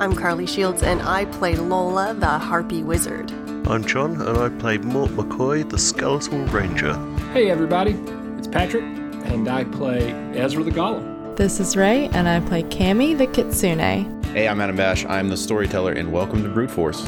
I'm 0.00 0.16
Carly 0.16 0.46
Shields, 0.46 0.82
and 0.82 1.02
I 1.02 1.26
play 1.26 1.56
Lola, 1.56 2.14
the 2.14 2.38
Harpy 2.38 2.82
Wizard. 2.82 3.30
I'm 3.68 3.84
John, 3.84 4.18
and 4.22 4.38
I 4.38 4.48
play 4.48 4.78
Mort 4.78 5.10
McCoy, 5.10 5.68
the 5.68 5.76
Skeletal 5.76 6.38
Ranger. 6.46 6.94
Hey 7.34 7.50
everybody, 7.50 7.90
it's 8.38 8.48
Patrick, 8.48 8.82
and 8.82 9.46
I 9.46 9.64
play 9.64 10.12
Ezra 10.34 10.64
the 10.64 10.70
Golem. 10.70 11.36
This 11.36 11.60
is 11.60 11.76
Ray, 11.76 12.08
and 12.14 12.26
I 12.26 12.40
play 12.40 12.62
Cammy 12.62 13.14
the 13.14 13.26
Kitsune. 13.26 14.24
Hey, 14.24 14.48
I'm 14.48 14.62
Adam 14.62 14.74
Bash. 14.74 15.04
I'm 15.04 15.28
the 15.28 15.36
storyteller, 15.36 15.92
and 15.92 16.10
welcome 16.10 16.42
to 16.44 16.48
Brute 16.48 16.70
Force. 16.70 17.06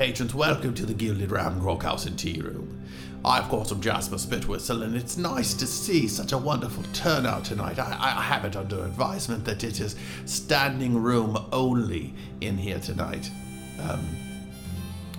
Patrons. 0.00 0.34
Welcome 0.34 0.72
to 0.76 0.86
the 0.86 0.94
Gilded 0.94 1.30
Ram 1.30 1.58
Groghouse 1.58 2.06
and 2.06 2.18
Tea 2.18 2.40
Room. 2.40 2.82
I, 3.22 3.38
of 3.38 3.50
course, 3.50 3.70
am 3.70 3.82
Jasper 3.82 4.16
Spitwhistle, 4.16 4.82
and 4.82 4.96
it's 4.96 5.18
nice 5.18 5.52
to 5.52 5.66
see 5.66 6.08
such 6.08 6.32
a 6.32 6.38
wonderful 6.38 6.84
turnout 6.94 7.44
tonight. 7.44 7.78
I, 7.78 7.98
I 8.00 8.22
have 8.22 8.46
it 8.46 8.56
under 8.56 8.82
advisement 8.82 9.44
that 9.44 9.62
it 9.62 9.78
is 9.78 9.96
standing 10.24 11.02
room 11.02 11.36
only 11.52 12.14
in 12.40 12.56
here 12.56 12.78
tonight. 12.78 13.30
Um, 13.78 14.08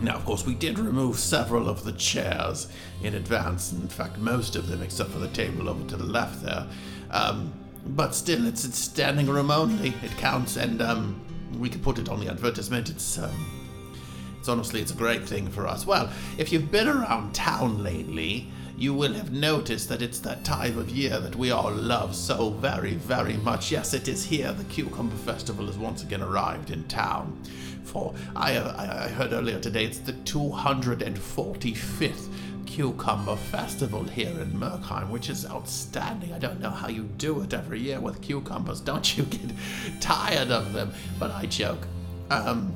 now, 0.02 0.16
of 0.16 0.25
course, 0.25 0.47
we 0.47 0.55
did 0.55 0.80
remove 0.80 1.20
several 1.20 1.70
of 1.70 1.83
the 1.83 1.92
chairs 1.92 2.67
in 3.03 3.14
advance. 3.14 3.73
In 3.73 3.88
fact, 3.88 4.17
most 4.17 4.55
of 4.55 4.67
them, 4.67 4.81
except 4.81 5.11
for 5.11 5.20
the 5.20 5.27
table 5.27 5.70
over 5.70 5.88
to 5.89 5.95
the 5.95 6.05
left 6.05 6.42
there. 6.42 6.66
Um, 7.11 7.53
but 7.86 8.16
still, 8.16 8.48
it's, 8.48 8.66
it's 8.66 8.80
standing 8.80 9.27
room 9.27 9.52
only. 9.52 9.89
It 10.02 10.17
counts, 10.17 10.58
and 10.58 10.81
um, 10.81 11.22
we 11.59 11.70
can 11.70 11.81
put 11.81 12.00
it 12.00 12.09
on 12.09 12.20
the 12.20 12.30
advertisement. 12.30 12.89
It's 12.89 13.20
um, 13.20 13.61
it's 14.42 14.50
honestly, 14.50 14.81
it's 14.81 14.92
a 14.92 14.95
great 14.95 15.30
thing 15.30 15.47
for 15.50 15.67
us. 15.67 15.86
Well, 15.86 16.09
if 16.39 16.52
you've 16.52 16.72
been 16.72 16.88
around 16.88 17.36
town 17.36 17.84
lately, 17.84 18.48
you 18.75 18.92
will 18.92 19.14
have 19.14 19.31
noticed 19.31 19.88
that 19.89 20.02
it's 20.02 20.17
that 20.22 20.44
time 20.44 20.80
of 20.80 20.89
year 20.89 21.20
that 21.20 21.36
we 21.36 21.52
all 21.52 21.72
love 21.72 22.16
so 22.16 22.50
very, 22.50 22.95
very 22.95 23.38
much. 23.38 23.72
Yes, 23.72 23.94
it 23.94 24.08
is 24.08 24.25
here. 24.25 24.52
The 24.52 24.64
Cucumber 24.64 25.16
Festival 25.17 25.67
has 25.67 25.78
once 25.78 26.02
again 26.02 26.23
arrived 26.23 26.72
in 26.72 26.86
town. 26.86 27.39
For 27.83 28.16
I, 28.36 28.58
I, 28.58 29.06
I 29.06 29.09
heard 29.09 29.31
earlier 29.31 29.59
today, 29.59 29.86
it's 29.86 30.00
the 30.00 30.14
245th 30.14 32.28
Cucumber 32.66 33.36
Festival 33.36 34.05
here 34.05 34.42
in 34.42 34.53
Merkheim, 34.53 35.11
which 35.11 35.30
is 35.30 35.45
outstanding. 35.45 36.33
I 36.33 36.39
don't 36.39 36.59
know 36.59 36.72
how 36.72 36.88
you 36.88 37.03
do 37.03 37.42
it 37.42 37.53
every 37.53 37.80
year 37.80 38.00
with 38.00 38.23
cucumbers. 38.23 38.81
Don't 38.81 39.16
you 39.16 39.26
get 39.26 39.52
tired 40.00 40.50
of 40.50 40.73
them? 40.73 40.92
But 41.20 41.30
I 41.30 41.45
joke. 41.45 41.86
Um, 42.31 42.73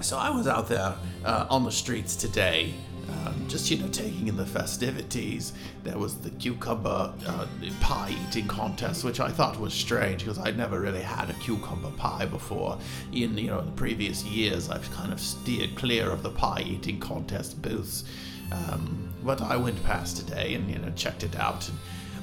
so 0.00 0.18
I 0.18 0.30
was 0.30 0.46
out 0.46 0.68
there 0.68 0.94
uh, 1.24 1.46
on 1.50 1.64
the 1.64 1.72
streets 1.72 2.16
today, 2.16 2.74
um, 3.08 3.46
just 3.48 3.70
you 3.70 3.78
know, 3.78 3.88
taking 3.88 4.28
in 4.28 4.36
the 4.36 4.46
festivities. 4.46 5.52
There 5.82 5.98
was 5.98 6.16
the 6.16 6.30
cucumber 6.30 7.12
uh, 7.26 7.46
pie 7.80 8.14
eating 8.28 8.46
contest, 8.46 9.04
which 9.04 9.20
I 9.20 9.30
thought 9.30 9.58
was 9.58 9.72
strange 9.72 10.24
because 10.24 10.38
I'd 10.38 10.56
never 10.56 10.80
really 10.80 11.02
had 11.02 11.30
a 11.30 11.34
cucumber 11.34 11.90
pie 11.92 12.26
before. 12.26 12.78
In 13.12 13.36
you 13.36 13.48
know, 13.48 13.60
in 13.60 13.66
the 13.66 13.72
previous 13.72 14.24
years, 14.24 14.70
I've 14.70 14.90
kind 14.92 15.12
of 15.12 15.20
steered 15.20 15.74
clear 15.74 16.10
of 16.10 16.22
the 16.22 16.30
pie 16.30 16.64
eating 16.66 16.98
contest 17.00 17.60
booths. 17.62 18.04
Um, 18.52 19.12
but 19.22 19.40
I 19.40 19.56
went 19.56 19.82
past 19.84 20.16
today 20.16 20.54
and 20.54 20.70
you 20.70 20.78
know 20.78 20.90
checked 20.96 21.24
it 21.24 21.36
out, 21.36 21.66
and 21.68 21.78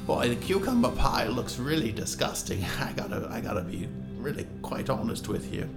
boy, 0.06 0.30
the 0.30 0.36
cucumber 0.36 0.92
pie 0.92 1.28
looks 1.28 1.58
really 1.58 1.92
disgusting. 1.92 2.64
I 2.80 2.92
gotta, 2.94 3.28
I 3.32 3.42
gotta 3.42 3.62
be 3.62 3.88
really 4.18 4.46
quite 4.62 4.90
honest 4.90 5.28
with 5.28 5.54
you. 5.54 5.70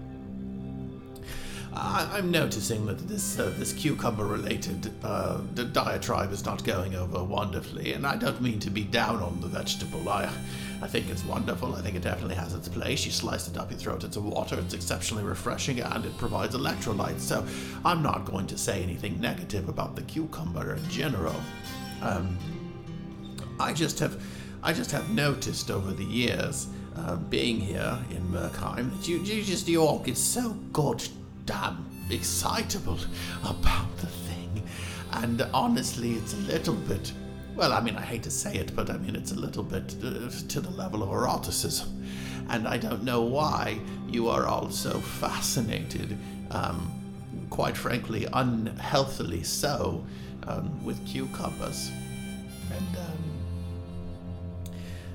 I- 1.76 2.08
I'm 2.18 2.30
noticing 2.30 2.86
that 2.86 2.98
this 3.08 3.38
uh, 3.38 3.52
this 3.58 3.72
cucumber-related 3.72 4.92
uh, 5.02 5.38
diatribe 5.72 6.32
is 6.32 6.44
not 6.44 6.62
going 6.64 6.94
over 6.94 7.22
wonderfully, 7.24 7.92
and 7.94 8.06
I 8.06 8.16
don't 8.16 8.40
mean 8.40 8.60
to 8.60 8.70
be 8.70 8.84
down 8.84 9.20
on 9.22 9.40
the 9.40 9.48
vegetable. 9.48 10.08
I 10.08 10.30
I 10.82 10.86
think 10.86 11.08
it's 11.08 11.24
wonderful. 11.24 11.74
I 11.74 11.80
think 11.80 11.96
it 11.96 12.02
definitely 12.02 12.36
has 12.36 12.54
its 12.54 12.68
place. 12.68 13.04
You 13.04 13.12
slice 13.12 13.48
it 13.48 13.56
up, 13.56 13.70
you 13.70 13.76
throw 13.76 13.94
it 13.94 14.04
into 14.04 14.20
water. 14.20 14.58
It's 14.58 14.74
exceptionally 14.74 15.24
refreshing, 15.24 15.80
and 15.80 16.04
it 16.04 16.16
provides 16.18 16.54
electrolytes. 16.54 17.20
So 17.20 17.44
I'm 17.84 18.02
not 18.02 18.24
going 18.24 18.46
to 18.48 18.58
say 18.58 18.82
anything 18.82 19.20
negative 19.20 19.68
about 19.68 19.96
the 19.96 20.02
cucumber 20.02 20.74
in 20.74 20.88
general. 20.90 21.36
Um, 22.02 22.38
I 23.58 23.72
just 23.72 23.98
have 23.98 24.22
I 24.62 24.72
just 24.72 24.90
have 24.92 25.10
noticed 25.10 25.70
over 25.70 25.92
the 25.92 26.04
years. 26.04 26.68
Uh, 26.96 27.16
being 27.16 27.58
here 27.58 27.98
in 28.12 28.22
Merkheim, 28.28 28.88
that 28.96 29.08
you, 29.08 29.18
you 29.18 29.42
just 29.42 29.66
you 29.66 29.82
all 29.82 29.98
get 29.98 30.16
so 30.16 30.50
god 30.72 31.02
damn 31.46 31.84
excitable 32.10 32.98
about 33.42 33.96
the 33.98 34.06
thing. 34.06 34.62
And 35.12 35.42
honestly, 35.52 36.12
it's 36.12 36.34
a 36.34 36.38
little 36.38 36.74
bit. 36.74 37.12
Well, 37.54 37.72
I 37.72 37.80
mean, 37.80 37.96
I 37.96 38.02
hate 38.02 38.22
to 38.24 38.30
say 38.30 38.56
it, 38.56 38.74
but 38.74 38.90
I 38.90 38.98
mean, 38.98 39.14
it's 39.14 39.32
a 39.32 39.36
little 39.36 39.62
bit 39.62 39.94
uh, 40.02 40.28
to 40.48 40.60
the 40.60 40.70
level 40.70 41.02
of 41.02 41.10
eroticism. 41.10 42.04
And 42.50 42.66
I 42.68 42.76
don't 42.76 43.04
know 43.04 43.22
why 43.22 43.78
you 44.08 44.28
are 44.28 44.46
all 44.46 44.70
so 44.70 44.98
fascinated, 44.98 46.18
um, 46.50 46.90
quite 47.50 47.76
frankly, 47.76 48.26
unhealthily 48.32 49.42
so, 49.44 50.04
um, 50.46 50.84
with 50.84 51.04
cucumbers. 51.06 51.90
And, 52.70 52.96
um, 52.96 53.18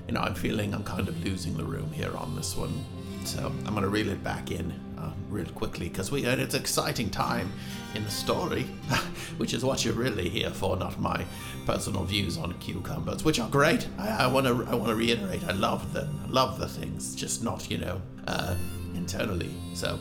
you 0.08 0.14
know, 0.14 0.22
I'm 0.22 0.34
feeling 0.34 0.74
I'm 0.74 0.84
kind 0.84 1.08
of 1.08 1.24
losing 1.24 1.56
the 1.56 1.64
room 1.64 1.92
here 1.92 2.16
on 2.16 2.36
this 2.36 2.56
one. 2.56 2.84
So 3.26 3.46
I'm 3.66 3.74
going 3.74 3.84
to 3.84 3.90
reel 3.90 4.10
it 4.10 4.24
back 4.24 4.50
in 4.50 4.74
uh, 5.00 5.12
real 5.30 5.46
quickly 5.48 5.90
because 5.90 6.12
we 6.12 6.26
it's 6.26 6.54
an 6.54 6.62
exciting 6.62 7.10
time 7.10 7.52
in 7.96 8.04
the 8.04 8.12
story, 8.12 8.64
which 9.38 9.54
is 9.54 9.64
what 9.64 9.84
you're 9.84 9.94
really 9.94 10.30
here 10.30 10.50
for, 10.50 10.78
not 10.78 11.00
my 11.00 11.26
personal 11.66 12.04
views 12.04 12.38
on 12.38 12.54
cucumbers, 12.60 13.24
which 13.24 13.40
are 13.40 13.50
great. 13.50 13.88
I 13.98 14.28
want 14.28 14.48
to 14.48 14.66
I 14.70 14.76
want 14.76 14.90
to 14.90 14.96
reiterate, 14.96 15.44
I 15.46 15.54
love 15.54 15.94
them, 15.94 16.20
I 16.26 16.30
love 16.30 16.60
the 16.60 16.68
things, 16.68 17.16
just 17.16 17.44
not 17.44 17.70
you 17.70 17.78
know 17.78 18.02
uh, 18.28 18.56
internally. 18.96 19.52
So. 19.74 20.00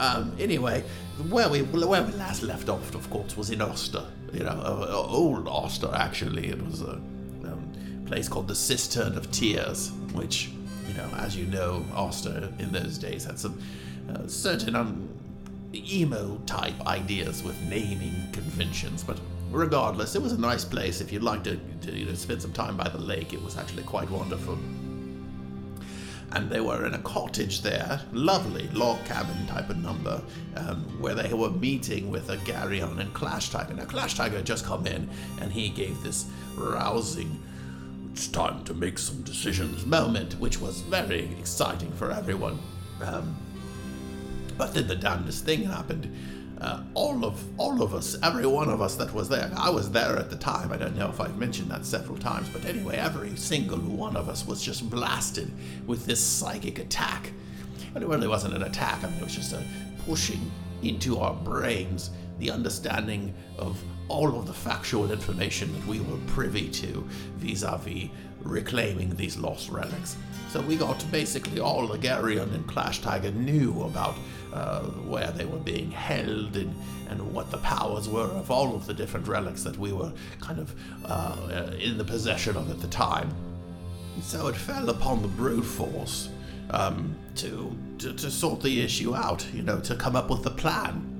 Um, 0.00 0.32
anyway, 0.38 0.84
where 1.28 1.48
we 1.48 1.62
where 1.62 2.02
we 2.04 2.12
last 2.12 2.44
left 2.44 2.68
off, 2.68 2.94
of 2.94 3.10
course, 3.10 3.36
was 3.36 3.50
in 3.50 3.60
Oster. 3.60 4.04
You 4.32 4.44
know, 4.44 4.50
uh, 4.50 4.86
uh, 4.88 5.06
old 5.08 5.48
Oster. 5.48 5.90
Actually, 5.92 6.46
it 6.46 6.64
was 6.64 6.82
a 6.82 6.92
um, 6.92 8.04
place 8.06 8.28
called 8.28 8.46
the 8.46 8.54
Cistern 8.54 9.16
of 9.16 9.28
Tears, 9.32 9.90
which 10.12 10.50
you 10.88 10.94
know, 10.94 11.08
as 11.18 11.36
you 11.36 11.46
know, 11.46 11.84
Oster 11.94 12.52
in 12.58 12.72
those 12.72 12.98
days 12.98 13.24
had 13.24 13.38
some 13.38 13.60
uh, 14.10 14.26
certain 14.26 14.74
um, 14.74 15.08
emo 15.74 16.38
type 16.46 16.80
ideas 16.86 17.42
with 17.42 17.60
naming 17.68 18.14
conventions, 18.32 19.04
but 19.04 19.18
regardless, 19.50 20.14
it 20.14 20.22
was 20.22 20.32
a 20.32 20.40
nice 20.40 20.64
place. 20.64 21.00
If 21.00 21.12
you'd 21.12 21.22
like 21.22 21.44
to, 21.44 21.56
to 21.56 21.92
you 21.96 22.06
know, 22.06 22.14
spend 22.14 22.42
some 22.42 22.52
time 22.52 22.76
by 22.76 22.88
the 22.88 22.98
lake, 22.98 23.32
it 23.32 23.42
was 23.42 23.56
actually 23.58 23.82
quite 23.82 24.10
wonderful. 24.10 24.58
And 26.32 26.50
they 26.50 26.60
were 26.60 26.84
in 26.84 26.92
a 26.92 26.98
cottage 26.98 27.62
there, 27.62 28.02
lovely 28.12 28.68
log 28.68 29.02
cabin 29.06 29.46
type 29.46 29.70
of 29.70 29.78
number, 29.78 30.20
um, 30.56 30.84
where 31.00 31.14
they 31.14 31.32
were 31.32 31.50
meeting 31.50 32.10
with 32.10 32.28
a 32.28 32.36
Garyon 32.38 33.00
and 33.00 33.12
Clash 33.14 33.48
Tiger. 33.48 33.72
Now, 33.72 33.86
Clash 33.86 34.14
Tiger 34.14 34.36
had 34.36 34.44
just 34.44 34.66
come 34.66 34.86
in, 34.86 35.08
and 35.40 35.50
he 35.50 35.70
gave 35.70 36.02
this 36.02 36.26
rousing 36.54 37.42
it's 38.18 38.26
time 38.26 38.64
to 38.64 38.74
make 38.74 38.98
some 38.98 39.22
decisions 39.22 39.86
moment, 39.86 40.32
which 40.40 40.60
was 40.60 40.80
very 40.80 41.30
exciting 41.38 41.92
for 41.92 42.10
everyone. 42.10 42.58
Um, 43.00 43.36
but 44.56 44.74
then 44.74 44.88
the 44.88 44.96
damnedest 44.96 45.44
thing 45.44 45.62
happened. 45.62 46.12
Uh, 46.60 46.82
all 46.94 47.24
of 47.24 47.40
all 47.60 47.80
of 47.80 47.94
us, 47.94 48.16
every 48.24 48.44
one 48.44 48.70
of 48.70 48.82
us 48.82 48.96
that 48.96 49.14
was 49.14 49.28
there, 49.28 49.52
I 49.56 49.70
was 49.70 49.92
there 49.92 50.16
at 50.16 50.30
the 50.30 50.36
time. 50.36 50.72
I 50.72 50.76
don't 50.76 50.96
know 50.96 51.08
if 51.08 51.20
I've 51.20 51.38
mentioned 51.38 51.70
that 51.70 51.86
several 51.86 52.18
times, 52.18 52.48
but 52.48 52.64
anyway, 52.64 52.96
every 52.96 53.36
single 53.36 53.78
one 53.78 54.16
of 54.16 54.28
us 54.28 54.44
was 54.44 54.60
just 54.64 54.90
blasted 54.90 55.52
with 55.86 56.04
this 56.04 56.20
psychic 56.20 56.80
attack. 56.80 57.30
But 57.94 58.02
it 58.02 58.08
really 58.08 58.26
wasn't 58.26 58.54
an 58.54 58.64
attack. 58.64 59.04
I 59.04 59.10
mean, 59.10 59.20
it 59.20 59.22
was 59.22 59.36
just 59.36 59.52
a 59.52 59.62
pushing 60.04 60.50
into 60.82 61.18
our 61.18 61.34
brains 61.34 62.10
the 62.40 62.50
understanding 62.50 63.32
of 63.58 63.80
all 64.08 64.38
of 64.38 64.46
the 64.46 64.54
factual 64.54 65.12
information 65.12 65.72
that 65.72 65.86
we 65.86 66.00
were 66.00 66.18
privy 66.26 66.68
to 66.68 67.06
vis-a-vis 67.36 68.08
reclaiming 68.42 69.14
these 69.16 69.36
lost 69.36 69.68
relics. 69.68 70.16
So 70.50 70.60
we 70.62 70.76
got 70.76 71.04
basically 71.10 71.60
all 71.60 71.86
the 71.86 71.98
Garyon 71.98 72.54
and 72.54 72.66
Clash 72.66 73.00
Tiger 73.00 73.30
knew 73.30 73.82
about 73.82 74.14
uh, 74.52 74.80
where 74.82 75.30
they 75.32 75.44
were 75.44 75.58
being 75.58 75.90
held 75.90 76.56
and, 76.56 76.74
and 77.10 77.34
what 77.34 77.50
the 77.50 77.58
powers 77.58 78.08
were 78.08 78.24
of 78.24 78.50
all 78.50 78.74
of 78.74 78.86
the 78.86 78.94
different 78.94 79.28
relics 79.28 79.62
that 79.64 79.76
we 79.76 79.92
were 79.92 80.12
kind 80.40 80.58
of 80.58 80.74
uh, 81.04 81.72
in 81.78 81.98
the 81.98 82.04
possession 82.04 82.56
of 82.56 82.70
at 82.70 82.80
the 82.80 82.88
time. 82.88 83.30
So 84.22 84.48
it 84.48 84.56
fell 84.56 84.88
upon 84.88 85.20
the 85.20 85.28
brute 85.28 85.64
force 85.64 86.30
um, 86.70 87.14
to, 87.36 87.76
to 87.98 88.12
to 88.14 88.30
sort 88.30 88.62
the 88.62 88.80
issue 88.80 89.14
out, 89.14 89.46
you 89.52 89.62
know, 89.62 89.80
to 89.80 89.94
come 89.94 90.16
up 90.16 90.30
with 90.30 90.44
a 90.46 90.50
plan. 90.50 91.17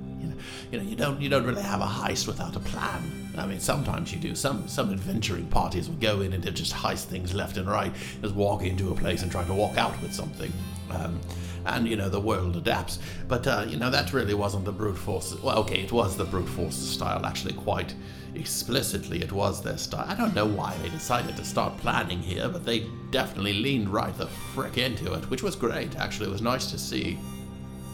You 0.71 0.77
know, 0.77 0.83
you 0.83 0.95
don't 0.95 1.21
you 1.21 1.29
don't 1.29 1.45
really 1.45 1.63
have 1.63 1.81
a 1.81 1.85
heist 1.85 2.27
without 2.27 2.55
a 2.55 2.59
plan. 2.59 3.01
I 3.37 3.47
mean, 3.47 3.59
sometimes 3.59 4.13
you 4.13 4.19
do. 4.19 4.35
Some 4.35 4.67
some 4.67 4.91
adventuring 4.91 5.47
parties 5.47 5.89
will 5.89 5.97
go 5.97 6.21
in 6.21 6.33
and 6.33 6.43
they 6.43 6.51
just 6.51 6.73
heist 6.73 7.05
things 7.05 7.33
left 7.33 7.57
and 7.57 7.67
right, 7.67 7.91
just 8.21 8.35
walk 8.35 8.63
into 8.63 8.91
a 8.91 8.95
place 8.95 9.23
and 9.23 9.31
try 9.31 9.43
to 9.45 9.53
walk 9.53 9.77
out 9.77 9.99
with 10.01 10.13
something. 10.13 10.51
Um, 10.91 11.19
and 11.65 11.87
you 11.87 11.95
know 11.95 12.09
the 12.09 12.19
world 12.19 12.55
adapts, 12.55 12.99
but 13.27 13.47
uh, 13.47 13.65
you 13.67 13.77
know 13.77 13.89
that 13.89 14.13
really 14.13 14.33
wasn't 14.33 14.65
the 14.65 14.71
brute 14.71 14.97
force. 14.97 15.35
Well, 15.41 15.57
okay, 15.59 15.81
it 15.81 15.91
was 15.91 16.15
the 16.15 16.23
brute 16.23 16.47
force 16.47 16.75
style, 16.75 17.25
actually, 17.25 17.53
quite 17.53 17.95
explicitly. 18.35 19.21
It 19.21 19.31
was 19.31 19.61
their 19.61 19.77
style. 19.77 20.05
I 20.07 20.15
don't 20.15 20.35
know 20.35 20.45
why 20.45 20.75
they 20.81 20.89
decided 20.89 21.35
to 21.37 21.45
start 21.45 21.77
planning 21.77 22.19
here, 22.19 22.47
but 22.47 22.65
they 22.65 22.85
definitely 23.11 23.53
leaned 23.53 23.89
right 23.89 24.15
the 24.17 24.27
frick 24.27 24.77
into 24.77 25.13
it, 25.13 25.29
which 25.29 25.43
was 25.43 25.55
great. 25.55 25.95
Actually, 25.95 26.27
it 26.27 26.31
was 26.31 26.41
nice 26.41 26.69
to 26.71 26.77
see, 26.77 27.17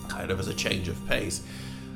kind 0.09 0.29
of 0.29 0.39
as 0.39 0.47
a 0.47 0.53
change 0.53 0.87
of 0.87 1.07
pace. 1.07 1.41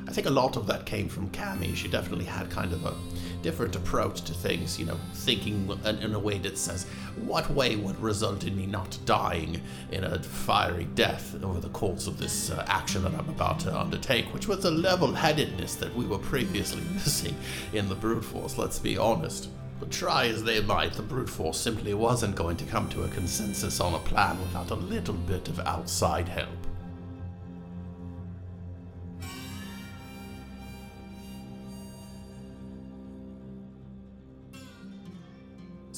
I 0.10 0.12
think 0.12 0.26
a 0.26 0.32
lot 0.32 0.58
of 0.58 0.66
that 0.66 0.88
came 0.88 1.08
from 1.08 1.30
Cammy. 1.30 1.76
She 1.76 1.88
definitely 1.88 2.26
had 2.26 2.50
kind 2.50 2.74
of 2.74 2.84
a 2.84 2.96
different 3.44 3.76
approach 3.76 4.24
to 4.24 4.34
things, 4.34 4.80
you 4.80 4.86
know, 4.88 4.98
thinking 5.14 5.70
in, 5.86 6.16
a 6.16 6.20
way 6.20 6.40
that 6.40 6.58
says, 6.58 6.88
what 7.26 7.48
way 7.52 7.76
would 7.76 8.00
result 8.00 8.44
in 8.44 8.58
me 8.58 8.66
not 8.66 8.98
dying 9.06 9.62
in 9.92 10.04
a 10.04 10.18
fiery 10.24 10.86
death 10.96 11.36
over 11.44 11.60
the 11.60 11.70
course 11.70 12.08
of 12.08 12.18
this 12.18 12.50
uh, 12.50 12.66
action 12.68 13.04
that 13.04 13.14
I'm 13.14 13.30
about 13.30 13.60
to 13.62 13.80
undertake, 13.80 14.34
which 14.34 14.48
was 14.48 14.66
a 14.66 14.72
level 14.72 15.14
headedness 15.14 15.76
that 15.76 15.96
we 15.96 16.08
were 16.08 16.18
previously 16.18 16.82
missing 16.94 17.36
in 17.74 17.88
the 17.88 17.94
brute 17.94 18.26
force, 18.26 18.58
let's 18.58 18.80
be 18.80 18.98
honest. 18.98 19.50
But 19.80 19.92
try 19.92 20.26
as 20.26 20.44
they 20.44 20.60
might, 20.60 20.94
the 20.94 21.04
brute 21.04 21.30
force 21.30 21.60
simply 21.60 21.94
wasn't 21.94 22.36
going 22.36 22.58
to 22.58 22.66
come 22.66 22.90
to 22.90 23.04
a 23.04 23.10
consensus 23.10 23.80
on 23.80 23.94
a 23.94 24.00
plan 24.00 24.40
without 24.42 24.72
a 24.72 24.76
little 24.76 25.14
bit 25.14 25.48
of 25.50 25.60
outside 25.60 26.28
help. 26.28 26.50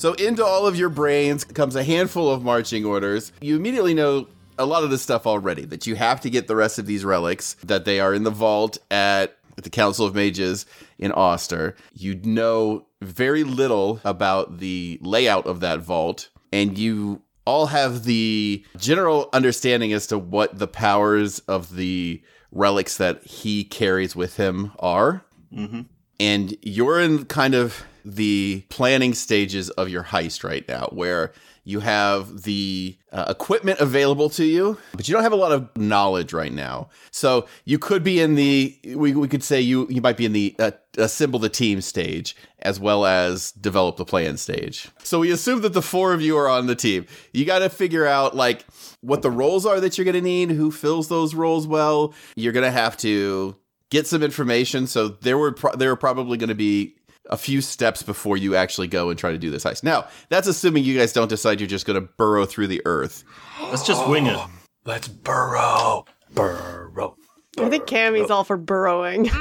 So 0.02 0.14
into 0.14 0.44
all 0.44 0.66
of 0.66 0.76
your 0.76 0.90
brains 0.90 1.44
comes 1.44 1.76
a 1.76 1.84
handful 1.84 2.28
of 2.28 2.44
marching 2.44 2.86
orders. 2.86 3.32
You 3.40 3.56
immediately 3.56 3.94
know 3.94 4.28
a 4.58 4.66
lot 4.66 4.84
of 4.84 4.90
this 4.90 5.04
stuff 5.04 5.28
already 5.28 5.64
that 5.66 5.86
you 5.86 5.94
have 5.94 6.22
to 6.22 6.30
get 6.32 6.48
the 6.48 6.56
rest 6.56 6.80
of 6.80 6.88
these 6.88 7.06
relics 7.06 7.54
that 7.66 7.86
they 7.86 8.00
are 8.00 8.12
in 8.12 8.24
the 8.24 8.32
vault 8.32 8.80
at 8.90 9.38
the 9.58 9.70
Council 9.70 10.08
of 10.08 10.16
Mages 10.16 10.66
in 10.98 11.12
Auster. 11.12 11.76
You 11.94 12.16
know 12.16 12.88
very 13.04 13.44
little 13.44 14.02
about 14.04 14.58
the 14.58 14.98
layout 15.04 15.46
of 15.46 15.60
that 15.60 15.82
vault 15.82 16.30
and 16.52 16.80
you 16.80 17.22
all 17.46 17.68
have 17.68 18.04
the 18.04 18.66
general 18.78 19.30
understanding 19.34 19.94
as 19.94 20.08
to 20.08 20.18
what 20.18 20.58
the 20.58 20.68
powers 20.68 21.38
of 21.42 21.76
the 21.76 22.24
relics 22.52 22.98
that 22.98 23.24
he 23.24 23.64
carries 23.64 24.16
with 24.16 24.38
him 24.38 24.72
are. 24.80 25.24
Mm-hmm. 25.54 25.82
And 26.22 26.56
you're 26.62 27.00
in 27.00 27.26
kind 27.26 27.56
of 27.56 27.84
the 28.06 28.64
planning 28.70 29.16
stages 29.16 29.72
of 29.72 29.90
your 29.90 30.04
heist 30.04 30.44
right 30.44 30.68
now, 30.68 30.88
where 30.92 31.34
you 31.64 31.80
have 31.80 32.44
the 32.44 32.96
uh, 33.12 33.26
equipment 33.28 33.80
available 33.80 34.30
to 34.30 34.46
you, 34.46 34.78
but 34.94 35.08
you 35.08 35.14
don't 35.16 35.24
have 35.24 35.32
a 35.32 35.36
lot 35.36 35.52
of 35.52 35.76
knowledge 35.76 36.32
right 36.32 36.54
now. 36.54 36.90
So 37.10 37.48
you 37.66 37.80
could 37.80 38.04
be 38.04 38.20
in 38.20 38.36
the 38.36 38.78
we, 38.96 39.14
we 39.14 39.28
could 39.28 39.44
say 39.44 39.62
you 39.62 39.88
you 39.90 40.00
might 40.00 40.16
be 40.16 40.26
in 40.26 40.34
the 40.34 40.56
uh, 40.60 40.72
assemble 40.96 41.40
the 41.40 41.50
team 41.50 41.82
stage 41.82 42.36
as 42.60 42.80
well 42.80 43.04
as 43.08 43.52
develop 43.54 43.98
the 43.98 44.06
plan 44.06 44.38
stage. 44.38 44.90
So 45.02 45.22
we 45.22 45.32
assume 45.32 45.62
that 45.62 45.74
the 45.74 45.82
four 45.82 46.14
of 46.14 46.22
you 46.22 46.38
are 46.38 46.48
on 46.48 46.68
the 46.68 46.76
team. 46.76 47.08
You 47.34 47.46
got 47.46 47.60
to 47.60 47.70
figure 47.70 48.06
out 48.06 48.36
like 48.36 48.64
what 49.02 49.24
the 49.24 49.32
roles 49.32 49.66
are 49.66 49.80
that 49.80 49.98
you're 49.98 50.06
going 50.06 50.14
to 50.14 50.22
need, 50.22 50.52
who 50.52 50.70
fills 50.70 51.08
those 51.08 51.34
roles 51.34 51.66
well. 51.66 52.14
You're 52.36 52.54
going 52.54 52.66
to 52.66 52.72
have 52.72 52.96
to 52.98 53.56
get 53.92 54.08
some 54.08 54.24
information. 54.24 54.88
So 54.88 55.10
there 55.10 55.38
were 55.38 55.52
pro- 55.52 55.76
there 55.76 55.92
are 55.92 55.96
probably 55.96 56.38
going 56.40 56.50
to 56.50 56.56
be 56.56 56.96
a 57.30 57.38
few 57.38 57.62
steps 57.62 58.02
before 58.02 58.36
you 58.36 58.56
actually 58.56 58.88
go 58.88 59.10
and 59.12 59.18
try 59.20 59.32
to 59.32 59.38
do 59.38 59.52
this 59.52 59.64
heist. 59.64 59.84
Now, 59.84 60.08
that's 60.30 60.48
assuming 60.48 60.84
you 60.84 60.98
guys 60.98 61.14
don't 61.14 61.28
decide 61.30 61.60
you're 61.62 61.68
just 61.68 61.86
going 61.86 62.02
to 62.02 62.10
burrow 62.18 62.46
through 62.48 62.68
the 62.68 62.82
earth. 62.86 63.24
Let's 63.62 63.86
just 63.86 64.06
wing 64.10 64.26
it. 64.26 64.40
Let's 64.86 65.08
burrow. 65.08 66.06
Burrow. 66.34 67.16
I 67.60 67.70
think 67.70 67.86
Cammy's 67.86 68.32
all 68.32 68.44
for 68.44 68.58
burrowing. 68.58 69.26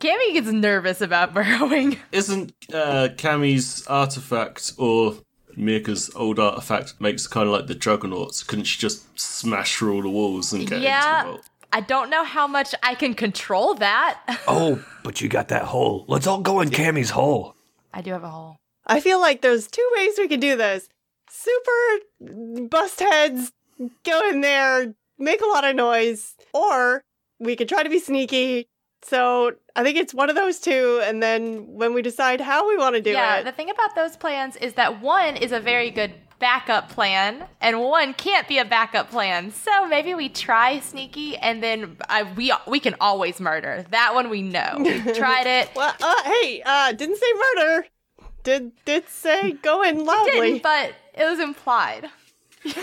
Cammy 0.00 0.32
gets 0.32 0.46
nervous 0.48 1.00
about 1.00 1.34
burrowing. 1.34 1.98
Isn't 2.12 2.52
uh, 2.72 3.08
Cammy's 3.16 3.86
artifact 3.86 4.72
or 4.78 5.16
Mirka's 5.56 6.10
old 6.16 6.38
artifact 6.38 6.94
makes 7.00 7.26
kind 7.26 7.46
of 7.48 7.52
like 7.52 7.66
the 7.66 7.74
juggernauts? 7.74 8.42
Couldn't 8.42 8.64
she 8.64 8.78
just 8.78 9.18
smash 9.20 9.76
through 9.76 9.94
all 9.96 10.02
the 10.02 10.08
walls 10.08 10.52
and 10.52 10.66
get 10.66 10.80
Yeah. 10.80 11.20
into 11.20 11.26
the 11.26 11.32
vault? 11.36 11.50
I 11.72 11.80
don't 11.80 12.10
know 12.10 12.24
how 12.24 12.46
much 12.46 12.74
I 12.82 12.94
can 12.94 13.14
control 13.14 13.74
that. 13.74 14.18
Oh, 14.48 14.84
but 15.04 15.20
you 15.20 15.28
got 15.28 15.48
that 15.48 15.62
hole. 15.64 16.04
Let's 16.08 16.26
all 16.26 16.40
go 16.40 16.60
in 16.60 16.70
Cammy's 16.70 17.10
hole. 17.10 17.54
I 17.94 18.02
do 18.02 18.10
have 18.12 18.24
a 18.24 18.28
hole. 18.28 18.56
I 18.86 19.00
feel 19.00 19.20
like 19.20 19.42
there's 19.42 19.68
two 19.68 19.88
ways 19.96 20.14
we 20.18 20.28
can 20.28 20.40
do 20.40 20.56
this. 20.56 20.88
Super 21.30 22.68
bust 22.68 23.00
heads, 23.00 23.52
go 24.04 24.28
in 24.28 24.40
there, 24.40 24.94
make 25.18 25.40
a 25.40 25.46
lot 25.46 25.64
of 25.64 25.76
noise, 25.76 26.34
or 26.52 27.02
we 27.38 27.54
could 27.54 27.68
try 27.68 27.82
to 27.82 27.88
be 27.90 28.00
sneaky. 28.00 28.66
So 29.02 29.52
I 29.76 29.82
think 29.82 29.96
it's 29.96 30.12
one 30.12 30.28
of 30.28 30.36
those 30.36 30.58
two, 30.58 31.00
and 31.04 31.22
then 31.22 31.66
when 31.68 31.94
we 31.94 32.02
decide 32.02 32.40
how 32.40 32.68
we 32.68 32.76
want 32.76 32.96
to 32.96 33.00
do 33.00 33.10
yeah, 33.10 33.36
it, 33.36 33.38
Yeah, 33.38 33.42
the 33.44 33.52
thing 33.52 33.70
about 33.70 33.94
those 33.94 34.16
plans 34.16 34.56
is 34.56 34.74
that 34.74 35.00
one 35.00 35.36
is 35.36 35.52
a 35.52 35.60
very 35.60 35.90
good 35.90 36.12
backup 36.40 36.88
plan, 36.88 37.44
and 37.60 37.80
one 37.80 38.14
can't 38.14 38.48
be 38.48 38.58
a 38.58 38.64
backup 38.64 39.10
plan. 39.10 39.52
So 39.52 39.86
maybe 39.86 40.14
we 40.14 40.28
try 40.28 40.80
sneaky, 40.80 41.36
and 41.36 41.62
then 41.62 41.96
I, 42.08 42.24
we 42.24 42.52
we 42.66 42.80
can 42.80 42.96
always 43.00 43.38
murder. 43.38 43.84
That 43.90 44.14
one 44.14 44.28
we 44.28 44.42
know. 44.42 44.76
We 44.78 45.00
tried 45.14 45.46
it. 45.46 45.70
well, 45.76 45.94
uh, 46.00 46.22
hey, 46.24 46.62
uh, 46.66 46.92
didn't 46.92 47.16
say 47.18 47.26
murder. 47.54 47.86
Did 48.42 48.72
did 48.84 49.08
say 49.08 49.52
go 49.52 49.82
in 49.82 50.04
loudly. 50.04 50.32
Didn't, 50.32 50.62
but 50.62 50.94
it 51.14 51.24
was 51.24 51.38
implied. 51.38 52.08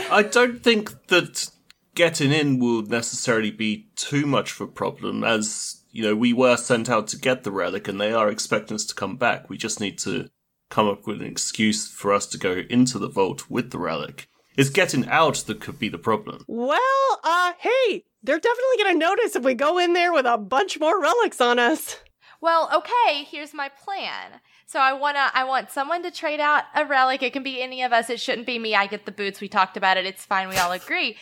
I 0.09 0.23
don't 0.23 0.63
think 0.63 1.07
that 1.07 1.49
getting 1.95 2.31
in 2.31 2.59
will 2.59 2.83
necessarily 2.83 3.51
be 3.51 3.87
too 3.95 4.25
much 4.25 4.53
of 4.53 4.61
a 4.61 4.67
problem, 4.67 5.23
as 5.23 5.83
you 5.91 6.03
know, 6.03 6.15
we 6.15 6.31
were 6.31 6.57
sent 6.57 6.89
out 6.89 7.07
to 7.07 7.17
get 7.17 7.43
the 7.43 7.51
relic, 7.51 7.87
and 7.87 7.99
they 7.99 8.13
are 8.13 8.29
expecting 8.29 8.75
us 8.75 8.85
to 8.85 8.95
come 8.95 9.17
back. 9.17 9.49
We 9.49 9.57
just 9.57 9.79
need 9.79 9.97
to 9.99 10.29
come 10.69 10.87
up 10.87 11.07
with 11.07 11.21
an 11.21 11.27
excuse 11.27 11.87
for 11.87 12.13
us 12.13 12.25
to 12.27 12.37
go 12.37 12.63
into 12.69 12.99
the 12.99 13.09
vault 13.09 13.49
with 13.49 13.71
the 13.71 13.79
relic. 13.79 14.27
It's 14.57 14.69
getting 14.69 15.07
out 15.07 15.35
that 15.35 15.61
could 15.61 15.77
be 15.77 15.89
the 15.89 15.97
problem. 15.97 16.43
Well, 16.47 17.19
uh, 17.23 17.53
hey, 17.59 18.05
they're 18.23 18.39
definitely 18.39 18.77
gonna 18.83 18.99
notice 18.99 19.35
if 19.35 19.43
we 19.43 19.53
go 19.53 19.77
in 19.77 19.93
there 19.93 20.11
with 20.11 20.25
a 20.25 20.37
bunch 20.37 20.79
more 20.79 20.99
relics 21.01 21.39
on 21.39 21.59
us. 21.59 21.97
Well, 22.41 22.69
okay, 22.73 23.23
here's 23.23 23.53
my 23.53 23.69
plan. 23.69 24.39
So 24.69 24.81
I 24.81 24.91
wanna 24.91 25.31
I 25.33 25.45
want 25.45 25.71
someone 25.71 26.03
to 26.03 26.11
trade 26.11 26.41
out 26.41 26.65
a 26.75 26.85
relic. 26.85 27.23
It 27.23 27.31
can 27.31 27.41
be 27.41 27.61
any 27.61 27.83
of 27.83 27.93
us. 27.93 28.09
It 28.09 28.19
shouldn't 28.19 28.45
be 28.45 28.59
me. 28.59 28.75
I 28.75 28.85
get 28.85 29.05
the 29.05 29.13
boots. 29.13 29.39
We 29.39 29.47
talked 29.47 29.77
about 29.77 29.95
it. 29.95 30.05
It's 30.05 30.25
fine. 30.25 30.49
We 30.49 30.57
all 30.57 30.73
agree. 30.73 31.15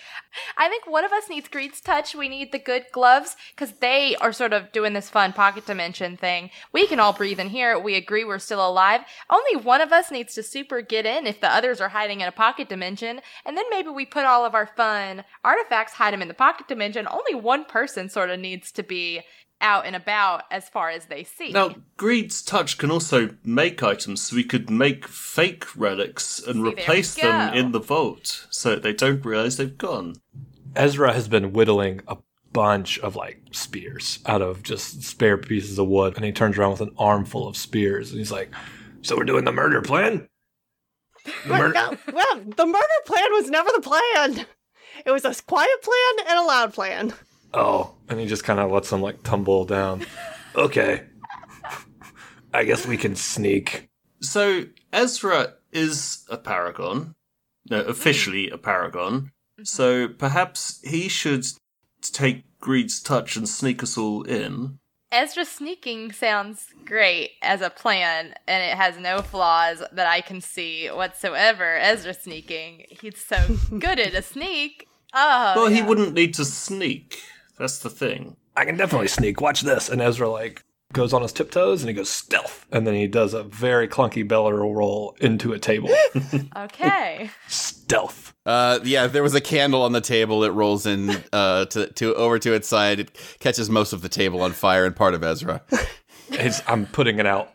I 0.57 0.67
think 0.67 0.87
one 0.87 1.05
of 1.05 1.11
us 1.11 1.29
needs 1.29 1.47
Greed's 1.47 1.79
touch. 1.79 2.15
We 2.15 2.27
need 2.27 2.51
the 2.51 2.57
good 2.57 2.87
gloves 2.91 3.35
because 3.51 3.73
they 3.73 4.15
are 4.15 4.33
sort 4.33 4.51
of 4.51 4.71
doing 4.71 4.93
this 4.93 5.11
fun 5.11 5.31
pocket 5.31 5.67
dimension 5.67 6.17
thing. 6.17 6.49
We 6.73 6.87
can 6.87 6.99
all 6.99 7.13
breathe 7.13 7.39
in 7.39 7.49
here. 7.49 7.77
We 7.77 7.93
agree 7.93 8.23
we're 8.23 8.39
still 8.39 8.67
alive. 8.67 9.01
Only 9.29 9.63
one 9.63 9.79
of 9.79 9.93
us 9.93 10.09
needs 10.09 10.33
to 10.33 10.41
super 10.41 10.81
get 10.81 11.05
in 11.05 11.27
if 11.27 11.39
the 11.39 11.47
others 11.47 11.79
are 11.79 11.89
hiding 11.89 12.21
in 12.21 12.27
a 12.27 12.31
pocket 12.31 12.67
dimension. 12.67 13.21
And 13.45 13.55
then 13.55 13.65
maybe 13.69 13.89
we 13.89 14.07
put 14.07 14.25
all 14.25 14.43
of 14.43 14.55
our 14.55 14.65
fun 14.65 15.23
artifacts, 15.43 15.93
hide 15.93 16.13
them 16.13 16.23
in 16.23 16.29
the 16.29 16.33
pocket 16.33 16.67
dimension. 16.67 17.07
Only 17.07 17.35
one 17.35 17.65
person 17.65 18.09
sort 18.09 18.31
of 18.31 18.39
needs 18.39 18.71
to 18.71 18.81
be 18.81 19.21
out 19.61 19.85
and 19.85 19.95
about 19.95 20.43
as 20.51 20.69
far 20.69 20.89
as 20.89 21.05
they 21.05 21.23
see. 21.23 21.51
Now, 21.51 21.75
Greed's 21.97 22.41
touch 22.41 22.77
can 22.77 22.91
also 22.91 23.29
make 23.43 23.81
items, 23.81 24.21
so 24.21 24.35
we 24.35 24.43
could 24.43 24.69
make 24.69 25.07
fake 25.07 25.75
relics 25.75 26.39
and 26.39 26.55
See, 26.55 26.61
replace 26.71 27.15
them 27.15 27.53
in 27.53 27.71
the 27.71 27.79
vault 27.79 28.47
so 28.49 28.75
they 28.75 28.93
don't 28.93 29.25
realize 29.25 29.57
they've 29.57 29.77
gone. 29.77 30.15
Ezra 30.75 31.13
has 31.13 31.27
been 31.27 31.53
whittling 31.53 32.01
a 32.07 32.17
bunch 32.51 32.99
of 32.99 33.15
like 33.15 33.41
spears 33.51 34.19
out 34.25 34.41
of 34.41 34.63
just 34.63 35.03
spare 35.03 35.37
pieces 35.37 35.79
of 35.79 35.87
wood, 35.87 36.15
and 36.15 36.25
he 36.25 36.31
turns 36.31 36.57
around 36.57 36.71
with 36.71 36.81
an 36.81 36.95
armful 36.97 37.47
of 37.47 37.57
spears, 37.57 38.11
and 38.11 38.19
he's 38.19 38.31
like, 38.31 38.51
"So 39.01 39.15
we're 39.17 39.23
doing 39.23 39.45
the 39.45 39.51
murder 39.51 39.81
plan." 39.81 40.27
The 41.25 41.33
Well, 41.49 41.59
mur- 41.59 41.73
no, 41.73 41.97
well, 42.13 42.39
the 42.39 42.65
murder 42.65 43.01
plan 43.05 43.31
was 43.31 43.49
never 43.49 43.69
the 43.73 43.81
plan. 43.81 44.45
It 45.05 45.11
was 45.11 45.25
a 45.25 45.33
quiet 45.43 45.81
plan 45.81 46.27
and 46.29 46.39
a 46.39 46.43
loud 46.43 46.73
plan. 46.73 47.13
Oh, 47.53 47.95
and 48.09 48.19
he 48.19 48.25
just 48.25 48.43
kind 48.43 48.59
of 48.59 48.71
lets 48.71 48.89
them 48.89 49.01
like 49.01 49.23
tumble 49.23 49.65
down. 49.65 50.05
Okay, 50.57 51.03
I 52.53 52.63
guess 52.63 52.87
we 52.87 52.95
can 52.95 53.17
sneak. 53.17 53.89
So, 54.21 54.63
Ezra 54.93 55.55
is 55.73 56.25
a 56.29 56.37
paragon, 56.37 57.13
no, 57.69 57.81
officially 57.81 58.49
a 58.49 58.57
paragon, 58.57 59.13
mm-hmm. 59.23 59.65
so 59.65 60.07
perhaps 60.07 60.79
he 60.81 61.09
should 61.09 61.45
take 62.01 62.45
Greed's 62.61 63.01
touch 63.01 63.35
and 63.35 63.49
sneak 63.49 63.83
us 63.83 63.97
all 63.97 64.23
in. 64.23 64.79
Ezra 65.11 65.45
sneaking 65.45 66.11
sounds 66.11 66.67
great 66.85 67.31
as 67.41 67.61
a 67.61 67.69
plan, 67.69 68.33
and 68.47 68.63
it 68.63 68.75
has 68.75 68.97
no 68.97 69.21
flaws 69.21 69.83
that 69.91 70.07
I 70.07 70.21
can 70.21 70.41
see 70.41 70.87
whatsoever. 70.87 71.77
Ezra 71.77 72.13
sneaking, 72.13 72.85
he's 72.89 73.23
so 73.23 73.37
good 73.79 73.99
at 73.99 74.13
a 74.13 74.21
sneak. 74.21 74.87
Oh, 75.13 75.53
well, 75.55 75.67
he 75.67 75.81
wouldn't 75.81 76.13
need 76.13 76.33
to 76.35 76.45
sneak. 76.45 77.21
That's 77.57 77.79
the 77.79 77.89
thing. 77.89 78.35
I 78.55 78.65
can 78.65 78.77
definitely 78.77 79.07
sneak. 79.07 79.41
Watch 79.41 79.61
this. 79.61 79.89
And 79.89 80.01
Ezra 80.01 80.29
like 80.29 80.63
goes 80.93 81.13
on 81.13 81.21
his 81.21 81.33
tiptoes 81.33 81.81
and 81.81 81.89
he 81.89 81.93
goes 81.93 82.09
stealth, 82.09 82.65
and 82.71 82.87
then 82.87 82.93
he 82.93 83.07
does 83.07 83.33
a 83.33 83.43
very 83.43 83.87
clunky 83.87 84.25
barrel 84.25 84.73
roll 84.73 85.15
into 85.19 85.53
a 85.53 85.59
table. 85.59 85.89
Okay. 86.55 87.29
stealth. 87.47 88.33
Uh, 88.45 88.79
yeah, 88.83 89.07
there 89.07 89.23
was 89.23 89.35
a 89.35 89.41
candle 89.41 89.81
on 89.81 89.91
the 89.91 90.01
table. 90.01 90.43
It 90.43 90.49
rolls 90.51 90.85
in 90.85 91.21
uh, 91.33 91.65
to, 91.65 91.87
to 91.93 92.13
over 92.15 92.39
to 92.39 92.53
its 92.53 92.67
side. 92.67 92.99
It 92.99 93.37
catches 93.39 93.69
most 93.69 93.91
of 93.91 94.01
the 94.01 94.09
table 94.09 94.41
on 94.41 94.51
fire 94.53 94.85
and 94.85 94.95
part 94.95 95.13
of 95.13 95.23
Ezra. 95.23 95.61
I'm 96.67 96.85
putting 96.87 97.19
it 97.19 97.25
out. 97.25 97.53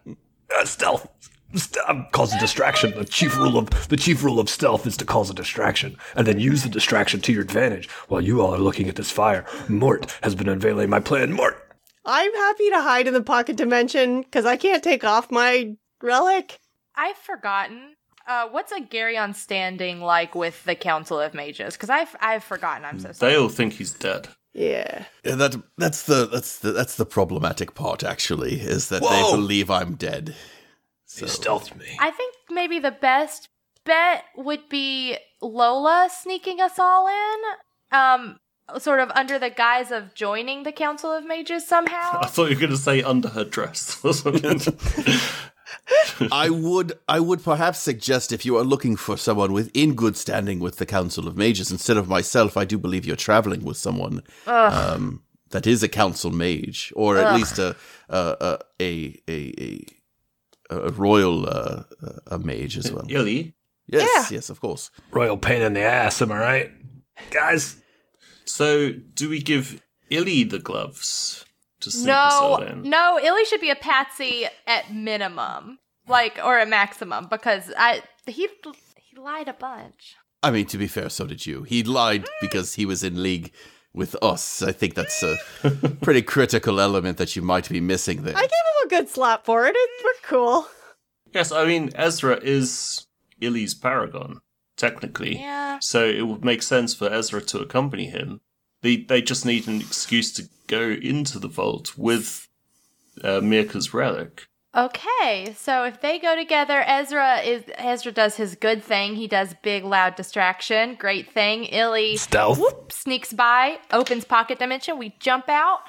Uh, 0.55 0.65
stealth. 0.65 1.09
St- 1.55 1.85
um, 1.89 2.07
cause 2.13 2.33
a 2.33 2.39
distraction. 2.39 2.93
The 2.97 3.05
chief 3.05 3.37
rule 3.37 3.59
of 3.59 3.89
the 3.89 3.97
chief 3.97 4.23
rule 4.23 4.39
of 4.39 4.49
stealth 4.49 4.87
is 4.87 4.97
to 4.99 5.05
cause 5.05 5.31
a 5.31 5.35
distraction, 5.35 5.97
and 6.15 6.27
then 6.27 6.39
use 6.39 6.63
the 6.63 6.69
distraction 6.69 7.21
to 7.23 7.33
your 7.33 7.43
advantage. 7.43 7.89
While 8.09 8.21
you 8.21 8.41
all 8.41 8.55
are 8.55 8.59
looking 8.59 8.89
at 8.89 8.97
this 8.97 9.11
fire, 9.11 9.45
Mort 9.69 10.17
has 10.23 10.35
been 10.35 10.49
unveiling 10.49 10.91
my 10.91 11.01
plan. 11.01 11.33
Mort, 11.33 11.57
I'm 12.05 12.33
happy 12.35 12.71
to 12.71 12.81
hide 12.81 13.09
in 13.09 13.15
the 13.15 13.23
pocket 13.23 13.57
dimension 13.57 14.23
because 14.23 14.47
I 14.47 14.57
can't 14.57 14.83
take 14.83 15.05
off 15.05 15.31
my 15.31 15.75
relic. 16.03 16.59
I've 16.97 17.17
forgotten. 17.17 17.95
Uh, 18.29 18.49
what's 18.51 18.71
a 18.71 18.81
Garyon 18.81 19.35
standing 19.35 20.01
like 20.01 20.35
with 20.35 20.63
the 20.65 20.77
Council 20.77 21.19
of 21.19 21.35
Mages? 21.35 21.75
Because 21.75 21.91
I've 21.91 22.15
I've 22.21 22.45
forgotten. 22.45 22.85
I'm 22.85 23.01
so 23.01 23.13
sorry. 23.13 23.33
They 23.33 23.39
all 23.39 23.49
think 23.49 23.73
he's 23.73 23.93
dead. 23.93 24.29
Yeah. 24.53 25.05
Yeah, 25.25 25.35
that 25.37 25.57
that's 25.79 26.05
the 26.05 26.27
that's 26.27 26.59
the 26.59 26.73
that's 26.73 26.97
the 26.97 27.07
problematic 27.07 27.75
part. 27.75 28.05
Actually, 28.05 28.61
is 28.61 28.89
that 28.89 29.03
Whoa. 29.03 29.11
they 29.11 29.37
believe 29.37 29.71
I'm 29.71 29.95
dead. 29.95 30.35
He 31.19 31.27
stealthed 31.27 31.77
me. 31.77 31.87
I 31.99 32.11
think 32.11 32.35
maybe 32.51 32.79
the 32.79 32.91
best 32.91 33.49
bet 33.85 34.25
would 34.37 34.69
be 34.69 35.17
Lola 35.41 36.09
sneaking 36.11 36.61
us 36.61 36.79
all 36.79 37.09
in. 37.09 37.99
Um, 37.99 38.39
sort 38.79 39.01
of 39.01 39.11
under 39.15 39.39
the 39.39 39.51
guise 39.51 39.91
of 39.91 40.15
joining 40.15 40.63
the 40.63 40.73
Council 40.73 41.13
of 41.13 41.25
Mages 41.25 41.67
somehow. 41.67 42.19
I 42.23 42.27
thought 42.27 42.51
you 42.51 42.57
were 42.57 42.61
going 42.61 42.71
to 42.71 42.77
say 42.77 43.03
under 43.03 43.29
her 43.29 43.45
dress 43.45 44.01
or 44.05 44.13
something. 44.13 44.61
I 46.33 46.51
would 46.51 46.95
I 47.09 47.21
would 47.21 47.43
perhaps 47.43 47.79
suggest 47.79 48.33
if 48.33 48.45
you 48.45 48.57
are 48.57 48.65
looking 48.65 48.97
for 48.97 49.17
someone 49.17 49.53
with 49.53 49.71
in 49.75 49.95
good 49.95 50.17
standing 50.17 50.59
with 50.59 50.77
the 50.77 50.87
Council 50.87 51.27
of 51.29 51.37
Mages 51.37 51.71
instead 51.71 51.97
of 51.97 52.09
myself, 52.09 52.57
I 52.57 52.65
do 52.65 52.79
believe 52.79 53.07
you're 53.07 53.17
traveling 53.17 53.65
with 53.65 53.77
someone 53.77 54.23
um, 54.47 55.23
that 55.51 55.67
is 55.67 55.83
a 55.83 55.89
council 55.89 56.31
mage 56.31 56.93
or 56.97 57.19
at 57.19 57.35
least 57.37 57.59
a 57.59 57.77
a 58.09 58.59
a 58.81 59.21
a, 59.29 59.55
a, 59.61 59.85
a 60.71 60.91
royal 60.91 61.49
uh, 61.49 61.83
a 62.29 62.39
mage 62.39 62.79
as 62.79 62.91
well. 62.93 63.05
Illy. 63.09 63.55
Yes, 63.87 64.31
yes, 64.31 64.51
of 64.51 64.61
course. 64.61 64.91
Royal 65.11 65.37
pain 65.37 65.63
in 65.63 65.73
the 65.73 65.83
ass. 65.83 66.23
Am 66.23 66.31
I 66.31 66.39
right, 66.39 66.73
guys? 67.31 67.77
So, 68.45 68.93
do 68.93 69.29
we 69.29 69.41
give 69.41 69.83
Illy 70.11 70.45
the 70.45 70.61
gloves 70.61 71.45
to 71.81 71.91
sneak 71.91 72.15
us 72.15 72.33
all 72.35 72.61
no, 72.61 72.67
in? 72.67 72.83
no, 72.83 73.19
Illy 73.21 73.45
should 73.47 73.61
be 73.61 73.71
a 73.71 73.77
patsy 73.77 74.47
at 74.67 74.95
minimum, 74.95 75.79
like 76.07 76.39
or 76.45 76.61
a 76.61 76.67
maximum, 76.67 77.27
because 77.29 77.73
I 77.77 78.03
he 78.27 78.49
he 78.97 79.17
lied 79.17 79.49
a 79.49 79.55
bunch. 79.55 80.17
I 80.43 80.51
mean, 80.51 80.67
to 80.67 80.79
be 80.79 80.87
fair, 80.87 81.09
so 81.11 81.27
did 81.27 81.45
you. 81.45 81.65
He 81.65 81.83
lied 81.83 82.27
because 82.41 82.75
he 82.75 82.87
was 82.87 83.05
in 83.05 83.23
league 83.23 83.53
with 83.93 84.17
us. 84.23 84.63
I 84.63 84.73
think 84.73 84.95
that's 84.95 85.23
a 85.23 85.37
pretty 86.01 86.23
critical 86.23 86.81
element 86.81 87.19
that 87.19 87.37
you 87.37 87.43
might 87.43 87.69
be 87.69 87.81
missing 87.81 88.23
there. 88.23 88.37
I 88.37 88.43
gave 88.43 88.51
him 88.51 88.87
a 88.87 88.89
good 88.89 89.09
slap 89.09 89.45
for 89.45 89.67
it. 89.67 89.75
it 89.77 90.05
we're 90.05 90.29
cool. 90.29 90.69
Yes, 91.33 91.53
I 91.53 91.65
mean, 91.67 91.91
Ezra 91.95 92.39
is 92.43 93.07
Illy's 93.41 93.75
paragon, 93.75 94.41
technically. 94.77 95.39
Yeah. 95.39 95.79
So 95.81 96.05
it 96.05 96.27
would 96.27 96.45
make 96.45 96.63
sense 96.63 96.95
for 96.95 97.13
Ezra 97.13 97.41
to 97.43 97.61
accompany 97.61 98.07
him. 98.07 98.41
They, 98.83 98.97
they 98.97 99.23
just 99.23 99.45
need 99.45 99.69
an 99.69 99.81
excuse 99.81 100.33
to 100.35 100.49
go 100.67 100.83
into 100.91 101.39
the 101.39 101.49
vault 101.49 101.97
with 101.97 102.49
uh, 103.23 103.41
Mirka's 103.41 103.93
relic. 103.93 104.49
Okay, 104.77 105.53
so 105.59 105.83
if 105.85 106.01
they 106.01 106.21
go 106.21 106.37
together, 106.37 106.85
Ezra 106.87 107.41
is 107.41 107.65
Ezra 107.77 108.13
does 108.13 108.37
his 108.37 108.55
good 108.55 108.85
thing. 108.85 109.17
He 109.17 109.27
does 109.27 109.55
big 109.63 109.85
loud 109.85 110.15
distraction, 110.15 110.95
great 110.95 111.33
thing. 111.33 111.65
Illy 111.65 112.17
Stealth. 112.17 112.61
sneaks 112.93 113.33
by, 113.33 113.79
opens 113.93 114.25
pocket 114.25 114.61
dimension. 114.61 114.97
We 114.97 115.17
jump 115.19 115.49
out. 115.49 115.81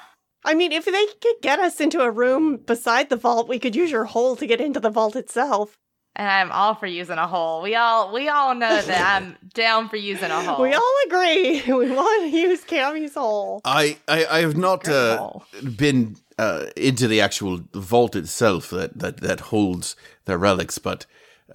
I 0.44 0.54
mean, 0.54 0.72
if 0.72 0.86
they 0.86 1.06
could 1.20 1.36
get 1.42 1.60
us 1.60 1.80
into 1.80 2.00
a 2.00 2.10
room 2.10 2.56
beside 2.56 3.08
the 3.08 3.16
vault, 3.16 3.48
we 3.48 3.60
could 3.60 3.76
use 3.76 3.92
your 3.92 4.06
hole 4.06 4.34
to 4.34 4.46
get 4.48 4.60
into 4.60 4.80
the 4.80 4.90
vault 4.90 5.14
itself. 5.14 5.76
And 6.14 6.28
I'm 6.28 6.52
all 6.52 6.74
for 6.74 6.86
using 6.86 7.16
a 7.16 7.26
hole. 7.26 7.62
We 7.62 7.74
all 7.74 8.12
we 8.12 8.28
all 8.28 8.54
know 8.54 8.82
that 8.82 9.16
I'm 9.22 9.36
down 9.54 9.88
for 9.88 9.96
using 9.96 10.30
a 10.30 10.42
hole. 10.42 10.60
We 10.60 10.74
all 10.74 10.94
agree 11.06 11.62
we 11.68 11.90
want 11.90 12.24
to 12.24 12.36
use 12.36 12.64
Cammy's 12.64 13.14
hole. 13.14 13.60
I, 13.64 13.98
I, 14.08 14.26
I 14.26 14.40
have 14.40 14.56
not 14.56 14.88
uh, 14.88 15.38
been 15.76 16.16
uh, 16.38 16.66
into 16.76 17.08
the 17.08 17.20
actual 17.20 17.60
vault 17.72 18.16
itself 18.16 18.70
that, 18.70 18.98
that, 18.98 19.18
that 19.18 19.40
holds 19.40 19.96
their 20.24 20.38
relics, 20.38 20.78
but 20.78 21.06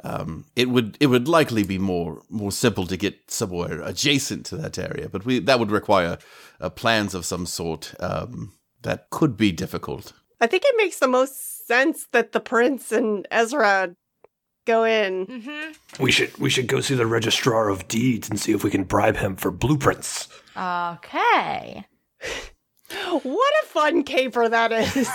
um, 0.03 0.45
it 0.55 0.69
would 0.69 0.97
it 0.99 1.07
would 1.07 1.27
likely 1.27 1.63
be 1.63 1.79
more 1.79 2.21
more 2.29 2.51
simple 2.51 2.85
to 2.87 2.97
get 2.97 3.31
somewhere 3.31 3.81
adjacent 3.81 4.45
to 4.47 4.57
that 4.57 4.77
area. 4.77 5.09
But 5.09 5.25
we 5.25 5.39
that 5.39 5.59
would 5.59 5.71
require 5.71 6.17
uh, 6.61 6.69
plans 6.69 7.15
of 7.15 7.25
some 7.25 7.45
sort 7.45 7.93
um, 7.99 8.53
that 8.83 9.09
could 9.09 9.37
be 9.37 9.51
difficult. 9.51 10.13
I 10.39 10.47
think 10.47 10.63
it 10.65 10.75
makes 10.77 10.99
the 10.99 11.07
most 11.07 11.65
sense 11.67 12.07
that 12.11 12.31
the 12.31 12.39
prince 12.39 12.91
and 12.91 13.27
Ezra 13.31 13.95
go 14.65 14.83
in. 14.83 15.25
Mm-hmm. 15.25 16.03
We 16.03 16.11
should 16.11 16.37
we 16.37 16.49
should 16.49 16.67
go 16.67 16.81
see 16.81 16.95
the 16.95 17.07
registrar 17.07 17.69
of 17.69 17.87
deeds 17.87 18.29
and 18.29 18.39
see 18.39 18.51
if 18.51 18.63
we 18.63 18.69
can 18.69 18.83
bribe 18.83 19.17
him 19.17 19.35
for 19.35 19.51
blueprints. 19.51 20.27
Okay. 20.55 21.85
What 23.23 23.53
a 23.63 23.67
fun 23.67 24.03
caper 24.03 24.47
that 24.47 24.71
is. 24.71 25.09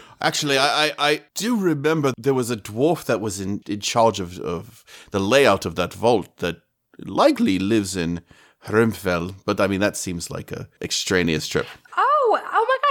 Actually, 0.20 0.58
I, 0.58 0.86
I, 0.86 0.92
I 0.98 1.22
do 1.34 1.56
remember 1.56 2.12
there 2.18 2.34
was 2.34 2.50
a 2.50 2.56
dwarf 2.56 3.04
that 3.04 3.20
was 3.20 3.40
in, 3.40 3.62
in 3.68 3.80
charge 3.80 4.18
of, 4.18 4.38
of 4.40 4.84
the 5.10 5.20
layout 5.20 5.64
of 5.64 5.76
that 5.76 5.92
vault 5.92 6.38
that 6.38 6.56
likely 6.98 7.58
lives 7.58 7.96
in 7.96 8.22
Hrimfell, 8.66 9.34
but 9.44 9.60
I 9.60 9.68
mean 9.68 9.80
that 9.80 9.96
seems 9.96 10.30
like 10.30 10.50
a 10.50 10.68
extraneous 10.82 11.46
trip. 11.46 11.66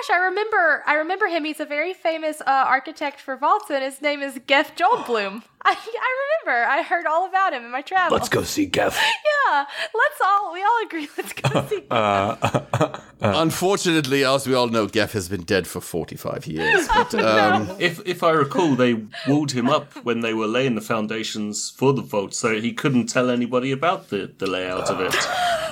My 0.10 0.14
gosh! 0.16 0.20
I 0.22 0.26
remember. 0.26 0.84
I 0.86 0.94
remember 0.96 1.28
him. 1.28 1.46
He's 1.46 1.60
a 1.60 1.66
very 1.66 1.94
famous 1.94 2.42
uh, 2.42 2.46
architect 2.48 3.20
for 3.20 3.36
vaults, 3.38 3.70
and 3.70 3.84
his 3.84 4.02
name 4.02 4.22
is 4.22 4.40
Geff 4.48 4.76
Joldblum. 4.76 5.44
I, 5.66 5.72
I 5.72 6.44
remember. 6.46 6.70
I 6.70 6.82
heard 6.84 7.06
all 7.06 7.28
about 7.28 7.54
him 7.54 7.66
in 7.66 7.72
my 7.72 7.82
travels. 7.82 8.14
Let's 8.18 8.30
go 8.30 8.44
see 8.44 8.66
Geff. 8.68 8.98
Yeah, 9.50 9.66
let's 9.94 10.22
all. 10.26 10.52
We 10.52 10.62
all 10.62 10.84
agree. 10.86 11.08
Let's 11.18 11.32
go 11.32 11.66
see. 11.70 11.84
Uh, 11.90 13.00
Unfortunately, 13.22 14.26
as 14.26 14.46
we 14.46 14.54
all 14.54 14.68
know, 14.68 14.88
Geff 14.88 15.14
has 15.14 15.30
been 15.30 15.44
dead 15.44 15.68
for 15.68 15.80
45 15.80 16.48
years. 16.48 16.86
But, 16.88 17.16
um, 17.16 17.70
If 17.80 18.02
if 18.06 18.24
I 18.24 18.32
recall, 18.32 18.76
they 18.76 19.06
walled 19.28 19.52
him 19.52 19.70
up 19.70 19.94
when 20.04 20.20
they 20.20 20.34
were 20.34 20.48
laying 20.48 20.76
the 20.76 20.82
foundations 20.82 21.70
for 21.70 21.94
the 21.94 22.02
vault, 22.02 22.34
so 22.34 22.60
he 22.60 22.74
couldn't 22.74 23.08
tell 23.08 23.30
anybody 23.30 23.72
about 23.72 24.10
the, 24.10 24.32
the 24.38 24.48
layout 24.48 24.90
of 24.90 25.00
it. 25.00 25.16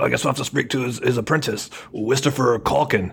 I 0.00 0.08
guess 0.08 0.24
we'll 0.24 0.30
have 0.32 0.38
to 0.38 0.44
speak 0.44 0.70
to 0.70 0.82
his, 0.82 0.98
his 0.98 1.16
apprentice, 1.18 1.70
Wistifer 1.92 2.58
Calkin. 2.60 3.12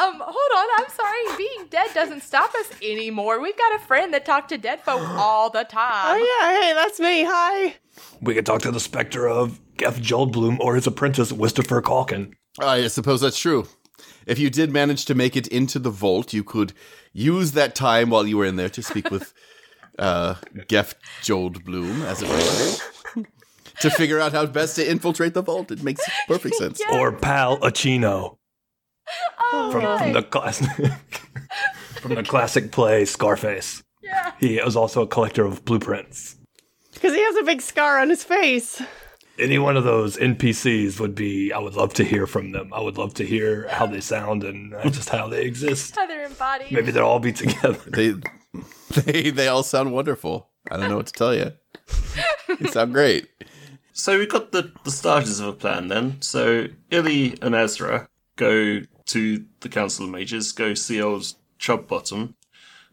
Um, 0.00 0.14
hold 0.18 0.52
on. 0.56 0.66
I'm 0.78 0.90
sorry. 0.90 1.36
Being 1.36 1.66
dead 1.68 1.88
doesn't 1.94 2.22
stop 2.22 2.54
us 2.54 2.70
anymore. 2.82 3.40
We've 3.40 3.56
got 3.56 3.74
a 3.74 3.84
friend 3.84 4.14
that 4.14 4.24
talked 4.24 4.48
to 4.50 4.58
dead 4.58 4.80
folk 4.82 5.00
all 5.08 5.50
the 5.50 5.64
time. 5.64 6.16
oh 6.16 6.16
yeah, 6.16 6.62
hey, 6.62 6.74
that's 6.74 7.00
me. 7.00 7.24
Hi. 7.24 7.74
We 8.20 8.34
could 8.34 8.46
talk 8.46 8.62
to 8.62 8.70
the 8.70 8.80
specter 8.80 9.28
of 9.28 9.60
Geff 9.76 9.98
Joldblum 10.00 10.58
or 10.60 10.74
his 10.74 10.86
apprentice, 10.86 11.32
Wistifer 11.32 11.82
Calkin. 11.82 12.34
I 12.58 12.86
suppose 12.88 13.20
that's 13.20 13.38
true. 13.38 13.66
If 14.26 14.38
you 14.38 14.50
did 14.50 14.70
manage 14.72 15.04
to 15.06 15.14
make 15.14 15.36
it 15.36 15.46
into 15.48 15.78
the 15.78 15.90
vault, 15.90 16.32
you 16.32 16.44
could 16.44 16.72
use 17.12 17.52
that 17.52 17.74
time 17.74 18.10
while 18.10 18.26
you 18.26 18.36
were 18.38 18.44
in 18.44 18.56
there 18.56 18.68
to 18.70 18.82
speak 18.82 19.10
with 19.10 19.32
uh, 19.98 20.36
Geff 20.68 20.94
Joldblum, 21.22 22.04
as 22.04 22.22
it 22.22 22.28
were, 22.28 22.89
to 23.80 23.90
figure 23.90 24.20
out 24.20 24.32
how 24.32 24.46
best 24.46 24.76
to 24.76 24.88
infiltrate 24.88 25.34
the 25.34 25.42
vault. 25.42 25.70
It 25.70 25.82
makes 25.82 26.02
perfect 26.26 26.54
sense. 26.58 26.80
Yeah. 26.80 26.98
Or 26.98 27.12
Pal 27.12 27.58
Acino 27.60 28.36
Oh, 29.52 29.70
from, 29.72 29.98
from 29.98 30.12
the 30.12 30.22
class 30.22 30.58
from 32.00 32.14
the 32.14 32.22
classic 32.22 32.70
play 32.70 33.04
Scarface. 33.04 33.82
Yeah. 34.02 34.32
He 34.38 34.58
is 34.58 34.76
also 34.76 35.02
a 35.02 35.06
collector 35.06 35.44
of 35.44 35.64
blueprints. 35.64 36.36
Because 36.94 37.14
he 37.14 37.22
has 37.22 37.36
a 37.36 37.42
big 37.42 37.60
scar 37.60 37.98
on 37.98 38.08
his 38.10 38.22
face. 38.24 38.80
Any 39.38 39.58
one 39.58 39.76
of 39.76 39.84
those 39.84 40.16
NPCs 40.16 41.00
would 41.00 41.14
be. 41.14 41.52
I 41.52 41.58
would 41.58 41.74
love 41.74 41.94
to 41.94 42.04
hear 42.04 42.26
from 42.26 42.52
them. 42.52 42.72
I 42.74 42.80
would 42.80 42.98
love 42.98 43.14
to 43.14 43.24
hear 43.24 43.68
how 43.68 43.86
they 43.86 44.00
sound 44.00 44.44
and 44.44 44.74
uh, 44.74 44.90
just 44.90 45.08
how 45.08 45.28
they 45.28 45.44
exist. 45.44 45.96
How 45.96 46.06
they're 46.06 46.26
embodied. 46.26 46.70
Maybe 46.72 46.90
they'll 46.90 47.06
all 47.06 47.20
be 47.20 47.32
together. 47.32 47.78
They, 47.86 48.14
they, 49.00 49.30
they 49.30 49.48
all 49.48 49.62
sound 49.62 49.92
wonderful. 49.92 50.50
I 50.70 50.76
don't 50.76 50.90
know 50.90 50.96
what 50.96 51.06
to 51.06 51.12
tell 51.12 51.34
you. 51.34 51.52
They 52.60 52.68
sound 52.70 52.92
great. 52.92 53.28
So 54.00 54.18
we've 54.18 54.30
got 54.30 54.50
the, 54.50 54.72
the 54.82 54.90
starters 54.90 55.40
of 55.40 55.48
a 55.48 55.52
plan 55.52 55.88
then. 55.88 56.22
So 56.22 56.68
Illy 56.90 57.36
and 57.42 57.54
Ezra 57.54 58.08
go 58.36 58.80
to 59.04 59.44
the 59.60 59.68
Council 59.68 60.06
of 60.06 60.10
Mages, 60.10 60.52
go 60.52 60.72
see 60.72 61.02
old 61.02 61.34
Chub 61.58 61.86
Bottom, 61.86 62.34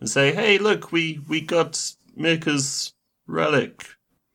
and 0.01 0.09
say, 0.09 0.33
"Hey, 0.33 0.57
look, 0.57 0.91
we 0.91 1.21
we 1.29 1.39
got 1.39 1.93
Mirka's 2.17 2.91
relic, 3.25 3.85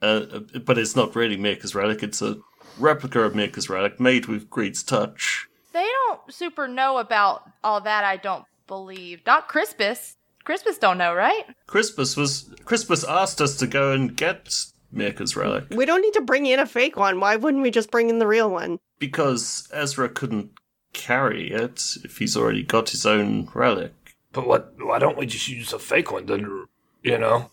uh, 0.00 0.25
uh, 0.33 0.59
but 0.64 0.79
it's 0.79 0.97
not 0.97 1.14
really 1.14 1.37
Mirka's 1.37 1.75
relic. 1.75 2.02
It's 2.02 2.23
a 2.23 2.38
replica 2.79 3.21
of 3.21 3.35
Mirka's 3.35 3.69
relic 3.69 4.00
made 4.00 4.25
with 4.25 4.49
Greed's 4.49 4.83
touch." 4.83 5.49
They 5.75 5.87
don't 6.07 6.33
super 6.33 6.67
know 6.69 6.97
about 6.97 7.43
all 7.62 7.83
that. 7.83 8.02
I 8.05 8.17
don't 8.17 8.47
believe. 8.67 9.21
Not 9.26 9.47
Crispus. 9.47 10.17
Crispus 10.45 10.79
don't 10.79 10.97
know, 10.97 11.12
right? 11.12 11.45
Crispus 11.67 12.17
was 12.17 12.49
Crispus 12.64 13.05
asked 13.05 13.43
us 13.43 13.59
to 13.59 13.67
go 13.67 13.93
and 13.93 14.17
get 14.17 14.73
Mirka's 14.92 15.34
relic 15.37 15.64
We 15.70 15.87
don't 15.87 16.02
need 16.02 16.14
to 16.14 16.20
bring 16.20 16.46
in 16.46 16.58
a 16.61 16.66
fake 16.66 16.96
one. 16.96 17.18
Why 17.20 17.37
wouldn't 17.37 17.62
we 17.62 17.70
just 17.70 17.90
bring 17.90 18.11
in 18.11 18.18
the 18.18 18.26
real 18.26 18.50
one? 18.50 18.78
because 18.99 19.68
Ezra 19.72 20.08
couldn't 20.08 20.52
carry 20.92 21.50
it 21.50 21.96
if 22.04 22.18
he's 22.18 22.37
already 22.37 22.62
got 22.62 22.90
his 22.90 23.04
own 23.04 23.49
relic. 23.52 23.92
But 24.32 24.46
what? 24.46 24.75
Why 24.78 24.99
don't 25.00 25.18
we 25.18 25.26
just 25.26 25.49
use 25.49 25.72
a 25.72 25.78
fake 25.80 26.12
one? 26.12 26.26
Then 26.26 26.66
you 27.02 27.18
know, 27.18 27.50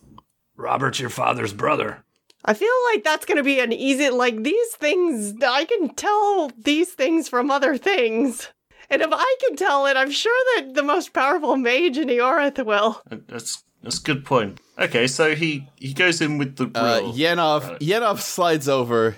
Robert's 0.55 0.99
your 0.99 1.09
father's 1.09 1.53
brother. 1.53 2.03
I 2.45 2.53
feel 2.53 2.71
like 2.93 3.03
that's 3.03 3.25
going 3.25 3.37
to 3.37 3.43
be 3.43 3.59
an 3.59 3.73
easy, 3.73 4.09
like, 4.09 4.43
these 4.43 4.71
things, 4.75 5.33
I 5.43 5.65
can 5.65 5.93
tell 5.95 6.49
these 6.57 6.93
things 6.93 7.27
from 7.27 7.51
other 7.51 7.75
things. 7.77 8.47
And 8.89 9.01
if 9.01 9.09
I 9.11 9.35
can 9.41 9.57
tell 9.57 9.87
it, 9.87 9.97
I'm 9.97 10.09
sure 10.09 10.39
that 10.55 10.73
the 10.73 10.83
most 10.83 11.11
powerful 11.11 11.57
mage 11.57 11.97
in 11.97 12.07
Eorith 12.07 12.63
will. 12.65 13.01
Uh, 13.11 13.17
That's 13.27 13.63
that's 13.83 13.99
a 13.99 14.03
good 14.03 14.23
point. 14.25 14.59
Okay, 14.79 15.07
so 15.07 15.35
he 15.35 15.67
he 15.75 15.93
goes 15.93 16.21
in 16.21 16.37
with 16.37 16.55
the 16.55 16.71
Uh, 16.73 17.01
real 17.01 17.13
Yenov 17.13 17.61
relic. 17.63 17.79
Yenov 17.81 18.19
slides 18.21 18.69
over. 18.69 19.15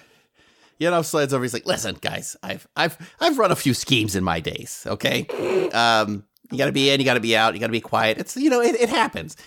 Yenov 0.79 1.05
slides 1.05 1.33
over. 1.33 1.43
He's 1.43 1.53
like, 1.53 1.65
"Listen, 1.67 1.97
guys, 2.01 2.35
I've 2.41 2.67
I've 2.75 2.97
I've 3.19 3.37
run 3.37 3.51
a 3.51 3.55
few 3.55 3.73
schemes 3.73 4.15
in 4.15 4.23
my 4.23 4.39
days. 4.39 4.83
Okay, 4.87 5.27
um, 5.69 6.23
you 6.51 6.57
got 6.57 6.65
to 6.65 6.71
be 6.71 6.89
in, 6.89 6.99
you 6.99 7.05
got 7.05 7.13
to 7.13 7.19
be 7.19 7.37
out, 7.37 7.53
you 7.53 7.59
got 7.59 7.67
to 7.67 7.71
be 7.71 7.81
quiet. 7.81 8.17
It's 8.17 8.35
you 8.35 8.49
know, 8.49 8.61
it, 8.61 8.75
it 8.75 8.89
happens. 8.89 9.37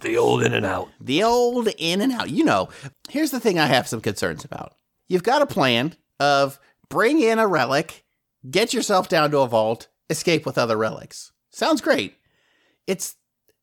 The 0.00 0.16
old 0.16 0.42
in 0.42 0.52
and 0.54 0.66
out. 0.66 0.88
The 1.00 1.22
old 1.22 1.68
in 1.78 2.00
and 2.00 2.10
out. 2.12 2.30
You 2.30 2.44
know, 2.44 2.70
here's 3.08 3.30
the 3.30 3.38
thing 3.40 3.58
I 3.58 3.66
have 3.66 3.86
some 3.86 4.00
concerns 4.00 4.44
about. 4.44 4.74
You've 5.08 5.22
got 5.22 5.42
a 5.42 5.46
plan 5.46 5.94
of 6.18 6.58
bring 6.88 7.20
in 7.20 7.38
a 7.38 7.46
relic, 7.46 8.04
get 8.50 8.74
yourself 8.74 9.08
down 9.08 9.30
to 9.30 9.38
a 9.38 9.46
vault, 9.46 9.88
escape 10.08 10.46
with 10.46 10.58
other 10.58 10.76
relics. 10.76 11.32
Sounds 11.50 11.80
great. 11.80 12.16
It's 12.86 13.14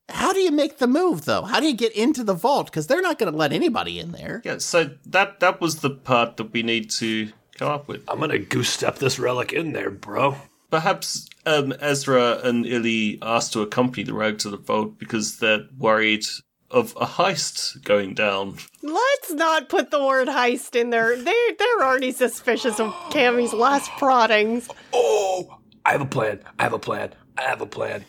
how 0.09 0.33
do 0.33 0.39
you 0.39 0.51
make 0.51 0.77
the 0.77 0.87
move 0.87 1.25
though? 1.25 1.43
How 1.43 1.59
do 1.59 1.67
you 1.67 1.75
get 1.75 1.93
into 1.93 2.23
the 2.23 2.33
vault? 2.33 2.67
Because 2.67 2.87
they're 2.87 3.01
not 3.01 3.19
going 3.19 3.31
to 3.31 3.37
let 3.37 3.51
anybody 3.51 3.99
in 3.99 4.11
there. 4.11 4.41
Yeah, 4.45 4.57
so 4.59 4.91
that 5.05 5.39
that 5.39 5.59
was 5.61 5.77
the 5.77 5.89
part 5.89 6.37
that 6.37 6.53
we 6.53 6.63
need 6.63 6.89
to 6.91 7.31
come 7.57 7.71
up 7.71 7.87
with. 7.87 8.03
I'm 8.07 8.19
gonna 8.19 8.39
goose 8.39 8.69
step 8.69 8.97
this 8.99 9.19
relic 9.19 9.51
in 9.53 9.73
there, 9.73 9.89
bro. 9.89 10.35
Perhaps 10.69 11.29
um, 11.45 11.73
Ezra 11.79 12.39
and 12.43 12.65
Illy 12.65 13.19
asked 13.21 13.53
to 13.53 13.61
accompany 13.61 14.03
the 14.03 14.13
rogue 14.13 14.37
to 14.39 14.49
the 14.49 14.57
vault 14.57 14.99
because 14.99 15.37
they're 15.39 15.65
worried 15.77 16.25
of 16.69 16.93
a 16.99 17.05
heist 17.05 17.81
going 17.83 18.13
down. 18.13 18.57
Let's 18.83 19.31
not 19.31 19.69
put 19.69 19.89
the 19.89 20.03
word 20.03 20.27
heist 20.27 20.75
in 20.75 20.89
there. 20.89 21.15
They, 21.15 21.55
they're 21.57 21.87
already 21.87 22.11
suspicious 22.11 22.79
of 22.81 22.91
Cammy's 23.11 23.53
last 23.53 23.89
proddings. 23.91 24.69
Oh, 24.93 25.59
I 25.85 25.93
have 25.93 26.01
a 26.01 26.05
plan. 26.05 26.41
I 26.59 26.63
have 26.63 26.73
a 26.73 26.79
plan. 26.79 27.13
I 27.37 27.43
have 27.43 27.61
a 27.61 27.65
plan. 27.65 28.03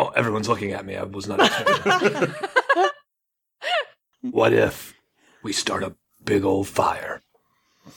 Oh, 0.00 0.08
everyone's 0.10 0.48
looking 0.48 0.72
at 0.72 0.86
me. 0.86 0.96
I 0.96 1.02
was 1.02 1.26
not 1.26 1.40
expecting. 1.40 2.32
what 4.22 4.52
if 4.52 4.94
we 5.42 5.52
start 5.52 5.82
a 5.82 5.94
big 6.24 6.44
old 6.44 6.68
fire? 6.68 7.20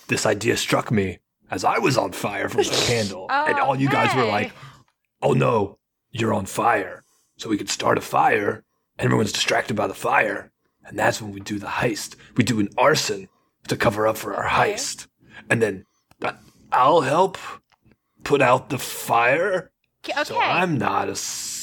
This 0.07 0.25
idea 0.25 0.57
struck 0.57 0.91
me 0.91 1.19
as 1.49 1.63
I 1.63 1.77
was 1.79 1.97
on 1.97 2.11
fire 2.13 2.49
from 2.49 2.63
the 2.63 2.83
candle, 2.87 3.27
and 3.29 3.59
Oh, 3.59 3.63
all 3.65 3.75
you 3.75 3.89
guys 3.89 4.15
were 4.15 4.25
like, 4.25 4.51
"Oh 5.21 5.33
no, 5.33 5.77
you're 6.11 6.33
on 6.33 6.45
fire!" 6.45 7.03
So 7.37 7.49
we 7.49 7.57
could 7.57 7.69
start 7.69 7.97
a 7.97 8.01
fire. 8.01 8.63
and 8.97 9.05
Everyone's 9.05 9.31
distracted 9.31 9.75
by 9.75 9.87
the 9.87 9.93
fire, 9.93 10.51
and 10.85 10.97
that's 10.97 11.21
when 11.21 11.31
we 11.33 11.39
do 11.41 11.59
the 11.59 11.67
heist. 11.67 12.15
We 12.35 12.43
do 12.43 12.59
an 12.59 12.69
arson 12.77 13.27
to 13.67 13.75
cover 13.77 14.07
up 14.07 14.17
for 14.17 14.33
our 14.33 14.45
Okay. 14.45 14.73
heist, 14.73 15.07
and 15.49 15.61
then 15.61 15.85
I'll 16.71 17.01
help 17.01 17.37
put 18.23 18.41
out 18.41 18.69
the 18.69 18.77
fire. 18.79 19.71
Okay. 20.07 20.23
So 20.23 20.39
I'm 20.39 20.77
not 20.77 21.09
a 21.09 21.15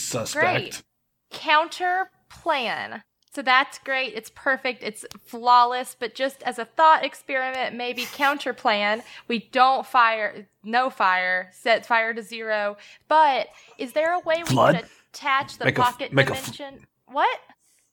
suspect. 0.08 0.42
Great. 0.42 0.82
Counter 1.30 2.10
plan. 2.28 3.02
So 3.34 3.42
that's 3.42 3.78
great. 3.78 4.14
It's 4.14 4.30
perfect. 4.34 4.82
It's 4.82 5.04
flawless. 5.26 5.94
But 5.98 6.14
just 6.14 6.42
as 6.42 6.58
a 6.58 6.64
thought 6.64 7.04
experiment, 7.04 7.76
maybe 7.76 8.06
counter 8.14 8.52
plan. 8.52 9.02
We 9.28 9.48
don't 9.52 9.86
fire, 9.86 10.48
no 10.64 10.90
fire, 10.90 11.50
set 11.52 11.86
fire 11.86 12.14
to 12.14 12.22
zero. 12.22 12.78
But 13.06 13.48
is 13.76 13.92
there 13.92 14.14
a 14.14 14.20
way 14.20 14.38
we 14.38 14.44
Flood? 14.44 14.76
could 14.76 14.88
attach 15.12 15.58
the 15.58 15.66
Make 15.66 15.78
a 15.78 15.82
pocket 15.82 16.12
make 16.12 16.30
a 16.30 16.34
dimension? 16.34 16.86
what? 17.06 17.38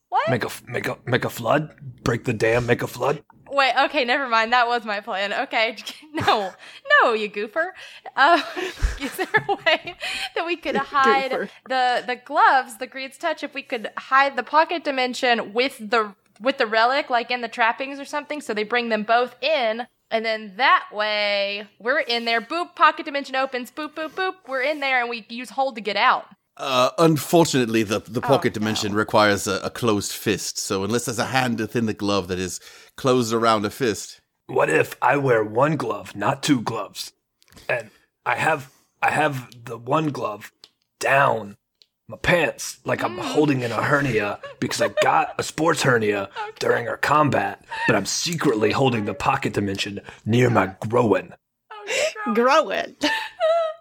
What? 0.08 0.28
Make 0.30 0.44
a 0.44 0.50
make 0.66 0.88
a 0.88 0.98
make 1.04 1.24
a 1.24 1.30
flood. 1.30 1.74
Break 2.02 2.24
the 2.24 2.32
dam. 2.32 2.66
Make 2.66 2.82
a 2.82 2.86
flood. 2.86 3.22
Wait, 3.50 3.72
okay, 3.84 4.04
never 4.04 4.28
mind. 4.28 4.52
That 4.52 4.66
was 4.66 4.84
my 4.84 5.00
plan. 5.00 5.32
Okay, 5.32 5.76
no, 6.12 6.52
no, 7.02 7.12
you 7.12 7.30
goofer. 7.30 7.68
Uh, 8.14 8.42
is 9.00 9.16
there 9.16 9.28
a 9.48 9.54
way 9.54 9.94
that 10.34 10.46
we 10.46 10.56
could 10.56 10.76
hide 10.76 11.30
Goofer. 11.30 11.50
the 11.68 12.04
the 12.06 12.16
gloves, 12.16 12.78
the 12.78 12.86
Greed's 12.86 13.18
touch? 13.18 13.42
If 13.42 13.54
we 13.54 13.62
could 13.62 13.90
hide 13.96 14.36
the 14.36 14.42
pocket 14.42 14.84
dimension 14.84 15.52
with 15.52 15.78
the 15.78 16.14
with 16.40 16.58
the 16.58 16.66
relic, 16.66 17.10
like 17.10 17.30
in 17.30 17.40
the 17.40 17.48
trappings 17.48 17.98
or 17.98 18.04
something, 18.04 18.40
so 18.40 18.52
they 18.52 18.64
bring 18.64 18.88
them 18.88 19.04
both 19.04 19.36
in, 19.42 19.86
and 20.10 20.24
then 20.24 20.54
that 20.56 20.86
way 20.92 21.66
we're 21.78 22.00
in 22.00 22.24
there. 22.24 22.40
Boop, 22.40 22.74
pocket 22.74 23.06
dimension 23.06 23.36
opens. 23.36 23.70
Boop, 23.70 23.94
boop, 23.94 24.10
boop. 24.10 24.34
We're 24.46 24.62
in 24.62 24.80
there, 24.80 25.00
and 25.00 25.08
we 25.08 25.24
use 25.28 25.50
hold 25.50 25.76
to 25.76 25.80
get 25.80 25.96
out. 25.96 26.26
Uh, 26.58 26.90
unfortunately, 26.98 27.82
the 27.82 28.00
the 28.00 28.20
pocket 28.20 28.48
Oh, 28.48 28.50
no. 28.50 28.60
dimension 28.60 28.94
requires 28.94 29.46
a, 29.46 29.60
a 29.62 29.70
closed 29.70 30.12
fist. 30.12 30.58
So 30.58 30.84
unless 30.84 31.04
there's 31.04 31.18
a 31.18 31.26
hand 31.26 31.58
within 31.60 31.86
the 31.86 31.92
glove 31.94 32.28
that 32.28 32.38
is 32.38 32.60
closed 32.96 33.32
around 33.34 33.64
a 33.66 33.70
fist, 33.70 34.20
What 34.46 34.70
if 34.70 34.96
I 35.02 35.16
wear 35.18 35.44
one 35.44 35.76
glove, 35.76 36.16
not 36.16 36.42
two 36.42 36.60
gloves, 36.62 37.12
and 37.68 37.90
I 38.24 38.36
have 38.36 38.70
I 39.02 39.10
have 39.10 39.50
the 39.64 39.76
one 39.76 40.10
glove 40.10 40.50
down 40.98 41.56
my 42.08 42.16
pants 42.16 42.78
like 42.84 43.02
I'm 43.02 43.18
holding 43.18 43.60
in 43.62 43.72
a 43.72 43.82
hernia 43.82 44.38
because 44.60 44.80
I 44.80 44.88
got 45.02 45.34
a 45.38 45.42
sports 45.42 45.82
hernia 45.82 46.30
during 46.58 46.88
our 46.88 46.96
combat, 46.96 47.64
but 47.86 47.96
I'm 47.96 48.06
secretly 48.06 48.70
holding 48.72 49.04
the 49.04 49.12
pocket 49.14 49.52
dimension 49.52 50.00
near 50.24 50.48
my 50.48 50.74
groin. 50.88 51.34
Grow 52.32 52.70
it. 52.70 53.04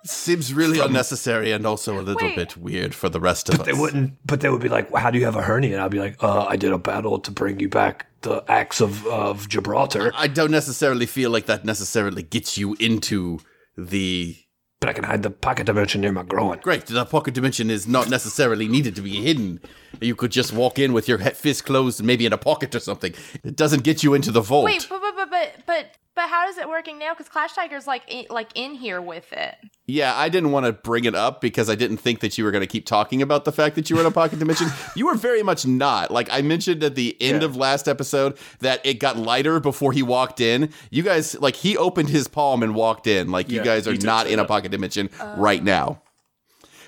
seems 0.08 0.54
really 0.54 0.80
unnecessary 0.80 1.52
and 1.52 1.66
also 1.66 2.00
a 2.00 2.02
little 2.02 2.28
Wait. 2.28 2.36
bit 2.36 2.58
weird 2.58 2.94
for 2.94 3.10
the 3.10 3.20
rest 3.20 3.50
of 3.50 3.60
us. 3.60 3.66
They 3.66 3.74
wouldn't, 3.74 4.14
but 4.26 4.42
they 4.42 4.50
would 4.50 4.62
be 4.62 4.70
like, 4.70 4.92
well, 4.92 5.02
"How 5.02 5.12
do 5.12 5.18
you 5.18 5.26
have 5.26 5.36
a 5.36 5.42
hernia?" 5.42 5.74
And 5.74 5.82
I'd 5.82 5.92
be 5.92 6.00
like, 6.00 6.24
"Uh, 6.24 6.46
I 6.46 6.56
did 6.56 6.72
a 6.72 6.78
battle 6.78 7.20
to 7.20 7.32
bring 7.32 7.60
you 7.60 7.70
back 7.70 8.08
the 8.26 8.44
axe 8.50 8.82
of 8.82 9.06
of 9.08 9.48
Gibraltar, 9.48 10.12
I 10.16 10.28
don't 10.28 10.52
necessarily 10.52 11.06
feel 11.06 11.30
like 11.30 11.46
that 11.46 11.64
necessarily 11.64 12.24
gets 12.24 12.58
you 12.58 12.76
into 12.80 13.40
the. 13.78 14.36
but 14.82 14.90
I 14.90 14.94
can 14.94 15.06
hide 15.06 15.24
the 15.24 15.30
pocket 15.30 15.66
dimension 15.68 16.02
near 16.02 16.12
my 16.12 16.24
groin." 16.24 16.60
Great, 16.62 16.88
the 16.88 17.06
pocket 17.06 17.34
dimension 17.34 17.70
is 17.70 17.88
not 17.88 18.10
necessarily 18.10 18.68
needed 18.68 18.96
to 18.96 19.02
be 19.02 19.22
hidden. 19.22 19.62
You 20.02 20.16
could 20.16 20.32
just 20.32 20.52
walk 20.52 20.78
in 20.78 20.92
with 20.92 21.08
your 21.08 21.18
fist 21.20 21.66
closed 21.66 22.00
and 22.00 22.08
maybe 22.08 22.26
in 22.26 22.34
a 22.34 22.38
pocket 22.38 22.76
or 22.76 22.80
something. 22.80 23.14
It 23.44 23.56
doesn't 23.56 23.84
get 23.84 24.04
you 24.04 24.14
into 24.14 24.32
the 24.32 24.42
vault. 24.42 24.66
Wait, 24.66 24.86
but 24.90 25.00
but 25.02 25.16
but 25.16 25.30
but 25.30 25.52
but, 25.66 25.86
but 26.16 26.30
how 26.30 26.48
is 26.48 26.58
it 26.58 26.68
working 26.70 26.98
now? 26.98 27.14
Because 27.14 27.28
Clash 27.30 27.54
Tiger's 27.54 27.86
like 27.86 28.04
in, 28.08 28.26
like 28.30 28.50
in 28.56 28.74
here 28.74 29.02
with 29.02 29.32
it. 29.34 29.56
Yeah, 29.86 30.16
I 30.16 30.30
didn't 30.30 30.52
want 30.52 30.66
to 30.66 30.72
bring 30.74 31.06
it 31.06 31.14
up 31.14 31.42
because 31.42 31.70
I 31.70 31.76
didn't 31.76 31.98
think 31.98 32.22
that 32.22 32.38
you 32.38 32.44
were 32.44 32.52
going 32.52 32.62
to 32.62 32.68
keep 32.68 32.86
talking 32.86 33.22
about 33.22 33.46
the 33.46 33.52
fact 33.52 33.76
that 33.76 33.90
you 33.90 33.96
were 33.96 34.02
in 34.02 34.08
a 34.08 34.12
pocket 34.12 34.40
dimension. 34.40 34.68
You 34.96 35.08
were 35.08 35.16
very 35.16 35.44
much 35.44 35.66
not. 35.68 36.10
Like 36.10 36.30
I 36.32 36.42
mentioned 36.42 36.82
at 36.84 36.96
the 36.96 37.18
end 37.20 37.42
Yeah. 37.42 37.48
of 37.48 37.58
last 37.58 37.88
episode 37.88 38.38
that 38.60 38.86
it 38.86 38.96
got 38.96 39.18
lighter 39.18 39.60
before 39.60 39.92
he 39.92 40.02
walked 40.02 40.40
in. 40.40 40.70
You 40.90 41.04
guys, 41.04 41.38
like, 41.40 41.58
he 41.58 41.76
opened 41.76 42.10
his 42.10 42.30
palm 42.30 42.64
and 42.64 42.74
walked 42.74 43.08
in. 43.08 43.30
Like, 43.30 43.50
you 43.50 43.62
guys 43.62 43.88
are 43.88 43.96
not 43.96 44.28
in 44.28 44.40
a 44.40 44.46
pocket 44.46 44.72
dimension 44.72 45.10
oh. 45.20 45.36
right 45.36 45.62
now. 45.62 46.02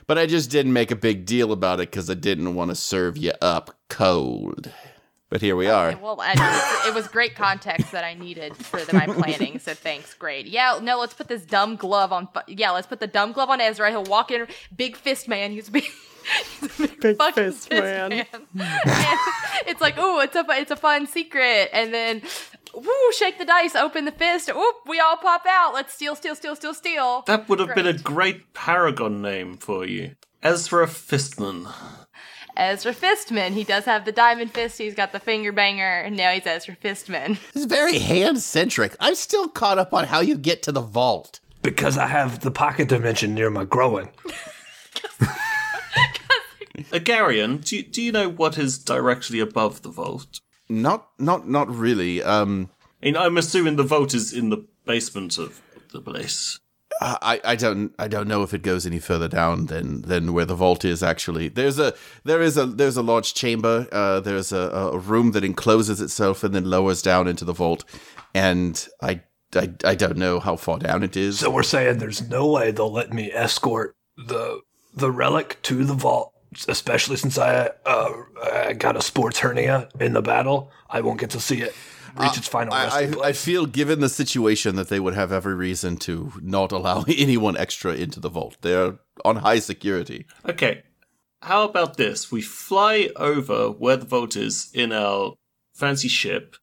But 0.08 0.18
I 0.18 0.26
just 0.26 0.50
didn't 0.50 0.72
make 0.72 0.90
a 0.90 0.96
big 0.96 1.26
deal 1.26 1.52
about 1.52 1.82
it 1.82 1.92
because 1.92 2.10
I 2.10 2.14
didn't 2.14 2.56
want 2.56 2.72
to 2.72 2.76
serve 2.76 3.18
you 3.18 3.34
up 3.42 3.78
cold. 3.90 4.72
But 5.30 5.42
here 5.42 5.58
we 5.58 5.68
are. 5.68 5.98
Well, 5.98 6.20
I, 6.22 6.34
it, 6.86 6.90
it 6.90 6.94
was 6.96 7.08
great 7.10 7.36
context 7.36 7.92
that 7.92 8.06
I 8.06 8.14
needed 8.14 8.56
for 8.56 8.80
the, 8.80 8.94
my 8.94 9.06
planning. 9.08 9.60
So 9.60 9.74
thanks, 9.74 10.14
great. 10.14 10.46
Yeah, 10.46 10.80
no, 10.82 10.98
let's 11.00 11.14
put 11.14 11.28
this 11.28 11.44
dumb 11.44 11.76
glove 11.76 12.14
on. 12.14 12.30
Yeah, 12.48 12.72
let's 12.72 12.88
put 12.88 13.02
the 13.02 13.08
dumb 13.08 13.34
glove 13.34 13.50
on 13.50 13.60
Ezra. 13.60 13.90
He'll 13.90 14.06
walk 14.06 14.32
in, 14.32 14.48
big 14.76 14.96
fist 14.96 15.28
man. 15.28 15.52
He's 15.52 15.68
a 15.68 15.72
big, 15.72 15.84
he's 16.62 16.80
a 16.80 16.88
big, 16.88 17.00
Big 17.02 17.18
fucking 17.18 17.44
fist 17.52 17.70
man. 17.70 18.12
and 18.14 18.28
it's 19.68 19.82
like, 19.82 19.96
oh, 19.98 20.22
it's 20.22 20.36
a 20.36 20.46
it's 20.52 20.72
a 20.72 20.78
fun 20.78 21.08
secret, 21.08 21.70
and 21.74 21.94
then. 21.94 22.22
Woo! 22.74 23.12
Shake 23.18 23.40
the 23.40 23.46
dice, 23.46 23.76
open 23.76 24.06
the 24.06 24.12
fist. 24.12 24.50
Oop! 24.50 24.76
We 24.86 25.00
all 25.00 25.18
pop 25.18 25.46
out. 25.48 25.74
Let's 25.74 25.94
steal, 25.94 26.16
steal, 26.16 26.36
steal, 26.36 26.56
steal, 26.56 26.76
steal. 26.76 27.24
That 27.26 27.50
would 27.50 27.58
have 27.60 27.74
been 27.74 27.88
a 27.88 27.94
Great. 27.94 28.04
great 28.04 28.54
paragon 28.54 29.20
name 29.20 29.58
for 29.58 29.84
you. 29.84 30.12
Ezra 30.44 30.86
Fistman. 30.86 31.74
Ezra 32.58 32.94
Fistman. 32.94 33.54
He 33.54 33.64
does 33.64 33.86
have 33.86 34.04
the 34.06 34.12
diamond 34.12 34.52
fist. 34.52 34.78
He's 34.78 34.96
got 34.96 35.12
the 35.12 35.20
finger 35.20 35.52
banger, 35.52 36.02
and 36.02 36.18
now 36.18 36.32
he's 36.32 36.46
Ezra 36.46 36.76
Fistman. 36.76 37.38
It's 37.54 37.66
very 37.66 38.00
hand 38.00 38.40
centric. 38.40 38.96
I'm 39.00 39.16
still 39.16 39.48
caught 39.48 39.78
up 39.78 39.94
on 39.94 40.06
how 40.06 40.20
you 40.20 40.36
get 40.38 40.64
to 40.64 40.72
the 40.72 40.82
vault. 40.82 41.40
Because 41.62 41.98
I 41.98 42.08
have 42.08 42.40
the 42.40 42.52
pocket 42.52 42.90
dimension 42.90 43.34
near 43.34 43.50
my 43.50 43.66
groin. 43.66 44.10
Agarian, 46.92 47.64
do 47.64 47.78
you, 47.78 47.84
do 47.84 48.02
you 48.02 48.12
know 48.12 48.30
what 48.30 48.58
is 48.58 48.78
directly 48.78 49.40
above 49.40 49.82
the 49.82 49.90
vault? 49.90 50.40
Not, 50.70 51.10
not, 51.20 51.48
not 51.48 51.70
really. 51.70 52.22
Um, 52.24 52.70
I 53.02 53.08
mean, 53.08 53.18
I'm 53.18 53.38
assuming 53.38 53.76
the 53.76 53.84
vault 53.84 54.14
is 54.14 54.34
in 54.34 54.50
the 54.50 54.66
basement 54.86 55.38
of 55.38 55.62
the 55.92 56.02
place. 56.02 56.60
I, 57.02 57.42
I 57.44 57.56
don't 57.56 57.94
I 58.00 58.08
don't 58.08 58.28
know 58.28 58.44
if 58.44 58.54
it 58.54 58.62
goes 58.62 58.86
any 58.86 59.00
further 59.00 59.28
down 59.28 59.68
than 59.68 60.02
than 60.02 60.34
where 60.34 60.46
the 60.46 60.56
vault 60.56 60.84
is 60.84 61.04
actually. 61.04 61.48
There's 61.48 61.80
a 61.80 61.94
there 62.24 62.42
is 62.42 62.58
a 62.58 62.66
there's 62.66 62.98
a 62.98 63.02
large 63.02 63.34
chamber. 63.34 63.88
Uh, 63.92 64.20
there's 64.20 64.52
a, 64.52 64.58
a 64.94 64.98
room 64.98 65.32
that 65.32 65.44
encloses 65.44 66.02
itself 66.02 66.44
and 66.44 66.54
then 66.56 66.70
lowers 66.70 67.02
down 67.02 67.28
into 67.28 67.46
the 67.46 67.54
vault, 67.54 67.84
and 68.34 68.88
I, 69.02 69.22
I 69.56 69.74
I 69.84 69.96
don't 69.96 70.18
know 70.18 70.40
how 70.40 70.56
far 70.56 70.80
down 70.80 71.04
it 71.04 71.16
is. 71.16 71.40
So 71.40 71.50
we're 71.50 71.64
saying 71.64 72.00
there's 72.00 72.28
no 72.28 72.48
way 72.48 72.72
they'll 72.72 72.92
let 72.92 73.14
me 73.14 73.32
escort 73.32 73.96
the 74.18 74.62
the 74.94 75.12
relic 75.12 75.60
to 75.64 75.84
the 75.84 75.94
vault, 75.94 76.34
especially 76.68 77.18
since 77.18 77.38
I 77.38 77.72
uh, 77.86 78.14
I 78.44 78.74
got 78.74 78.96
a 78.96 79.02
sports 79.02 79.40
hernia 79.40 79.90
in 80.00 80.14
the 80.14 80.22
battle. 80.22 80.72
I 80.90 81.02
won't 81.02 81.20
get 81.20 81.32
to 81.32 81.40
see 81.40 81.62
it 81.62 81.76
reach 82.20 82.38
its 82.38 82.48
final 82.48 82.74
I, 82.74 82.88
I, 82.88 83.28
I 83.28 83.32
feel 83.34 83.66
given 83.66 84.00
the 84.00 84.10
situation 84.10 84.76
that 84.76 84.90
they 84.90 85.00
would 85.00 85.14
have 85.14 85.32
every 85.32 85.56
reason 85.56 85.98
to 85.98 86.34
not 86.42 86.72
allow 86.72 87.04
anyone 87.08 87.58
extra 87.58 87.94
into 87.94 88.20
the 88.20 88.30
vault. 88.30 88.58
They're 88.62 89.00
on 89.24 89.38
high 89.38 89.60
security. 89.60 90.26
Okay. 90.48 90.84
How 91.42 91.64
about 91.64 91.98
this? 91.98 92.32
We 92.32 92.42
fly 92.42 93.10
over 93.16 93.70
where 93.70 93.98
the 93.98 94.06
vault 94.06 94.36
is 94.36 94.70
in 94.74 94.92
our 94.92 95.36
fancy 95.74 96.08
ship. 96.08 96.56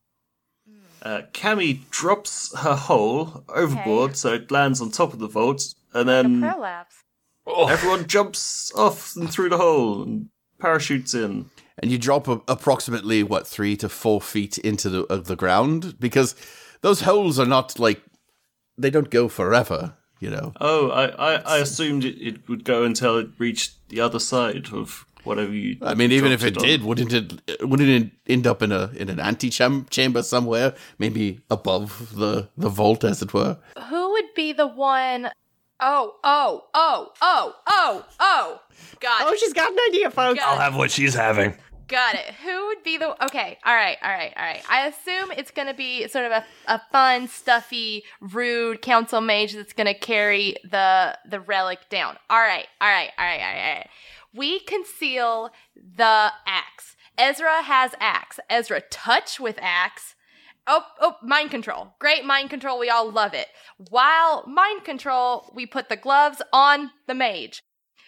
Uh, 1.00 1.22
Cammy 1.32 1.88
drops 1.90 2.56
her 2.58 2.74
hole 2.74 3.44
overboard 3.48 4.16
so 4.16 4.32
it 4.32 4.50
lands 4.50 4.80
on 4.80 4.90
top 4.90 5.12
of 5.12 5.18
the 5.18 5.28
vault, 5.28 5.74
and 5.92 6.08
then 6.08 6.40
Prolapse. 6.40 7.04
Oh, 7.46 7.68
everyone 7.68 8.06
jumps 8.06 8.72
off 8.74 9.14
and 9.14 9.30
through 9.30 9.50
the 9.50 9.58
hole 9.58 10.02
and 10.02 10.30
parachutes 10.58 11.12
in. 11.12 11.50
And 11.82 11.90
you 11.90 11.98
drop 11.98 12.28
a, 12.28 12.40
approximately 12.48 13.22
what 13.22 13.46
three 13.46 13.76
to 13.76 13.88
four 13.88 14.20
feet 14.20 14.58
into 14.58 14.88
the 14.88 15.06
uh, 15.12 15.16
the 15.16 15.36
ground 15.36 15.98
because 15.98 16.34
those 16.82 17.02
holes 17.02 17.38
are 17.38 17.46
not 17.46 17.78
like 17.78 18.02
they 18.78 18.90
don't 18.90 19.10
go 19.10 19.28
forever. 19.28 19.94
You 20.20 20.30
know, 20.30 20.52
Oh, 20.60 20.88
I, 20.90 21.06
I, 21.06 21.34
I 21.34 21.58
assumed 21.58 22.04
it, 22.04 22.16
it 22.18 22.48
would 22.48 22.64
go 22.64 22.84
until 22.84 23.18
it 23.18 23.28
reached 23.36 23.74
the 23.90 24.00
other 24.00 24.18
side 24.18 24.68
of 24.72 25.04
whatever 25.24 25.52
you. 25.52 25.76
I 25.82 25.94
mean, 25.94 26.12
even 26.12 26.32
if 26.32 26.40
dropped 26.40 26.56
it 26.56 26.60
did, 26.60 26.82
wouldn't 26.82 27.12
it? 27.12 27.66
Wouldn't 27.68 27.88
it 27.88 28.10
end 28.26 28.46
up 28.46 28.62
in 28.62 28.72
a 28.72 28.90
in 28.96 29.10
an 29.10 29.18
antecham- 29.18 29.90
chamber 29.90 30.22
somewhere, 30.22 30.74
maybe 30.98 31.40
above 31.50 32.14
the 32.16 32.48
the 32.56 32.70
vault, 32.70 33.04
as 33.04 33.20
it 33.20 33.34
were? 33.34 33.58
Who 33.90 34.12
would 34.12 34.32
be 34.34 34.52
the 34.52 34.66
one 34.68 35.30
Oh, 35.86 36.14
oh, 36.24 36.64
oh, 36.72 37.12
oh, 37.20 37.54
oh, 37.66 38.04
oh. 38.18 38.60
Got 39.00 39.22
Oh, 39.26 39.32
it. 39.32 39.38
she's 39.38 39.52
got 39.52 39.70
an 39.70 39.78
idea, 39.90 40.10
folks. 40.10 40.38
Got 40.40 40.48
I'll 40.54 40.58
have 40.58 40.76
what 40.76 40.90
she's 40.90 41.14
having. 41.14 41.54
Got 41.88 42.14
it. 42.14 42.32
Who 42.42 42.66
would 42.68 42.82
be 42.82 42.96
the 42.96 43.22
Okay, 43.26 43.58
all 43.66 43.74
right, 43.74 43.98
all 44.02 44.10
right, 44.10 44.32
all 44.34 44.42
right. 44.42 44.62
I 44.70 44.86
assume 44.86 45.30
it's 45.32 45.50
going 45.50 45.68
to 45.68 45.74
be 45.74 46.08
sort 46.08 46.24
of 46.24 46.32
a, 46.32 46.44
a 46.66 46.80
fun, 46.90 47.28
stuffy, 47.28 48.04
rude 48.22 48.80
council 48.80 49.20
mage 49.20 49.52
that's 49.52 49.74
going 49.74 49.86
to 49.86 49.92
carry 49.94 50.56
the 50.64 51.18
the 51.28 51.40
relic 51.40 51.80
down. 51.90 52.16
All 52.30 52.40
right, 52.40 52.66
all 52.80 52.88
right, 52.88 53.10
all 53.18 53.24
right, 53.26 53.40
all 53.40 53.46
right, 53.54 53.68
all 53.68 53.74
right. 53.74 53.88
We 54.34 54.60
conceal 54.60 55.50
the 55.76 56.32
axe. 56.46 56.96
Ezra 57.18 57.62
has 57.62 57.94
axe. 58.00 58.40
Ezra 58.48 58.80
touch 58.90 59.38
with 59.38 59.58
axe. 59.60 60.13
Oh, 60.66 60.82
oh, 61.00 61.16
mind 61.22 61.50
control. 61.50 61.94
Great 61.98 62.24
mind 62.24 62.50
control. 62.50 62.78
We 62.78 62.88
all 62.88 63.10
love 63.10 63.34
it. 63.34 63.48
While 63.90 64.46
mind 64.46 64.84
control, 64.84 65.50
we 65.54 65.66
put 65.66 65.88
the 65.88 65.96
gloves 65.96 66.40
on 66.52 66.90
the 67.06 67.14
mage. 67.14 67.60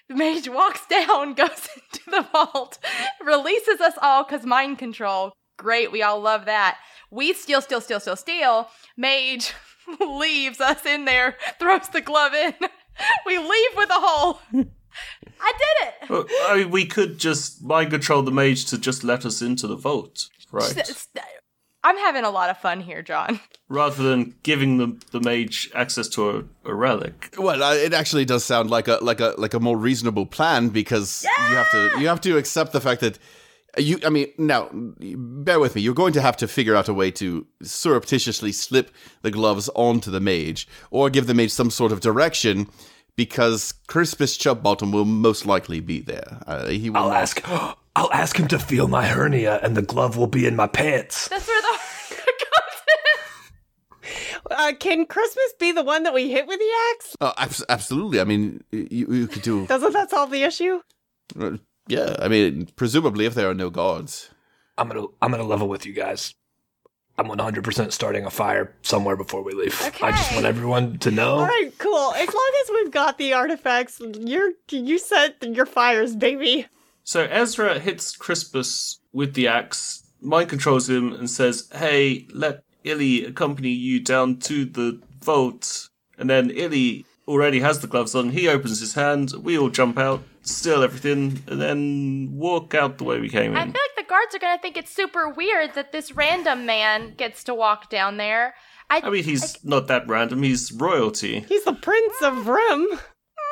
The 0.09 0.15
mage 0.15 0.49
walks 0.53 0.87
down, 0.87 1.35
goes 1.35 1.69
into 1.77 2.11
the 2.11 2.27
vault, 2.33 2.79
releases 3.25 3.81
us 3.81 3.95
all 4.01 4.25
because 4.25 4.47
mind 4.47 4.79
control. 4.79 5.33
Great, 5.59 5.93
we 5.93 6.03
all 6.03 6.21
love 6.21 6.45
that. 6.47 6.79
We 7.11 7.33
steal, 7.33 7.61
steal, 7.61 7.81
steal, 7.81 8.01
steal, 8.01 8.17
steal. 8.17 8.69
Mage 8.97 9.53
leaves 10.01 10.61
us 10.61 10.85
in 10.87 11.05
there, 11.05 11.37
throws 11.59 11.89
the 11.89 12.01
glove 12.01 12.35
in. 12.35 12.55
We 13.27 13.39
leave 13.39 13.77
with 13.77 13.91
a 13.91 13.95
hole. 13.95 14.41
I 15.41 15.53
did 15.53 15.89
it. 15.89 16.11
Well, 16.11 16.25
I 16.49 16.57
mean, 16.57 16.71
we 16.71 16.87
could 16.87 17.19
just 17.19 17.63
mind 17.63 17.91
control 17.91 18.23
the 18.23 18.31
mage 18.31 18.65
to 18.67 18.79
just 18.79 19.05
let 19.05 19.27
us 19.27 19.43
into 19.43 19.67
the 19.67 19.77
vault, 19.77 20.29
right? 20.51 20.75
S- 21.87 21.91
s- 21.93 21.97
I'm 21.97 21.99
having 21.99 22.25
a 22.25 22.31
lot 22.31 22.51
of 22.51 22.59
fun 22.59 22.81
here, 22.81 23.03
John. 23.03 23.41
Rather 23.69 24.03
than 24.03 24.35
giving 24.43 24.79
the, 24.79 24.97
the 25.13 25.21
mage 25.21 25.71
access 25.75 26.09
to 26.11 26.31
a, 26.31 26.45
a 26.71 26.75
relic. 26.75 27.35
Well, 27.39 27.63
uh, 27.63 27.75
it 27.75 27.93
actually 27.95 28.25
does 28.25 28.45
sound 28.45 28.71
like 28.71 28.89
a 28.89 28.99
like 29.03 29.21
a 29.21 29.35
like 29.39 29.55
a 29.55 29.61
more 29.61 29.77
reasonable 29.77 30.27
plan 30.27 30.69
because 30.69 31.25
you 31.51 31.57
have 31.57 31.71
to 31.71 31.91
you 32.01 32.09
have 32.09 32.21
to 32.23 32.37
accept 32.37 32.73
the 32.73 32.81
fact 32.81 33.01
that 33.01 33.19
you. 33.79 33.99
I 34.07 34.11
mean, 34.11 34.29
now 34.39 34.69
bear 34.73 35.59
with 35.61 35.75
me. 35.75 35.83
You're 35.83 35.95
going 35.95 36.13
to 36.15 36.21
have 36.23 36.37
to 36.39 36.49
figure 36.49 36.77
out 36.77 36.89
a 36.89 36.95
way 36.95 37.11
to 37.13 37.47
surreptitiously 37.63 38.53
slip 38.53 38.91
the 39.23 39.31
gloves 39.31 39.69
onto 39.75 40.11
the 40.11 40.21
mage, 40.21 40.67
or 40.91 41.11
give 41.11 41.27
the 41.27 41.35
mage 41.35 41.51
some 41.51 41.71
sort 41.71 41.93
of 41.93 42.01
direction. 42.01 42.69
Because 43.17 43.73
Crispus 43.87 44.37
Chubbottom 44.37 44.93
will 44.93 45.07
most 45.07 45.47
likely 45.47 45.81
be 45.81 46.01
there. 46.01 46.43
Uh, 46.47 46.67
he 46.67 46.91
will 46.91 46.99
I'll 46.99 47.09
not- 47.09 47.23
ask. 47.23 47.43
I'll 47.97 48.13
ask 48.13 48.39
him 48.39 48.47
to 48.49 48.59
feel 48.59 48.89
my 48.89 49.07
hernia, 49.07 49.59
and 49.63 49.75
the 49.75 49.81
glove 49.81 50.19
will 50.19 50.27
be 50.27 50.47
in 50.47 50.55
my 50.55 50.67
pants. 50.67 51.29
That's 51.29 51.49
where 51.49 51.63
the 51.63 51.79
goes 52.29 52.81
in. 52.89 54.13
Uh, 54.51 54.73
can 54.79 55.07
Christmas 55.07 55.55
be 55.59 55.73
the 55.73 55.83
one 55.83 56.05
that 56.05 56.15
we 56.15 56.31
hit 56.31 56.47
with 56.47 56.61
the 56.61 56.71
axe? 56.93 57.17
Oh, 57.21 57.33
abs- 57.37 57.65
absolutely. 57.69 58.21
I 58.21 58.25
mean, 58.25 58.63
you, 58.71 59.07
you 59.11 59.27
could 59.27 59.43
do. 59.43 59.67
Doesn't 59.69 59.93
that 59.93 60.11
solve 60.11 60.31
the 60.31 60.45
issue? 60.45 60.83
uh, 61.41 61.57
yeah, 61.89 62.15
I 62.21 62.29
mean, 62.29 62.69
presumably, 62.77 63.25
if 63.25 63.35
there 63.35 63.51
are 63.51 63.55
no 63.55 63.71
gods. 63.71 64.31
I'm 64.79 64.89
gonna. 64.89 65.07
I'm 65.21 65.31
gonna 65.33 65.43
level 65.43 65.69
with 65.69 65.85
you 65.87 65.93
guys. 65.95 66.35
I'm 67.19 67.27
100% 67.29 67.93
starting 67.93 68.27
a 68.27 68.31
fire 68.31 68.77
somewhere 68.83 69.17
before 69.17 69.43
we 69.43 69.53
leave. 69.55 69.81
Okay. 69.87 70.07
I 70.07 70.11
just 70.11 70.33
want 70.35 70.45
everyone 70.45 70.99
to 70.99 71.11
know. 71.11 71.39
All 71.39 71.47
right, 71.47 71.73
cool. 71.79 72.13
As 72.13 72.29
long 72.29 72.53
as 72.63 72.71
we've 72.71 72.93
got 72.93 73.17
the 73.17 73.33
artifacts, 73.33 74.01
you're 74.21 74.53
you 74.71 74.99
set 74.99 75.43
your 75.43 75.65
fires, 75.67 76.15
baby. 76.15 76.67
So 77.07 77.23
Ezra 77.31 77.79
hits 77.79 78.17
Crispus 78.17 78.99
with 79.13 79.35
the 79.35 79.47
axe, 79.47 80.03
mind 80.21 80.49
controls 80.49 80.91
him, 80.91 81.13
and 81.13 81.31
says, 81.31 81.69
Hey, 81.73 82.27
let 82.33 82.65
Illy 82.83 83.25
accompany 83.25 83.69
you 83.69 84.01
down 84.01 84.39
to 84.41 84.65
the 84.65 85.01
vault. 85.23 85.89
And 86.19 86.29
then 86.29 86.51
Illy 86.51 87.07
already 87.29 87.61
has 87.61 87.79
the 87.79 87.87
gloves 87.87 88.17
on. 88.17 88.31
He 88.31 88.49
opens 88.49 88.81
his 88.81 88.95
hand. 88.95 89.33
We 89.39 89.57
all 89.57 89.71
jump 89.71 89.99
out, 89.99 90.21
steal 90.43 90.83
everything, 90.83 91.45
and 91.47 91.61
then 91.61 92.31
walk 92.33 92.75
out 92.75 92.99
the 92.99 93.05
way 93.05 93.21
we 93.21 93.29
came 93.29 93.53
in. 93.53 93.57
I 93.57 93.63
feel 93.63 93.69
like 93.69 93.97
the 94.05 94.11
guards 94.11 94.35
are 94.35 94.41
gonna 94.41 94.59
think 94.61 94.77
it's 94.77 94.91
super 94.91 95.29
weird 95.29 95.75
that 95.75 95.93
this 95.93 96.11
random 96.11 96.67
man 96.67 97.15
gets 97.17 97.45
to 97.45 97.55
walk 97.55 97.89
down 97.89 98.17
there. 98.17 98.57
I, 98.91 99.03
I 99.05 99.11
mean, 99.11 99.23
he's 99.23 99.65
not 99.65 99.87
that 99.87 100.09
random. 100.09 100.43
He's 100.43 100.73
royalty. 100.73 101.45
He's 101.49 101.65
the 101.65 101.73
prince 101.73 102.21
of 102.21 102.49
Rim. 102.49 102.99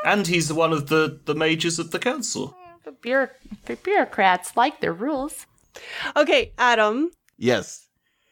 And 0.05 0.27
he's 0.27 0.53
one 0.53 0.73
of 0.73 0.89
the, 0.89 1.21
the 1.25 1.37
mages 1.37 1.79
of 1.79 1.93
the 1.93 2.01
council. 2.01 2.57
The 2.85 2.93
bureau- 2.93 3.31
the 3.67 3.77
bureaucrats 3.77 4.57
like 4.57 4.81
their 4.81 4.93
rules. 4.93 5.47
Okay, 6.17 6.53
Adam. 6.59 7.11
Yes. 7.39 7.87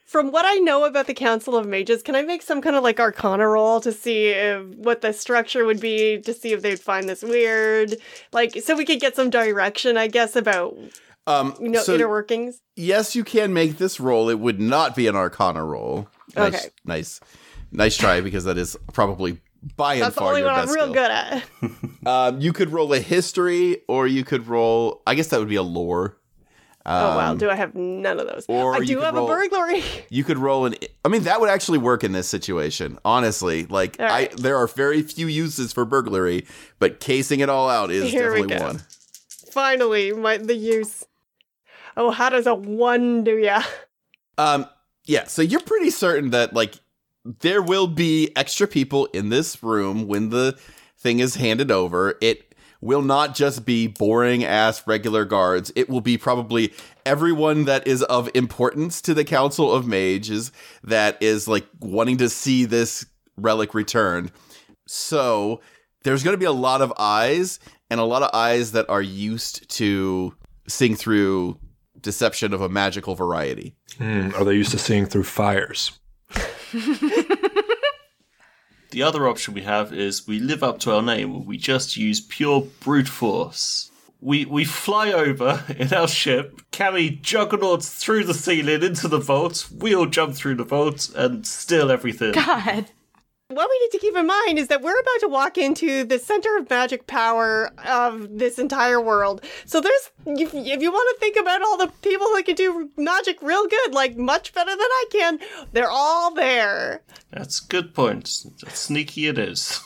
From 0.07 0.31
what 0.31 0.45
I 0.47 0.57
know 0.57 0.85
about 0.85 1.07
the 1.07 1.15
Council 1.15 1.57
of 1.57 1.67
Mages, 1.67 2.03
can 2.03 2.15
I 2.15 2.21
make 2.23 2.43
some 2.43 2.61
kind 2.61 2.77
of 2.77 2.83
like 2.83 3.01
Arcana 3.01 3.49
roll 3.49 3.81
to 3.81 3.91
see 3.93 4.27
if, 4.29 4.63
what 4.77 5.01
the 5.01 5.13
structure 5.15 5.65
would 5.65 5.81
be 5.81 6.21
to 6.21 6.35
see 6.35 6.53
if 6.53 6.61
they'd 6.61 6.79
find 6.79 7.09
this 7.09 7.23
weird, 7.23 7.97
like 8.33 8.61
so 8.63 8.77
we 8.77 8.85
could 8.85 9.01
get 9.01 9.17
some 9.17 9.31
direction, 9.31 9.97
I 9.97 10.09
guess, 10.09 10.37
about 10.37 10.77
Um, 11.27 11.55
you 11.61 11.71
know 11.71 11.83
so- 11.83 11.95
inner 11.95 12.09
workings. 12.11 12.61
yes, 12.77 13.17
you 13.17 13.25
can 13.25 13.55
make 13.55 13.79
this 13.79 13.99
roll. 14.01 14.29
It 14.29 14.39
would 14.39 14.61
not 14.61 14.95
be 14.95 15.07
an 15.07 15.17
Arcana 15.17 15.65
roll. 15.65 16.09
Nice, 16.37 16.55
Okay. 16.55 16.69
nice, 16.85 17.21
nice 17.71 17.97
try 17.97 18.21
because 18.21 18.45
that 18.45 18.59
is 18.59 18.77
probably 18.93 19.39
by 19.77 19.95
and 19.95 20.03
That's 20.03 20.17
the 20.17 20.23
only 20.23 20.43
one 20.43 20.55
I'm 20.55 20.67
real 20.69 20.85
skill. 20.85 20.93
good 20.93 21.11
at. 21.11 21.43
Um, 22.05 22.41
you 22.41 22.53
could 22.53 22.71
roll 22.71 22.93
a 22.95 22.99
history, 22.99 23.83
or 23.87 24.09
you 24.09 24.25
could 24.25 24.49
roll. 24.49 25.03
I 25.07 25.15
guess 25.15 25.29
that 25.29 25.39
would 25.39 25.49
be 25.49 25.55
a 25.55 25.63
lore. 25.63 26.19
oh 26.85 27.17
wow, 27.17 27.31
Um, 27.31 27.39
do 27.39 27.49
I 27.49 27.55
have 27.55 27.77
none 27.77 28.19
of 28.19 28.27
those? 28.27 28.45
or 28.49 28.75
I 28.75 28.81
do 28.81 28.99
have 29.03 29.15
roll- 29.15 29.31
a 29.31 29.35
burglary. 29.37 29.85
You 30.11 30.25
could 30.25 30.37
roll 30.39 30.67
an. 30.67 30.75
I 31.05 31.09
mean, 31.09 31.23
that 31.23 31.41
would 31.41 31.49
actually 31.49 31.79
work 31.79 32.03
in 32.03 32.11
this 32.11 32.29
situation. 32.29 32.99
Honestly, 33.05 33.67
like 33.67 33.97
right. 34.01 34.33
I, 34.33 34.35
there 34.35 34.57
are 34.57 34.67
very 34.67 35.01
few 35.03 35.29
uses 35.29 35.73
for 35.73 35.85
burglary, 35.85 36.45
but 36.81 36.99
casing 36.99 37.39
it 37.39 37.49
all 37.49 37.71
out 37.71 37.93
is 37.93 38.11
Here 38.11 38.35
definitely 38.35 38.57
one. 38.65 38.81
Finally, 39.53 40.13
my 40.13 40.39
the 40.39 40.55
use. 40.57 41.05
Oh, 41.97 42.11
how 42.11 42.31
does 42.31 42.49
a 42.49 42.55
one 42.55 43.23
do 43.23 43.39
ya? 43.39 43.63
Um, 44.39 44.67
yeah. 45.07 45.27
So 45.27 45.41
you're 45.43 45.61
pretty 45.61 45.91
certain 45.91 46.31
that 46.31 46.53
like 46.53 46.75
there 47.25 47.63
will 47.63 47.87
be 47.87 48.31
extra 48.37 48.67
people 48.67 49.07
in 49.07 49.29
this 49.29 49.63
room 49.63 50.07
when 50.07 50.31
the 50.31 50.59
thing 50.99 51.21
is 51.21 51.37
handed 51.37 51.71
over. 51.71 52.17
It 52.21 52.55
will 52.81 53.03
not 53.03 53.35
just 53.35 53.65
be 53.65 53.87
boring 53.87 54.45
ass 54.45 54.87
regular 54.87 55.25
guards. 55.25 55.73
It 55.77 55.89
will 55.89 56.01
be 56.01 56.19
probably 56.19 56.73
everyone 57.07 57.65
that 57.65 57.87
is 57.87 58.03
of 58.03 58.29
importance 58.35 59.01
to 59.03 59.15
the 59.15 59.25
Council 59.25 59.73
of 59.73 59.87
Mages 59.87 60.51
that 60.83 61.17
is 61.23 61.47
like 61.47 61.67
wanting 61.81 62.19
to 62.19 62.29
see 62.29 62.65
this 62.65 63.07
relic 63.37 63.73
returned. 63.73 64.33
So 64.87 65.61
there's 66.03 66.25
going 66.25 66.35
to 66.35 66.39
be 66.39 66.45
a 66.45 66.53
lot 66.53 66.83
of 66.83 66.93
eyes 66.99 67.61
and 67.89 68.01
a 68.01 68.05
lot 68.05 68.23
of 68.23 68.31
eyes 68.35 68.73
that 68.73 68.89
are 68.89 69.03
used 69.03 69.69
to 69.77 70.35
seeing 70.67 70.97
through 70.97 71.59
deception 72.01 72.53
of 72.53 72.61
a 72.61 72.69
magical 72.69 73.15
variety. 73.15 73.77
Hmm, 73.99 74.31
are 74.35 74.45
they 74.45 74.55
used 74.55 74.73
to 74.73 74.79
seeing 74.79 75.07
through 75.07 75.25
fires? 75.25 75.93
The 78.93 79.03
other 79.03 79.27
option 79.27 79.55
we 79.55 79.63
have 79.63 79.91
is 79.91 80.27
we 80.27 80.39
live 80.39 80.63
up 80.63 80.79
to 80.81 80.95
our 80.95 81.01
name. 81.01 81.47
We 81.47 81.57
just 81.57 81.97
use 81.97 82.21
pure 82.21 82.69
brute 82.81 83.09
force. 83.09 83.91
We 84.21 84.45
we 84.45 84.67
fly 84.67 85.11
over 85.13 85.65
in 85.79 85.95
our 85.95 86.07
ship, 86.07 86.61
carry 86.73 87.09
juggernauts 87.23 87.89
through 87.89 88.25
the 88.25 88.35
ceiling 88.35 88.83
into 88.83 89.09
the 89.09 89.19
vault. 89.19 89.67
We 89.75 89.95
all 89.95 90.05
jump 90.05 90.35
through 90.35 90.57
the 90.57 90.65
vault 90.65 91.11
and 91.17 91.47
steal 91.47 91.91
everything. 91.91 92.33
God. 92.33 92.91
What 93.55 93.69
we 93.71 93.79
need 93.81 93.91
to 93.93 93.99
keep 93.99 94.17
in 94.17 94.27
mind 94.27 94.59
is 94.59 94.69
that 94.69 94.83
we're 94.83 94.99
about 94.99 95.21
to 95.21 95.29
walk 95.29 95.59
into 95.59 96.05
the 96.05 96.19
center 96.19 96.57
of 96.57 96.71
magic 96.71 97.07
power 97.07 97.71
of 97.87 98.39
this 98.39 98.59
entire 98.59 99.01
world. 99.01 99.45
So 99.67 99.81
there's, 99.81 100.11
if, 100.27 100.55
if 100.55 100.83
you 100.83 100.91
want 100.91 101.17
to 101.17 101.21
think 101.21 101.37
about 101.37 101.63
all 101.63 101.77
the 101.77 101.93
people 102.03 102.29
that 102.35 102.45
can 102.47 102.55
do 102.55 102.91
magic 102.97 103.41
real 103.43 103.67
good, 103.67 103.95
like 103.95 104.17
much 104.17 104.55
better 104.55 104.71
than 104.71 104.81
I 104.81 105.05
can, 105.11 105.39
they're 105.73 105.91
all 105.91 106.35
there. 106.35 107.03
That's 107.31 107.63
a 107.63 107.67
good 107.69 107.95
point. 107.95 108.29
Sneaky 108.29 109.29
it 109.29 109.39
is. 109.39 109.81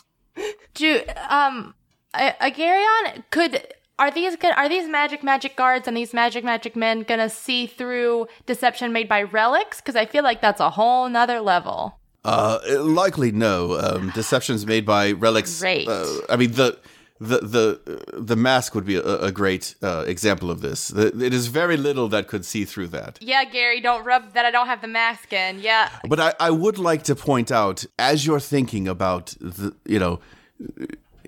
Do 0.74 1.02
um, 1.28 1.74
A- 2.14 2.34
Agarion 2.40 3.24
could 3.30 3.66
are 3.98 4.10
these 4.10 4.36
good? 4.36 4.52
Are 4.56 4.68
these 4.68 4.88
magic 4.88 5.22
magic 5.22 5.56
guards 5.56 5.88
and 5.88 5.96
these 5.96 6.12
magic 6.12 6.44
magic 6.44 6.76
men 6.76 7.00
gonna 7.00 7.30
see 7.30 7.66
through 7.66 8.26
deception 8.44 8.92
made 8.92 9.08
by 9.08 9.22
relics? 9.22 9.80
Because 9.80 9.96
I 9.96 10.04
feel 10.04 10.22
like 10.22 10.42
that's 10.42 10.60
a 10.60 10.70
whole 10.70 11.08
nother 11.08 11.40
level. 11.40 11.98
Uh, 12.26 12.58
likely 12.82 13.30
no. 13.32 13.78
Um, 13.78 14.10
deceptions 14.14 14.66
made 14.66 14.84
by 14.84 15.12
relics. 15.12 15.60
Great. 15.60 15.88
Uh, 15.88 16.06
I 16.28 16.36
mean 16.36 16.52
the. 16.52 16.78
The 17.18 17.38
the 17.38 18.22
the 18.32 18.36
mask 18.36 18.74
would 18.74 18.84
be 18.84 18.96
a, 18.96 19.20
a 19.30 19.32
great 19.32 19.74
uh, 19.82 20.04
example 20.06 20.50
of 20.50 20.60
this. 20.60 20.90
It 20.90 21.32
is 21.32 21.46
very 21.46 21.78
little 21.78 22.08
that 22.08 22.28
could 22.28 22.44
see 22.44 22.66
through 22.66 22.88
that. 22.88 23.16
Yeah, 23.22 23.42
Gary, 23.46 23.80
don't 23.80 24.04
rub 24.04 24.34
that 24.34 24.44
I 24.44 24.50
don't 24.50 24.66
have 24.66 24.82
the 24.82 24.88
mask 24.88 25.32
in. 25.32 25.60
Yeah, 25.60 25.88
But 26.06 26.20
I, 26.20 26.34
I 26.38 26.50
would 26.50 26.78
like 26.78 27.04
to 27.04 27.14
point 27.14 27.50
out, 27.50 27.86
as 27.98 28.26
you're 28.26 28.38
thinking 28.56 28.86
about 28.86 29.34
the, 29.40 29.74
you 29.86 29.98
know, 29.98 30.20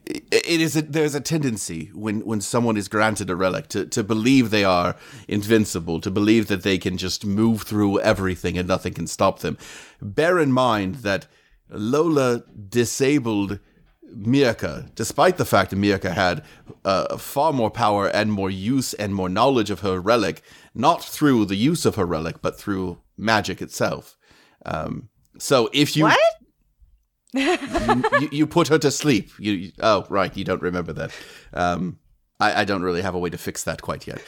it 0.09 0.61
is 0.61 0.77
a, 0.77 0.83
there's 0.83 1.15
a 1.15 1.21
tendency 1.21 1.91
when 1.95 2.21
when 2.21 2.41
someone 2.41 2.77
is 2.77 2.89
granted 2.89 3.31
a 3.31 3.37
relic 3.37 3.69
to 3.69 3.87
to 3.87 4.03
believe 4.03 4.51
they 4.51 4.65
are 4.65 4.97
invincible, 5.27 6.01
to 6.01 6.11
believe 6.11 6.47
that 6.47 6.63
they 6.63 6.79
can 6.79 6.97
just 6.97 7.25
move 7.25 7.63
through 7.63 8.01
everything 8.01 8.57
and 8.57 8.69
nothing 8.69 8.95
can 8.95 9.07
stop 9.07 9.41
them. 9.41 9.59
Bear 10.01 10.39
in 10.39 10.53
mind 10.53 10.97
that 10.97 11.27
Lola 11.71 12.45
disabled 12.69 13.59
Mirka, 14.17 14.95
despite 14.95 15.37
the 15.37 15.45
fact 15.45 15.71
that 15.71 15.77
Mirka 15.77 16.13
had 16.13 16.43
uh, 16.85 17.19
far 17.19 17.53
more 17.53 17.71
power 17.71 18.09
and 18.09 18.33
more 18.33 18.51
use 18.51 18.95
and 18.95 19.15
more 19.15 19.29
knowledge 19.29 19.71
of 19.71 19.81
her 19.81 20.01
relic, 20.01 20.43
not 20.75 21.05
through 21.05 21.45
the 21.45 21.57
use 21.57 21.85
of 21.85 21.97
her 21.97 22.07
relic, 22.07 22.41
but 22.41 22.59
through 22.59 22.99
magic 23.17 23.61
itself. 23.61 24.17
Um, 24.65 25.11
so 25.39 25.69
if 25.73 25.97
you 25.97 26.05
What? 26.05 26.19
You, 27.35 28.29
you 28.33 28.47
put 28.47 28.69
her 28.69 28.79
to 28.79 28.91
sleep. 28.91 29.31
You, 29.39 29.53
you- 29.53 29.73
oh 29.81 30.07
right, 30.09 30.35
you 30.37 30.45
don't 30.45 30.63
remember 30.63 30.93
that. 30.95 31.11
Um, 31.53 31.99
I, 32.41 32.61
I 32.61 32.65
don't 32.65 32.83
really 32.83 33.03
have 33.03 33.15
a 33.15 33.19
way 33.19 33.31
to 33.31 33.39
fix 33.39 33.65
that 33.65 33.83
quite 33.83 34.07
yet. 34.07 34.23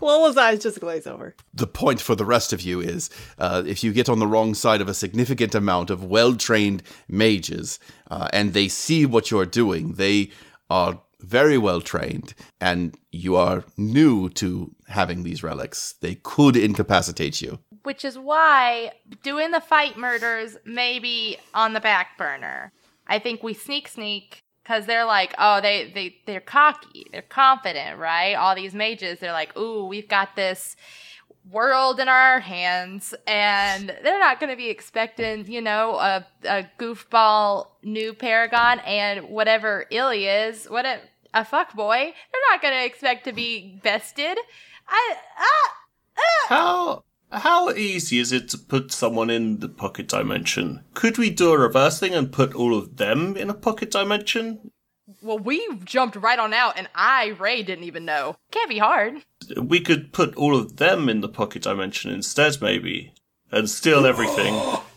Lola's 0.00 0.36
eyes 0.36 0.62
just 0.62 0.80
glaze 0.80 1.06
over. 1.06 1.34
The 1.54 1.66
point 1.66 2.00
for 2.00 2.14
the 2.14 2.24
rest 2.26 2.52
of 2.52 2.60
you 2.60 2.80
is 2.80 3.08
uh, 3.38 3.62
if 3.66 3.82
you 3.82 3.92
get 3.92 4.08
on 4.10 4.18
the 4.18 4.26
wrong 4.26 4.52
side 4.54 4.80
of 4.82 4.88
a 4.88 4.94
significant 4.94 5.54
amount 5.54 5.88
of 5.90 6.04
well 6.04 6.34
trained 6.36 6.82
mages 7.08 7.78
uh, 8.10 8.28
and 8.32 8.52
they 8.52 8.68
see 8.68 9.06
what 9.06 9.30
you're 9.30 9.46
doing, 9.46 9.92
they 9.94 10.30
are 10.68 11.00
very 11.20 11.56
well 11.56 11.80
trained 11.80 12.34
and 12.60 12.98
you 13.10 13.34
are 13.34 13.64
new 13.78 14.28
to 14.28 14.74
having 14.88 15.22
these 15.22 15.42
relics. 15.42 15.94
They 16.02 16.16
could 16.16 16.56
incapacitate 16.56 17.40
you. 17.40 17.60
Which 17.84 18.04
is 18.04 18.18
why 18.18 18.92
doing 19.22 19.50
the 19.50 19.60
fight 19.60 19.96
murders 19.96 20.56
may 20.64 20.98
be 20.98 21.38
on 21.54 21.72
the 21.72 21.80
back 21.80 22.18
burner. 22.18 22.72
I 23.06 23.18
think 23.18 23.42
we 23.42 23.54
sneak 23.54 23.88
sneak 23.88 24.42
because 24.62 24.86
they're 24.86 25.04
like, 25.04 25.34
oh, 25.38 25.60
they 25.60 25.92
they 25.94 26.16
they're 26.26 26.40
cocky, 26.40 27.06
they're 27.12 27.22
confident, 27.22 27.98
right? 27.98 28.34
All 28.34 28.54
these 28.54 28.74
mages, 28.74 29.18
they're 29.18 29.32
like, 29.32 29.56
ooh, 29.56 29.86
we've 29.86 30.08
got 30.08 30.34
this 30.36 30.76
world 31.50 32.00
in 32.00 32.08
our 32.08 32.40
hands, 32.40 33.14
and 33.26 33.90
they're 34.02 34.18
not 34.18 34.40
going 34.40 34.50
to 34.50 34.56
be 34.56 34.70
expecting, 34.70 35.46
you 35.50 35.60
know, 35.60 35.96
a 35.96 36.26
a 36.44 36.66
goofball 36.78 37.68
new 37.82 38.14
Paragon 38.14 38.80
and 38.80 39.28
whatever 39.28 39.86
Illy 39.90 40.26
is, 40.26 40.64
what 40.66 40.86
a 40.86 41.00
a 41.34 41.44
fuck 41.44 41.74
boy. 41.74 42.14
They're 42.32 42.42
not 42.50 42.62
going 42.62 42.74
to 42.74 42.84
expect 42.84 43.24
to 43.24 43.32
be 43.32 43.78
bested. 43.82 44.38
I 44.88 45.16
ah. 45.38 45.74
How 46.48 47.04
how 47.34 47.70
easy 47.70 48.18
is 48.18 48.32
it 48.32 48.48
to 48.50 48.58
put 48.58 48.92
someone 48.92 49.30
in 49.30 49.60
the 49.60 49.68
pocket 49.68 50.08
dimension? 50.08 50.84
Could 50.94 51.18
we 51.18 51.30
do 51.30 51.52
a 51.52 51.58
reverse 51.58 52.00
thing 52.00 52.14
and 52.14 52.32
put 52.32 52.54
all 52.54 52.76
of 52.76 52.96
them 52.96 53.36
in 53.36 53.50
a 53.50 53.54
pocket 53.54 53.90
dimension? 53.90 54.70
Well, 55.22 55.38
we 55.38 55.66
jumped 55.84 56.16
right 56.16 56.38
on 56.38 56.54
out, 56.54 56.78
and 56.78 56.88
I, 56.94 57.28
Ray, 57.38 57.62
didn't 57.62 57.84
even 57.84 58.04
know. 58.04 58.36
Can't 58.50 58.70
be 58.70 58.78
hard. 58.78 59.22
We 59.60 59.80
could 59.80 60.12
put 60.12 60.34
all 60.36 60.56
of 60.56 60.76
them 60.76 61.08
in 61.08 61.20
the 61.20 61.28
pocket 61.28 61.62
dimension 61.62 62.10
instead, 62.10 62.60
maybe, 62.62 63.12
and 63.50 63.68
steal 63.68 64.06
everything, 64.06 64.54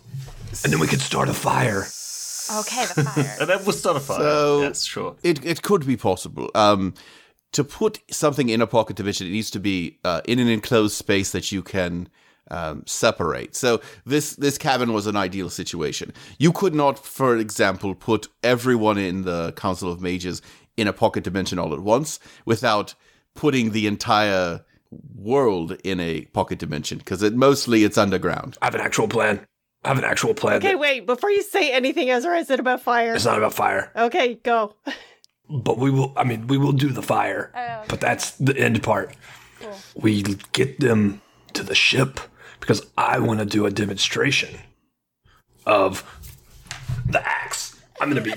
And 0.64 0.74
then 0.74 0.80
we 0.80 0.88
could 0.88 1.02
start 1.02 1.30
a 1.30 1.34
fire. 1.34 1.82
Okay, 2.60 2.86
the 2.96 3.04
fire. 3.04 3.38
and 3.42 3.50
then 3.50 3.60
we'll 3.64 3.74
start 3.74 3.98
a 3.98 4.00
fire. 4.00 4.20
So- 4.20 4.62
yes, 4.62 4.84
sure. 4.84 5.16
It 5.24 5.46
it 5.46 5.62
could 5.62 5.86
be 5.86 5.98
possible. 5.98 6.50
Um, 6.56 6.94
to 7.52 7.64
put 7.64 8.00
something 8.12 8.50
in 8.50 8.62
a 8.62 8.68
pocket 8.68 8.96
dimension, 8.96 9.28
it 9.28 9.32
needs 9.32 9.52
to 9.52 9.60
be 9.60 10.00
uh, 10.04 10.22
in 10.26 10.40
an 10.40 10.48
enclosed 10.48 10.96
space 10.96 11.32
that 11.32 11.52
you 11.52 11.64
can 11.64 12.10
um, 12.52 12.84
separate. 12.86 13.56
So 13.56 13.82
this 14.06 14.36
this 14.36 14.58
cabin 14.58 14.94
was 14.94 15.08
an 15.08 15.16
ideal 15.16 15.50
situation. 15.50 16.14
You 16.38 16.52
could 16.52 16.74
not, 16.76 16.98
for 17.04 17.38
example, 17.38 17.96
put 17.96 18.28
everyone 18.44 18.98
in 18.98 19.24
the 19.24 19.52
Council 19.54 19.92
of 19.92 20.02
Mages 20.02 20.42
in 20.78 20.88
a 20.88 20.94
pocket 20.94 21.24
dimension 21.24 21.60
all 21.60 21.74
at 21.74 21.80
once 21.82 22.20
without 22.46 22.94
putting 23.36 23.72
the 23.72 23.88
entire 23.88 24.64
world 25.16 25.76
in 25.84 26.00
a 26.00 26.22
pocket 26.34 26.60
dimension 26.60 26.98
because 26.98 27.22
it 27.24 27.36
mostly 27.36 27.84
it's 27.84 27.98
underground. 27.98 28.58
I 28.62 28.66
have 28.66 28.76
an 28.76 28.82
actual 28.82 29.08
plan. 29.08 29.46
I 29.84 29.90
have 29.90 29.98
an 29.98 30.06
actual 30.06 30.34
plan. 30.34 30.58
Okay, 30.58 30.70
that- 30.72 30.80
wait, 30.80 31.06
before 31.06 31.30
you 31.30 31.44
say 31.44 31.72
anything, 31.72 32.10
Ezra, 32.10 32.38
is 32.40 32.50
it 32.50 32.60
about 32.60 32.82
fire? 32.82 33.14
It's 33.16 33.26
not 33.26 33.38
about 33.38 33.54
fire, 33.54 33.92
Okay, 33.96 34.36
go. 34.44 34.74
but 35.50 35.78
we 35.78 35.92
will. 35.92 36.14
I 36.18 36.24
mean, 36.24 36.48
we 36.48 36.58
will 36.58 36.72
do 36.74 36.90
the 36.90 37.02
fire. 37.02 37.52
Oh, 37.56 37.86
But 37.88 38.00
that's 38.00 38.32
the 38.32 38.58
end 38.58 38.82
part. 38.84 39.16
We 39.96 40.24
get 40.54 40.80
them 40.80 41.22
to 41.54 41.64
the 41.64 41.76
ship 41.76 42.20
because 42.68 42.86
I 42.98 43.18
want 43.20 43.40
to 43.40 43.46
do 43.46 43.66
a 43.66 43.72
demonstration 43.72 44.60
of 45.66 46.04
the 47.10 47.26
axe. 47.26 47.80
I'm 48.02 48.10
gonna 48.10 48.20
be 48.20 48.34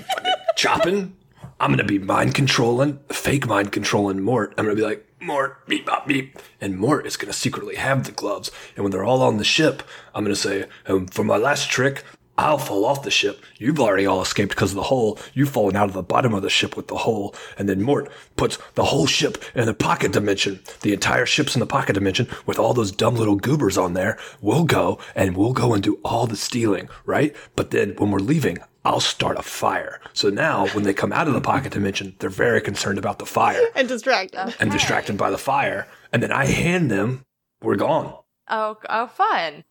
chopping. 0.55 1.17
I'm 1.59 1.71
gonna 1.71 1.83
be 1.83 1.99
mind 1.99 2.33
controlling, 2.33 2.99
fake 3.09 3.45
mind 3.45 3.73
controlling 3.73 4.21
Mort. 4.21 4.53
I'm 4.57 4.63
gonna 4.63 4.77
be 4.77 4.83
like 4.83 5.05
Mort, 5.19 5.67
beep, 5.67 5.85
bop, 5.85 6.07
beep, 6.07 6.39
and 6.61 6.77
Mort 6.77 7.05
is 7.05 7.17
gonna 7.17 7.33
secretly 7.33 7.75
have 7.75 8.05
the 8.05 8.13
gloves. 8.13 8.51
And 8.77 8.85
when 8.85 8.91
they're 8.93 9.03
all 9.03 9.21
on 9.21 9.35
the 9.35 9.43
ship, 9.43 9.83
I'm 10.15 10.23
gonna 10.23 10.35
say, 10.35 10.65
um, 10.87 11.07
for 11.07 11.25
my 11.25 11.35
last 11.35 11.69
trick, 11.69 12.05
I'll 12.41 12.57
fall 12.57 12.85
off 12.85 13.03
the 13.03 13.11
ship. 13.11 13.43
You've 13.59 13.79
already 13.79 14.07
all 14.07 14.21
escaped 14.21 14.49
because 14.49 14.71
of 14.71 14.75
the 14.77 14.83
hole. 14.83 15.19
You've 15.35 15.49
fallen 15.49 15.75
out 15.75 15.89
of 15.89 15.93
the 15.93 16.01
bottom 16.01 16.33
of 16.33 16.41
the 16.41 16.49
ship 16.49 16.75
with 16.75 16.87
the 16.87 16.97
hole. 16.97 17.35
And 17.57 17.69
then 17.69 17.83
Mort 17.83 18.11
puts 18.35 18.57
the 18.73 18.85
whole 18.85 19.05
ship 19.05 19.43
in 19.53 19.67
the 19.67 19.75
pocket 19.75 20.11
dimension. 20.11 20.59
The 20.81 20.91
entire 20.91 21.27
ship's 21.27 21.55
in 21.55 21.59
the 21.59 21.67
pocket 21.67 21.93
dimension 21.93 22.27
with 22.47 22.57
all 22.57 22.73
those 22.73 22.91
dumb 22.91 23.15
little 23.15 23.35
goobers 23.35 23.77
on 23.77 23.93
there. 23.93 24.17
We'll 24.41 24.63
go 24.63 24.97
and 25.15 25.37
we'll 25.37 25.53
go 25.53 25.73
and 25.75 25.83
do 25.83 25.99
all 26.03 26.25
the 26.25 26.35
stealing, 26.35 26.89
right? 27.05 27.35
But 27.55 27.69
then 27.69 27.91
when 27.97 28.09
we're 28.09 28.17
leaving, 28.19 28.57
I'll 28.83 28.99
start 29.01 29.37
a 29.37 29.43
fire. 29.43 30.01
So 30.13 30.31
now 30.31 30.65
when 30.69 30.83
they 30.83 30.93
come 30.95 31.13
out 31.13 31.27
of 31.27 31.35
the 31.35 31.41
pocket 31.41 31.71
dimension, 31.73 32.15
they're 32.17 32.31
very 32.31 32.59
concerned 32.61 32.97
about 32.97 33.19
the 33.19 33.27
fire 33.27 33.61
And 33.75 33.87
distracted. 33.87 34.39
Oh, 34.39 34.53
and 34.59 34.71
distracted 34.71 35.15
by 35.15 35.29
the 35.29 35.37
fire. 35.37 35.87
And 36.11 36.23
then 36.23 36.31
I 36.31 36.45
hand 36.47 36.89
them, 36.89 37.23
we're 37.61 37.75
gone. 37.75 38.15
oh, 38.49 38.77
oh, 38.89 39.05
fun. 39.07 39.63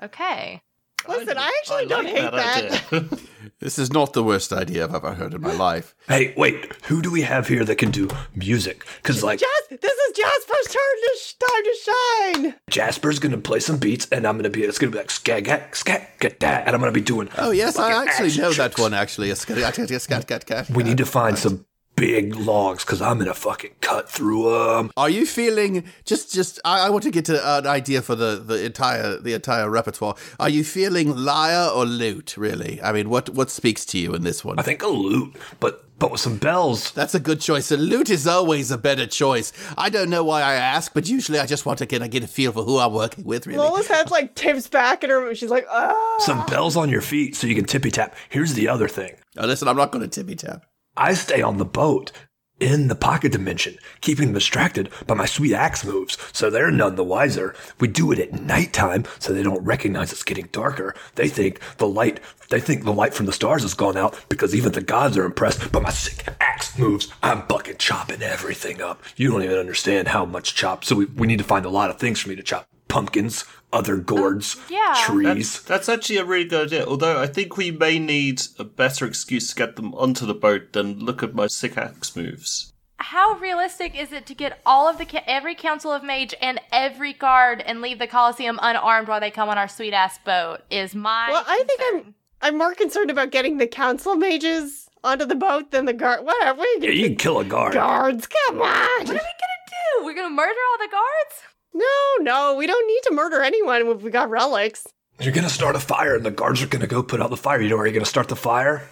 Okay. 0.00 0.62
Listen, 1.08 1.36
I 1.38 1.50
actually 1.60 1.86
don't 1.86 2.04
like 2.04 2.14
hate 2.14 2.30
that. 2.30 2.92
idea. 2.92 3.08
This 3.58 3.78
is 3.78 3.92
not 3.92 4.12
the 4.12 4.24
worst 4.24 4.52
idea 4.52 4.84
I've 4.84 4.94
ever 4.94 5.14
heard 5.14 5.34
in 5.34 5.40
my 5.40 5.52
life. 5.52 5.94
Hey, 6.08 6.34
wait, 6.36 6.72
who 6.86 7.00
do 7.00 7.12
we 7.12 7.22
have 7.22 7.46
here 7.46 7.64
that 7.64 7.76
can 7.76 7.92
do 7.92 8.08
music? 8.34 8.84
Because, 8.96 9.22
like, 9.22 9.38
Jas- 9.38 9.68
this 9.80 9.92
is 9.92 10.16
Jasper's 10.16 10.66
turn 10.66 10.96
to 11.02 11.18
sh- 11.20 11.34
time 11.34 11.64
to 11.64 11.76
shine. 11.84 12.54
Jasper's 12.70 13.18
gonna 13.20 13.38
play 13.38 13.60
some 13.60 13.78
beats, 13.78 14.08
and 14.10 14.26
I'm 14.26 14.36
gonna 14.36 14.50
be 14.50 14.64
it's 14.64 14.78
gonna 14.78 14.90
be 14.90 14.98
like 14.98 15.10
scat 15.12 15.44
gat 15.44 15.76
scat 15.76 16.08
get 16.18 16.40
that, 16.40 16.66
and 16.66 16.74
I'm 16.74 16.80
gonna 16.80 16.90
be 16.92 17.00
doing. 17.00 17.28
Oh 17.38 17.52
yes, 17.52 17.78
I 17.78 17.92
actually 18.02 18.28
action 18.28 18.42
know 18.42 18.52
that 18.54 18.78
one. 18.78 18.94
Actually, 18.94 19.30
a 19.30 19.36
scat, 19.36 19.58
scat, 19.58 19.88
scat, 20.00 20.22
scat, 20.22 20.42
scat. 20.42 20.70
We 20.70 20.82
need 20.82 20.98
to 20.98 21.06
find 21.06 21.38
some 21.38 21.64
big 22.02 22.34
logs 22.34 22.84
because 22.84 23.00
I'm 23.00 23.18
gonna 23.18 23.32
fucking 23.32 23.76
cut 23.80 24.10
through 24.10 24.50
them. 24.50 24.90
Are 24.96 25.08
you 25.08 25.24
feeling 25.24 25.84
just 26.04 26.34
just? 26.34 26.58
I, 26.64 26.86
I 26.86 26.90
want 26.90 27.04
to 27.04 27.12
get 27.12 27.24
to 27.26 27.58
an 27.58 27.64
idea 27.64 28.02
for 28.02 28.16
the 28.16 28.42
the 28.44 28.64
entire 28.64 29.18
the 29.18 29.34
entire 29.34 29.70
repertoire. 29.70 30.16
Are 30.40 30.48
you 30.48 30.64
feeling 30.64 31.16
lyre 31.16 31.70
or 31.70 31.84
lute? 31.86 32.36
Really? 32.36 32.82
I 32.82 32.90
mean, 32.90 33.08
what 33.08 33.30
what 33.30 33.50
speaks 33.50 33.84
to 33.86 33.98
you 33.98 34.14
in 34.14 34.24
this 34.24 34.44
one? 34.44 34.58
I 34.58 34.62
think 34.62 34.82
a 34.82 34.88
lute, 34.88 35.36
but 35.60 35.84
but 36.00 36.10
with 36.10 36.20
some 36.20 36.38
bells. 36.38 36.90
That's 36.90 37.14
a 37.14 37.20
good 37.20 37.40
choice. 37.40 37.70
A 37.70 37.76
lute 37.76 38.10
is 38.10 38.26
always 38.26 38.72
a 38.72 38.78
better 38.78 39.06
choice. 39.06 39.52
I 39.78 39.88
don't 39.88 40.10
know 40.10 40.24
why 40.24 40.42
I 40.42 40.54
ask, 40.54 40.92
but 40.92 41.08
usually 41.08 41.38
I 41.38 41.46
just 41.46 41.64
want 41.64 41.78
to 41.78 41.86
get, 41.86 42.10
get 42.10 42.24
a 42.24 42.26
feel 42.26 42.50
for 42.50 42.64
who 42.64 42.78
I'm 42.78 42.92
working 42.92 43.22
with, 43.22 43.46
really. 43.46 43.60
Lola's 43.60 43.86
head 43.86 44.10
like 44.10 44.34
tips 44.34 44.66
back 44.66 45.04
and 45.04 45.12
her 45.12 45.32
she's 45.36 45.50
like, 45.50 45.66
ah. 45.70 46.16
Some 46.18 46.44
bells 46.46 46.76
on 46.76 46.88
your 46.88 47.02
feet 47.02 47.36
so 47.36 47.46
you 47.46 47.54
can 47.54 47.66
tippy 47.66 47.92
tap. 47.92 48.16
Here's 48.30 48.54
the 48.54 48.66
other 48.66 48.88
thing. 48.88 49.14
Now, 49.36 49.46
listen, 49.46 49.68
I'm 49.68 49.76
not 49.76 49.92
going 49.92 50.02
to 50.02 50.08
tippy 50.08 50.34
tap. 50.34 50.66
I 50.96 51.14
stay 51.14 51.40
on 51.40 51.56
the 51.56 51.64
boat 51.64 52.12
in 52.60 52.88
the 52.88 52.94
pocket 52.94 53.32
dimension, 53.32 53.76
keeping 54.02 54.26
them 54.26 54.34
distracted 54.34 54.90
by 55.06 55.14
my 55.14 55.24
sweet 55.24 55.54
axe 55.54 55.84
moves, 55.84 56.18
so 56.32 56.50
they're 56.50 56.70
none 56.70 56.96
the 56.96 57.02
wiser. 57.02 57.54
We 57.80 57.88
do 57.88 58.12
it 58.12 58.18
at 58.18 58.34
nighttime, 58.42 59.04
so 59.18 59.32
they 59.32 59.42
don't 59.42 59.64
recognize 59.64 60.12
it's 60.12 60.22
getting 60.22 60.48
darker. 60.52 60.94
They 61.14 61.28
think 61.28 61.60
the 61.78 61.88
light, 61.88 62.20
they 62.50 62.60
think 62.60 62.84
the 62.84 62.92
light 62.92 63.14
from 63.14 63.26
the 63.26 63.32
stars 63.32 63.62
has 63.62 63.74
gone 63.74 63.96
out 63.96 64.22
because 64.28 64.54
even 64.54 64.72
the 64.72 64.82
gods 64.82 65.16
are 65.16 65.24
impressed 65.24 65.72
by 65.72 65.80
my 65.80 65.90
sick 65.90 66.28
axe 66.40 66.78
moves. 66.78 67.08
I'm 67.22 67.46
bucket 67.46 67.78
chopping 67.78 68.22
everything 68.22 68.82
up. 68.82 69.02
You 69.16 69.30
don't 69.30 69.42
even 69.42 69.58
understand 69.58 70.08
how 70.08 70.26
much 70.26 70.54
chop. 70.54 70.84
So 70.84 70.94
we, 70.94 71.06
we 71.06 71.26
need 71.26 71.38
to 71.38 71.44
find 71.44 71.64
a 71.64 71.70
lot 71.70 71.90
of 71.90 71.98
things 71.98 72.20
for 72.20 72.28
me 72.28 72.36
to 72.36 72.42
chop. 72.42 72.68
Pumpkins, 72.86 73.44
other 73.72 73.94
oh, 73.94 74.00
gourds, 74.00 74.56
yeah. 74.68 74.94
trees. 75.04 75.60
That's, 75.62 75.62
that's 75.62 75.88
actually 75.88 76.18
a 76.18 76.24
really 76.24 76.44
good 76.44 76.66
idea. 76.66 76.86
Although 76.86 77.20
I 77.20 77.26
think 77.26 77.56
we 77.56 77.70
may 77.70 77.98
need 77.98 78.42
a 78.58 78.64
better 78.64 79.06
excuse 79.06 79.48
to 79.48 79.54
get 79.54 79.76
them 79.76 79.94
onto 79.94 80.26
the 80.26 80.34
boat 80.34 80.72
than 80.72 81.00
look 81.00 81.22
at 81.22 81.34
my 81.34 81.46
sick 81.46 81.76
axe 81.76 82.14
moves. 82.14 82.72
How 82.98 83.34
realistic 83.34 83.98
is 83.98 84.12
it 84.12 84.26
to 84.26 84.34
get 84.34 84.60
all 84.64 84.88
of 84.88 84.96
the 84.98 85.04
ca- 85.04 85.24
every 85.26 85.56
council 85.56 85.92
of 85.92 86.04
mage 86.04 86.34
and 86.40 86.60
every 86.70 87.12
guard 87.12 87.60
and 87.60 87.80
leave 87.80 87.98
the 87.98 88.06
Colosseum 88.06 88.60
unarmed 88.62 89.08
while 89.08 89.18
they 89.18 89.30
come 89.30 89.48
on 89.48 89.58
our 89.58 89.66
sweet 89.66 89.92
ass 89.92 90.18
boat? 90.24 90.60
Is 90.70 90.94
my 90.94 91.28
Well, 91.30 91.44
I 91.46 91.64
think 91.66 91.80
I'm. 91.92 92.14
I'm 92.44 92.58
more 92.58 92.74
concerned 92.74 93.10
about 93.10 93.30
getting 93.30 93.58
the 93.58 93.68
council 93.68 94.16
mages 94.16 94.88
onto 95.04 95.24
the 95.24 95.36
boat 95.36 95.70
than 95.70 95.84
the 95.84 95.92
guard. 95.92 96.24
Whatever. 96.24 96.60
We 96.60 96.76
Yeah, 96.80 96.90
you 96.90 97.06
can 97.08 97.16
kill 97.16 97.38
a 97.38 97.44
guard. 97.44 97.72
guards. 97.72 98.26
Come 98.26 98.62
on. 98.62 98.62
What 98.62 99.10
are 99.10 99.12
we 99.12 99.14
gonna 99.14 99.98
do? 99.98 100.04
We're 100.04 100.14
gonna 100.14 100.30
murder 100.30 100.58
all 100.70 100.78
the 100.78 100.90
guards? 100.90 101.42
No, 101.74 101.86
no, 102.20 102.54
we 102.56 102.66
don't 102.66 102.86
need 102.86 103.00
to 103.04 103.14
murder 103.14 103.42
anyone 103.42 103.86
if 103.88 104.02
we 104.02 104.10
got 104.10 104.30
relics. 104.30 104.86
You're 105.20 105.32
gonna 105.32 105.48
start 105.48 105.76
a 105.76 105.80
fire, 105.80 106.16
and 106.16 106.24
the 106.24 106.30
guards 106.30 106.62
are 106.62 106.66
gonna 106.66 106.86
go 106.86 107.02
put 107.02 107.20
out 107.20 107.30
the 107.30 107.36
fire. 107.36 107.60
You 107.60 107.68
know 107.70 107.76
where 107.76 107.86
you're 107.86 107.94
gonna 107.94 108.04
start 108.06 108.28
the 108.28 108.36
fire? 108.36 108.88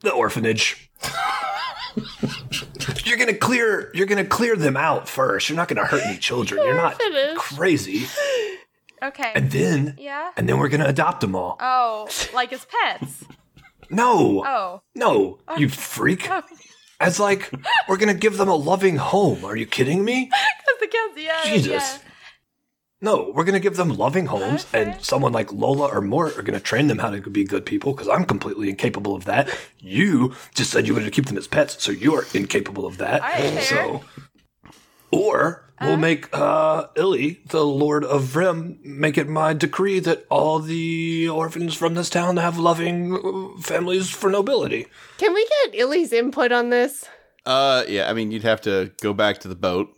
The 0.00 0.12
orphanage. 0.12 0.90
you're 3.04 3.16
gonna 3.18 3.34
clear. 3.34 3.90
You're 3.94 4.06
gonna 4.06 4.24
clear 4.24 4.56
them 4.56 4.76
out 4.76 5.08
first. 5.08 5.48
You're 5.48 5.56
not 5.56 5.68
gonna 5.68 5.84
hurt 5.84 6.02
any 6.04 6.18
children. 6.18 6.62
You're 6.64 6.74
not 6.74 6.94
Orphanage. 7.02 7.36
crazy. 7.36 8.06
Okay. 9.02 9.32
And 9.34 9.50
then, 9.50 9.94
yeah. 9.98 10.30
and 10.36 10.48
then 10.48 10.58
we're 10.58 10.68
gonna 10.68 10.86
adopt 10.86 11.20
them 11.22 11.34
all. 11.34 11.56
Oh, 11.60 12.08
like 12.34 12.52
as 12.52 12.66
pets. 12.66 13.24
No, 13.90 14.44
Oh. 14.46 14.82
no, 14.94 15.38
oh. 15.48 15.56
you 15.56 15.68
freak. 15.68 16.28
Oh. 16.30 16.42
As 17.00 17.18
like, 17.18 17.50
we're 17.88 17.96
gonna 17.96 18.14
give 18.14 18.36
them 18.36 18.48
a 18.48 18.54
loving 18.54 18.96
home. 18.96 19.44
Are 19.44 19.56
you 19.56 19.66
kidding 19.66 20.04
me? 20.04 20.26
Because 20.26 20.80
the 20.80 20.86
council, 20.86 21.22
yeah, 21.22 21.44
Jesus. 21.44 21.72
yeah. 21.72 21.98
No, 23.02 23.32
we're 23.34 23.44
gonna 23.44 23.58
give 23.60 23.76
them 23.76 23.96
loving 23.96 24.26
homes, 24.26 24.66
Okay. 24.66 24.82
and 24.92 25.02
someone 25.02 25.32
like 25.32 25.50
Lola 25.50 25.86
or 25.88 26.02
Mort 26.02 26.36
are 26.36 26.42
gonna 26.42 26.60
train 26.60 26.88
them 26.88 26.98
how 26.98 27.08
to 27.08 27.20
be 27.30 27.44
good 27.44 27.64
people. 27.64 27.94
Because 27.94 28.08
I'm 28.08 28.26
completely 28.26 28.68
incapable 28.68 29.14
of 29.16 29.24
that. 29.24 29.48
You 29.78 30.34
just 30.54 30.70
said 30.70 30.86
you 30.86 30.92
wanted 30.92 31.06
to 31.06 31.10
keep 31.10 31.24
them 31.24 31.38
as 31.38 31.48
pets, 31.48 31.82
so 31.82 31.90
you're 31.90 32.26
incapable 32.34 32.84
of 32.84 32.98
that. 32.98 33.22
All 33.22 33.28
right, 33.28 33.40
fair. 33.54 33.62
so, 33.62 34.04
or 35.10 35.64
we'll 35.80 35.96
make 35.96 36.28
uh, 36.32 36.86
Illy, 36.96 37.40
the 37.46 37.64
Lord 37.64 38.04
of 38.04 38.22
Vrim, 38.24 38.82
make 38.84 39.18
it 39.18 39.28
my 39.28 39.52
decree 39.52 40.00
that 40.00 40.26
all 40.30 40.58
the 40.58 41.28
orphans 41.28 41.74
from 41.74 41.94
this 41.94 42.10
town 42.10 42.36
have 42.36 42.58
loving 42.58 43.14
uh, 43.14 43.60
families 43.60 44.10
for 44.10 44.30
nobility. 44.30 44.86
Can 45.18 45.34
we 45.34 45.48
get 45.64 45.74
Illy's 45.74 46.12
input 46.12 46.52
on 46.52 46.70
this? 46.70 47.08
Uh, 47.46 47.84
yeah. 47.88 48.10
I 48.10 48.12
mean, 48.12 48.30
you'd 48.30 48.42
have 48.42 48.60
to 48.62 48.92
go 49.00 49.12
back 49.12 49.38
to 49.38 49.48
the 49.48 49.54
boat 49.54 49.88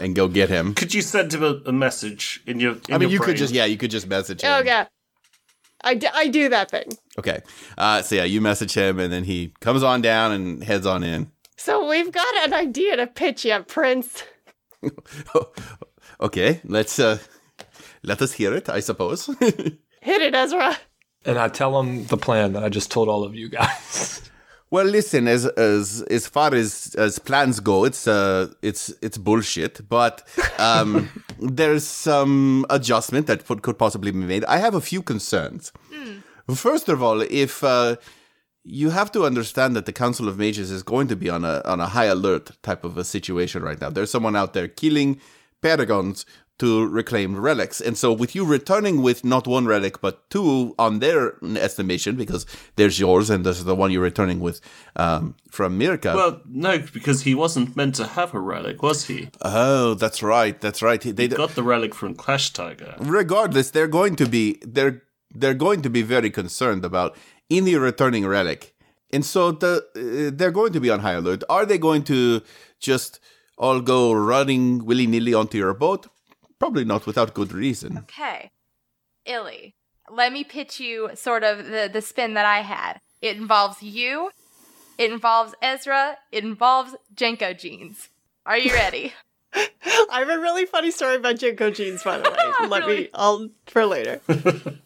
and 0.00 0.14
go 0.14 0.28
get 0.28 0.48
him. 0.48 0.74
Could 0.74 0.94
you 0.94 1.02
send 1.02 1.32
him 1.32 1.42
a, 1.42 1.60
a 1.66 1.72
message 1.72 2.42
in 2.46 2.58
your? 2.60 2.72
In 2.72 2.94
I 2.94 2.98
mean, 2.98 3.02
your 3.02 3.10
you 3.10 3.20
could 3.20 3.36
just 3.36 3.54
yeah, 3.54 3.64
you 3.64 3.76
could 3.76 3.90
just 3.90 4.08
message 4.08 4.42
him. 4.42 4.52
Oh, 4.52 4.62
yeah. 4.64 4.86
I, 5.84 5.94
d- 5.94 6.08
I 6.14 6.28
do 6.28 6.48
that 6.48 6.70
thing. 6.70 6.92
Okay. 7.18 7.40
Uh, 7.76 8.02
so 8.02 8.14
yeah, 8.16 8.24
you 8.24 8.40
message 8.40 8.74
him, 8.74 8.98
and 8.98 9.12
then 9.12 9.24
he 9.24 9.52
comes 9.60 9.82
on 9.82 10.00
down 10.00 10.32
and 10.32 10.62
heads 10.62 10.86
on 10.86 11.02
in. 11.02 11.30
So 11.56 11.88
we've 11.88 12.12
got 12.12 12.34
an 12.44 12.52
idea 12.54 12.96
to 12.96 13.06
pitch 13.06 13.44
you, 13.44 13.60
Prince. 13.66 14.24
okay, 16.20 16.60
let's 16.64 16.98
uh, 16.98 17.18
let 18.02 18.22
us 18.22 18.32
hear 18.32 18.54
it. 18.54 18.68
I 18.68 18.80
suppose. 18.80 19.26
Hit 19.40 20.22
it, 20.22 20.34
Ezra. 20.34 20.76
And 21.24 21.38
I 21.38 21.48
tell 21.48 21.80
them 21.80 22.06
the 22.06 22.16
plan 22.16 22.52
that 22.54 22.64
I 22.64 22.68
just 22.68 22.90
told 22.90 23.08
all 23.08 23.24
of 23.24 23.34
you 23.34 23.48
guys. 23.48 24.20
Well, 24.72 24.86
listen, 24.86 25.28
as 25.28 25.44
as 25.44 26.00
as 26.10 26.26
far 26.26 26.54
as 26.54 26.94
as 26.96 27.18
plans 27.18 27.60
go, 27.60 27.84
it's 27.84 28.06
uh 28.06 28.54
it's 28.62 28.90
it's 29.02 29.18
bullshit. 29.18 29.86
But 29.86 30.26
um, 30.58 31.10
there's 31.38 31.84
some 31.84 32.64
adjustment 32.70 33.26
that 33.26 33.44
could 33.44 33.60
could 33.60 33.76
possibly 33.76 34.12
be 34.12 34.20
made. 34.20 34.46
I 34.46 34.56
have 34.56 34.74
a 34.74 34.80
few 34.80 35.02
concerns. 35.02 35.72
First 36.54 36.88
of 36.88 37.02
all, 37.02 37.20
if 37.20 37.62
uh, 37.62 37.96
you 38.64 38.90
have 38.90 39.10
to 39.12 39.24
understand 39.24 39.74
that 39.76 39.86
the 39.86 39.92
Council 39.92 40.28
of 40.28 40.38
Mages 40.38 40.70
is 40.70 40.82
going 40.82 41.08
to 41.08 41.16
be 41.16 41.28
on 41.28 41.44
a 41.44 41.62
on 41.64 41.80
a 41.80 41.86
high 41.86 42.06
alert 42.06 42.50
type 42.62 42.84
of 42.84 42.96
a 42.96 43.04
situation 43.04 43.62
right 43.62 43.80
now. 43.80 43.90
There's 43.90 44.10
someone 44.10 44.36
out 44.36 44.52
there 44.52 44.68
killing 44.68 45.20
paragons 45.60 46.24
to 46.58 46.86
reclaim 46.86 47.36
relics, 47.36 47.80
and 47.80 47.98
so 47.98 48.12
with 48.12 48.36
you 48.36 48.44
returning 48.44 49.02
with 49.02 49.24
not 49.24 49.48
one 49.48 49.66
relic 49.66 50.00
but 50.00 50.30
two 50.30 50.76
on 50.78 51.00
their 51.00 51.34
estimation, 51.56 52.14
because 52.14 52.46
there's 52.76 53.00
yours 53.00 53.30
and 53.30 53.44
there's 53.44 53.64
the 53.64 53.74
one 53.74 53.90
you're 53.90 54.02
returning 54.02 54.38
with 54.38 54.60
um, 54.94 55.34
from 55.50 55.76
Mirka. 55.76 56.14
Well, 56.14 56.40
no, 56.46 56.78
because 56.78 57.22
he 57.22 57.34
wasn't 57.34 57.74
meant 57.74 57.96
to 57.96 58.06
have 58.06 58.32
a 58.32 58.38
relic, 58.38 58.80
was 58.80 59.06
he? 59.06 59.30
oh, 59.42 59.94
that's 59.94 60.22
right, 60.22 60.60
that's 60.60 60.82
right. 60.82 61.00
They, 61.00 61.26
Got 61.26 61.56
the 61.56 61.64
relic 61.64 61.94
from 61.94 62.14
Clash 62.14 62.50
Tiger. 62.50 62.94
regardless, 63.00 63.72
they're 63.72 63.88
going 63.88 64.14
to 64.16 64.26
be 64.26 64.60
they're 64.62 65.02
they're 65.34 65.54
going 65.54 65.82
to 65.82 65.90
be 65.90 66.02
very 66.02 66.30
concerned 66.30 66.84
about 66.84 67.16
any 67.58 67.74
returning 67.76 68.26
relic, 68.26 68.74
and 69.12 69.24
so 69.24 69.52
the 69.52 69.72
uh, 69.96 70.36
they're 70.36 70.50
going 70.60 70.72
to 70.72 70.80
be 70.80 70.90
on 70.90 71.00
high 71.00 71.12
alert. 71.22 71.42
Are 71.48 71.66
they 71.66 71.78
going 71.78 72.02
to 72.04 72.42
just 72.80 73.20
all 73.58 73.80
go 73.80 74.12
running 74.12 74.84
willy 74.84 75.06
nilly 75.06 75.34
onto 75.34 75.58
your 75.58 75.74
boat? 75.74 76.06
Probably 76.58 76.84
not, 76.84 77.06
without 77.06 77.34
good 77.34 77.52
reason. 77.52 77.98
Okay. 77.98 78.50
Illy, 79.26 79.74
let 80.10 80.32
me 80.32 80.44
pitch 80.44 80.80
you 80.80 81.10
sort 81.14 81.44
of 81.44 81.66
the, 81.66 81.90
the 81.92 82.00
spin 82.00 82.34
that 82.34 82.46
I 82.46 82.60
had. 82.62 83.00
It 83.20 83.36
involves 83.36 83.82
you, 83.82 84.30
it 84.98 85.12
involves 85.12 85.54
Ezra, 85.62 86.16
it 86.30 86.44
involves 86.44 86.94
JNCO 87.14 87.58
jeans. 87.58 88.08
Are 88.46 88.58
you 88.58 88.72
ready? 88.72 89.12
I 89.54 90.18
have 90.20 90.28
a 90.28 90.38
really 90.40 90.66
funny 90.66 90.90
story 90.90 91.16
about 91.16 91.36
JNCO 91.36 91.74
jeans, 91.74 92.02
by 92.02 92.18
the 92.18 92.30
way. 92.30 92.36
Let 92.68 92.82
Really? 92.86 93.02
me, 93.02 93.08
I'll, 93.14 93.48
for 93.66 93.84
later. 93.86 94.20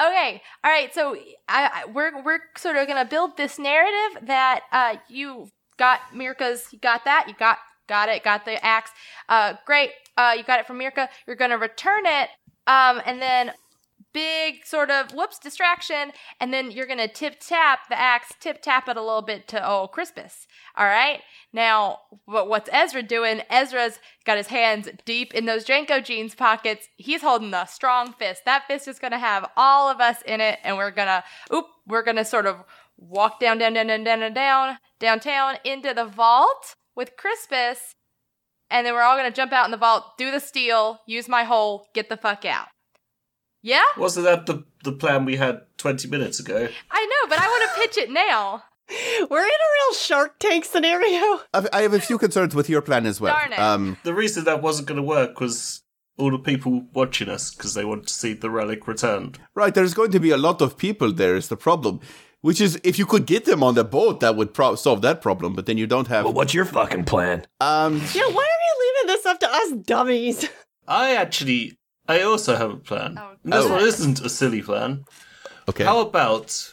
Okay, 0.00 0.42
all 0.64 0.70
right. 0.70 0.92
So 0.92 1.14
I, 1.48 1.70
I 1.72 1.84
we're 1.86 2.20
we're 2.22 2.40
sort 2.56 2.76
of 2.76 2.88
gonna 2.88 3.04
build 3.04 3.36
this 3.36 3.58
narrative 3.58 4.26
that 4.26 4.62
uh 4.72 4.96
you 5.08 5.48
got 5.78 6.00
Mirka's, 6.12 6.66
you 6.72 6.80
got 6.80 7.04
that, 7.04 7.26
you 7.28 7.34
got 7.38 7.58
got 7.88 8.08
it, 8.08 8.24
got 8.24 8.44
the 8.44 8.64
axe. 8.64 8.90
Uh, 9.28 9.54
great. 9.66 9.90
Uh, 10.16 10.34
you 10.36 10.42
got 10.42 10.58
it 10.58 10.66
from 10.66 10.78
Mirka. 10.80 11.08
You're 11.26 11.36
gonna 11.36 11.58
return 11.58 12.06
it. 12.06 12.28
Um, 12.66 13.02
and 13.06 13.20
then 13.22 13.52
big 14.14 14.64
sort 14.64 14.90
of 14.90 15.10
whoops 15.12 15.38
distraction, 15.38 16.12
and 16.40 16.54
then 16.54 16.70
you're 16.70 16.86
gonna 16.86 17.08
tip 17.08 17.36
tap 17.40 17.80
the 17.90 18.00
axe, 18.00 18.32
tip 18.40 18.62
tap 18.62 18.88
it 18.88 18.96
a 18.96 19.02
little 19.02 19.20
bit 19.20 19.46
to 19.48 19.68
old 19.68 19.92
Crispus. 19.92 20.46
All 20.76 20.86
right. 20.86 21.20
Now, 21.52 21.98
what 22.24 22.48
what's 22.48 22.70
Ezra 22.72 23.02
doing? 23.02 23.42
Ezra's 23.50 23.98
got 24.24 24.38
his 24.38 24.46
hands 24.46 24.88
deep 25.04 25.34
in 25.34 25.44
those 25.44 25.66
JNCO 25.66 26.02
jeans 26.02 26.34
pockets. 26.34 26.88
He's 26.96 27.20
holding 27.20 27.52
a 27.52 27.66
strong 27.66 28.14
fist. 28.14 28.44
That 28.46 28.66
fist 28.66 28.88
is 28.88 28.98
gonna 28.98 29.18
have 29.18 29.50
all 29.56 29.90
of 29.90 30.00
us 30.00 30.22
in 30.22 30.40
it, 30.40 30.60
and 30.64 30.78
we're 30.78 30.90
gonna 30.92 31.24
oop, 31.52 31.66
we're 31.86 32.04
gonna 32.04 32.24
sort 32.24 32.46
of 32.46 32.64
walk 32.96 33.40
down, 33.40 33.58
down, 33.58 33.74
down, 33.74 33.88
down, 33.88 34.04
down, 34.04 34.20
down, 34.20 34.32
down, 34.32 34.78
downtown 35.00 35.56
into 35.64 35.92
the 35.92 36.04
vault 36.04 36.76
with 36.94 37.16
Crispus, 37.16 37.94
and 38.70 38.86
then 38.86 38.94
we're 38.94 39.02
all 39.02 39.16
gonna 39.16 39.32
jump 39.32 39.52
out 39.52 39.64
in 39.64 39.72
the 39.72 39.76
vault, 39.76 40.16
do 40.16 40.30
the 40.30 40.40
steal, 40.40 41.00
use 41.06 41.28
my 41.28 41.42
hole, 41.42 41.88
get 41.94 42.08
the 42.08 42.16
fuck 42.16 42.44
out. 42.44 42.68
Yeah, 43.64 43.82
Wasn't 43.96 44.24
that 44.26 44.44
the 44.46 44.64
the 44.84 44.92
plan 44.92 45.24
we 45.24 45.36
had 45.36 45.62
twenty 45.78 46.06
minutes 46.08 46.38
ago? 46.38 46.68
I 46.90 47.06
know, 47.06 47.28
but 47.30 47.38
I 47.40 47.46
want 47.46 47.62
to 47.64 47.80
pitch 47.80 47.96
it 48.04 48.10
now. 48.10 48.62
We're 49.30 49.38
in 49.38 49.60
a 49.66 49.70
real 49.76 49.94
Shark 49.98 50.38
Tank 50.38 50.64
scenario. 50.66 51.40
I 51.54 51.66
I 51.72 51.80
have 51.82 51.94
a 51.94 52.00
few 52.00 52.18
concerns 52.18 52.54
with 52.54 52.68
your 52.68 52.82
plan 52.82 53.06
as 53.06 53.20
well. 53.22 53.32
Darn 53.34 53.52
it. 53.54 53.58
Um, 53.58 53.96
The 54.04 54.12
reason 54.14 54.44
that 54.44 54.60
wasn't 54.62 54.86
going 54.88 55.00
to 55.02 55.02
work 55.16 55.40
was 55.40 55.82
all 56.18 56.30
the 56.30 56.38
people 56.38 56.84
watching 56.92 57.30
us 57.30 57.54
because 57.54 57.72
they 57.74 57.84
want 57.86 58.06
to 58.08 58.12
see 58.12 58.34
the 58.34 58.50
relic 58.50 58.86
returned. 58.86 59.38
right, 59.54 59.74
there's 59.74 59.94
going 59.94 60.10
to 60.12 60.20
be 60.20 60.30
a 60.30 60.36
lot 60.36 60.60
of 60.60 60.76
people 60.76 61.10
there. 61.12 61.34
Is 61.34 61.48
the 61.48 61.56
problem? 61.56 62.00
Which 62.42 62.60
is, 62.60 62.78
if 62.84 62.98
you 62.98 63.06
could 63.06 63.24
get 63.24 63.46
them 63.46 63.62
on 63.62 63.74
the 63.74 63.84
boat, 63.84 64.20
that 64.20 64.36
would 64.36 64.52
pro- 64.52 64.74
solve 64.76 65.00
that 65.00 65.22
problem. 65.22 65.54
But 65.54 65.64
then 65.64 65.78
you 65.78 65.86
don't 65.86 66.08
have. 66.08 66.24
Well, 66.26 66.34
what's 66.34 66.52
your 66.52 66.66
fucking 66.66 67.04
plan? 67.04 67.46
Um, 67.58 67.94
Yeah, 68.14 68.28
why 68.36 68.46
are 68.52 68.62
you 68.68 68.74
leaving 68.84 69.06
this 69.16 69.24
up 69.26 69.40
to 69.40 69.48
us 69.50 69.72
dummies? 69.72 70.46
I 70.86 71.16
actually, 71.16 71.78
I 72.08 72.20
also 72.22 72.56
have 72.56 72.70
a 72.70 72.76
plan. 72.76 73.16
Oh, 73.18 73.34
And 73.44 73.52
this 73.52 73.64
Oh. 73.64 73.70
one 73.70 73.82
isn't 73.84 74.20
a 74.20 74.28
silly 74.28 74.62
plan. 74.62 75.04
okay. 75.68 75.84
How 75.84 76.00
about 76.00 76.72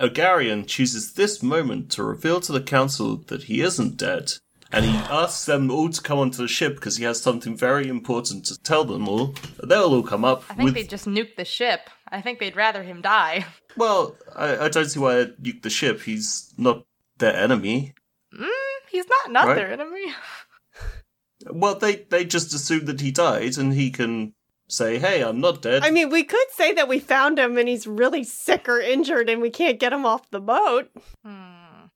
Ogarian 0.00 0.66
chooses 0.66 1.12
this 1.14 1.42
moment 1.42 1.90
to 1.92 2.02
reveal 2.02 2.40
to 2.40 2.52
the 2.52 2.60
council 2.60 3.16
that 3.28 3.44
he 3.44 3.60
isn't 3.60 3.96
dead, 3.96 4.32
and 4.70 4.84
he 4.84 4.96
asks 4.96 5.44
them 5.44 5.70
all 5.70 5.90
to 5.90 6.00
come 6.00 6.18
onto 6.18 6.38
the 6.42 6.48
ship 6.48 6.74
because 6.76 6.96
he 6.96 7.04
has 7.04 7.20
something 7.20 7.56
very 7.56 7.88
important 7.88 8.44
to 8.46 8.58
tell 8.62 8.84
them 8.84 9.08
all. 9.08 9.34
They'll 9.62 9.94
all 9.94 10.02
come 10.02 10.24
up 10.24 10.44
I 10.50 10.54
think 10.54 10.64
with. 10.66 10.74
they'd 10.74 10.88
just 10.90 11.06
nuke 11.06 11.36
the 11.36 11.44
ship. 11.44 11.88
I 12.08 12.20
think 12.20 12.38
they'd 12.38 12.56
rather 12.56 12.82
him 12.82 13.00
die. 13.02 13.46
Well, 13.74 14.16
I, 14.36 14.66
I 14.66 14.68
don't 14.68 14.84
see 14.90 15.00
why 15.00 15.14
they'd 15.14 15.36
nuke 15.38 15.62
the 15.62 15.70
ship. 15.70 16.02
He's 16.02 16.52
not 16.58 16.84
their 17.16 17.34
enemy. 17.34 17.94
Mm, 18.38 18.48
he's 18.90 19.06
not 19.08 19.30
not 19.32 19.46
Right. 19.46 19.54
their 19.56 19.72
enemy. 19.72 20.12
Well, 21.50 21.74
they 21.76 21.96
they 22.10 22.24
just 22.24 22.54
assume 22.54 22.84
that 22.84 23.00
he 23.00 23.10
died, 23.10 23.56
and 23.58 23.72
he 23.72 23.90
can 23.90 24.34
say, 24.72 24.98
"Hey, 24.98 25.22
I'm 25.22 25.40
not 25.40 25.62
dead." 25.62 25.84
I 25.84 25.90
mean, 25.90 26.10
we 26.10 26.24
could 26.24 26.50
say 26.52 26.72
that 26.74 26.88
we 26.88 26.98
found 26.98 27.38
him 27.38 27.58
and 27.58 27.68
he's 27.68 27.86
really 27.86 28.24
sick 28.24 28.68
or 28.68 28.80
injured 28.80 29.28
and 29.28 29.40
we 29.42 29.50
can't 29.50 29.78
get 29.78 29.92
him 29.92 30.04
off 30.06 30.30
the 30.30 30.40
boat. 30.40 30.90
Hmm. 31.24 31.86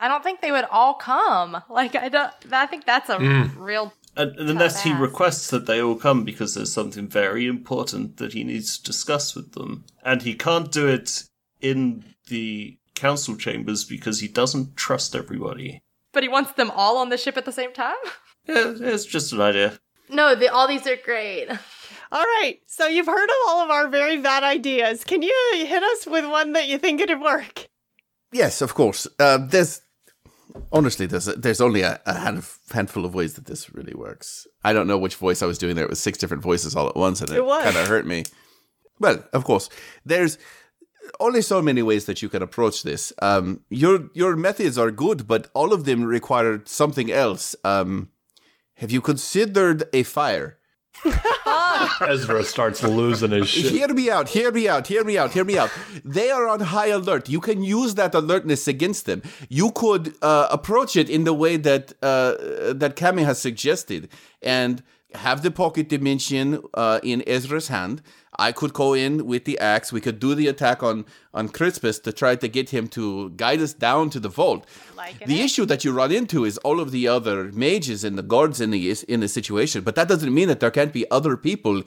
I 0.00 0.08
don't 0.08 0.24
think 0.24 0.40
they 0.40 0.50
would 0.50 0.64
all 0.70 0.94
come. 0.94 1.62
Like 1.70 1.94
I 1.94 2.08
don't. 2.08 2.32
I 2.50 2.66
think 2.66 2.84
that's 2.86 3.08
a 3.08 3.16
Mm. 3.18 3.50
real. 3.56 3.92
And, 4.16 4.36
and 4.36 4.50
unless 4.50 4.82
he 4.82 4.92
requests 4.92 5.48
that 5.50 5.64
they 5.66 5.80
all 5.80 5.94
come 5.94 6.22
because 6.24 6.54
there's 6.54 6.72
something 6.72 7.08
very 7.08 7.46
important 7.46 8.18
that 8.18 8.34
he 8.34 8.44
needs 8.44 8.76
to 8.76 8.84
discuss 8.84 9.34
with 9.34 9.52
them. 9.52 9.84
And 10.04 10.20
he 10.20 10.34
can't 10.34 10.70
do 10.70 10.86
it 10.86 11.24
in 11.62 12.04
the 12.28 12.76
council 12.94 13.36
chambers 13.36 13.84
because 13.84 14.20
he 14.20 14.28
doesn't 14.28 14.76
trust 14.76 15.14
everybody. 15.16 15.80
But 16.12 16.24
he 16.24 16.28
wants 16.28 16.52
them 16.52 16.70
all 16.70 16.98
on 16.98 17.08
the 17.08 17.16
ship 17.16 17.38
at 17.38 17.46
the 17.46 17.52
same 17.52 17.72
time. 17.72 17.96
Yeah, 18.46 18.74
it's 18.76 19.06
just 19.06 19.32
an 19.32 19.40
idea. 19.40 19.78
No, 20.10 20.34
the, 20.34 20.48
all 20.52 20.66
these 20.68 20.86
are 20.86 20.96
great. 20.96 21.48
All 22.12 22.22
right, 22.22 22.58
so 22.66 22.86
you've 22.86 23.06
heard 23.06 23.24
of 23.24 23.36
all 23.48 23.62
of 23.62 23.70
our 23.70 23.88
very 23.88 24.18
bad 24.18 24.42
ideas. 24.42 25.02
Can 25.02 25.22
you 25.22 25.34
hit 25.66 25.82
us 25.82 26.06
with 26.06 26.26
one 26.28 26.52
that 26.52 26.68
you 26.68 26.76
think 26.76 27.00
it'd 27.00 27.22
work? 27.22 27.68
Yes, 28.32 28.60
of 28.60 28.74
course. 28.74 29.08
Uh, 29.18 29.38
there's 29.38 29.80
honestly 30.70 31.06
there's 31.06 31.24
there's 31.24 31.62
only 31.62 31.80
a, 31.80 31.98
a 32.04 32.12
hand 32.12 32.44
handful 32.70 33.06
of 33.06 33.14
ways 33.14 33.32
that 33.34 33.46
this 33.46 33.72
really 33.74 33.94
works. 33.94 34.46
I 34.62 34.74
don't 34.74 34.86
know 34.86 34.98
which 34.98 35.16
voice 35.16 35.40
I 35.40 35.46
was 35.46 35.56
doing 35.56 35.74
there. 35.74 35.86
It 35.86 35.90
was 35.90 36.00
six 36.00 36.18
different 36.18 36.42
voices 36.42 36.76
all 36.76 36.86
at 36.86 36.96
once, 36.96 37.22
and 37.22 37.30
it, 37.30 37.38
It 37.38 37.72
kind 37.72 37.76
of 37.78 37.88
hurt 37.88 38.06
me. 38.06 38.24
Well, 38.98 39.24
of 39.32 39.44
course, 39.44 39.70
there's 40.04 40.36
only 41.18 41.40
so 41.40 41.62
many 41.62 41.80
ways 41.80 42.04
that 42.04 42.20
you 42.20 42.28
can 42.28 42.42
approach 42.42 42.82
this. 42.82 43.14
Um, 43.22 43.62
your 43.70 44.10
your 44.12 44.36
methods 44.36 44.76
are 44.76 44.90
good, 44.90 45.26
but 45.26 45.48
all 45.54 45.72
of 45.72 45.86
them 45.86 46.04
require 46.04 46.60
something 46.66 47.10
else. 47.10 47.56
Um, 47.64 48.10
have 48.76 48.90
you 48.90 49.00
considered 49.00 49.84
a 49.94 50.02
fire? 50.02 50.58
Ezra 52.00 52.44
starts 52.44 52.82
losing 52.82 53.32
his 53.32 53.48
shit. 53.48 53.72
Hear 53.72 53.88
me 53.88 54.10
out, 54.10 54.28
hear 54.28 54.52
me 54.52 54.68
out, 54.68 54.86
hear 54.86 55.04
me 55.04 55.18
out, 55.18 55.32
hear 55.32 55.44
me 55.44 55.58
out. 55.58 55.70
They 56.04 56.30
are 56.30 56.46
on 56.46 56.60
high 56.60 56.88
alert. 56.88 57.28
You 57.28 57.40
can 57.40 57.62
use 57.62 57.94
that 57.96 58.14
alertness 58.14 58.68
against 58.68 59.06
them. 59.06 59.22
You 59.48 59.70
could 59.72 60.14
uh, 60.22 60.48
approach 60.50 60.96
it 60.96 61.08
in 61.08 61.24
the 61.24 61.34
way 61.34 61.56
that 61.56 61.92
uh, 62.02 62.72
that 62.74 62.96
Cammy 62.96 63.24
has 63.24 63.40
suggested 63.40 64.08
and 64.42 64.82
have 65.14 65.42
the 65.42 65.50
pocket 65.50 65.88
dimension 65.88 66.62
uh, 66.74 67.00
in 67.02 67.22
Ezra's 67.26 67.68
hand. 67.68 68.02
I 68.38 68.52
could 68.52 68.72
go 68.72 68.94
in 68.94 69.26
with 69.26 69.44
the 69.44 69.58
axe. 69.58 69.92
We 69.92 70.00
could 70.00 70.18
do 70.18 70.34
the 70.34 70.48
attack 70.48 70.82
on 70.82 71.04
on 71.34 71.48
Crispus 71.48 71.98
to 72.00 72.12
try 72.12 72.36
to 72.36 72.48
get 72.48 72.70
him 72.70 72.88
to 72.88 73.30
guide 73.30 73.60
us 73.60 73.72
down 73.72 74.10
to 74.10 74.20
the 74.20 74.28
vault. 74.28 74.66
Liking 74.96 75.28
the 75.28 75.40
it. 75.40 75.44
issue 75.44 75.66
that 75.66 75.84
you 75.84 75.92
run 75.92 76.12
into 76.12 76.44
is 76.44 76.58
all 76.58 76.80
of 76.80 76.90
the 76.90 77.08
other 77.08 77.52
mages 77.52 78.04
and 78.04 78.16
the 78.16 78.22
guards 78.22 78.60
in 78.60 78.70
the 78.70 78.96
in 79.08 79.20
the 79.20 79.28
situation, 79.28 79.82
but 79.82 79.94
that 79.96 80.08
doesn't 80.08 80.32
mean 80.32 80.48
that 80.48 80.60
there 80.60 80.70
can't 80.70 80.92
be 80.92 81.10
other 81.10 81.36
people 81.36 81.82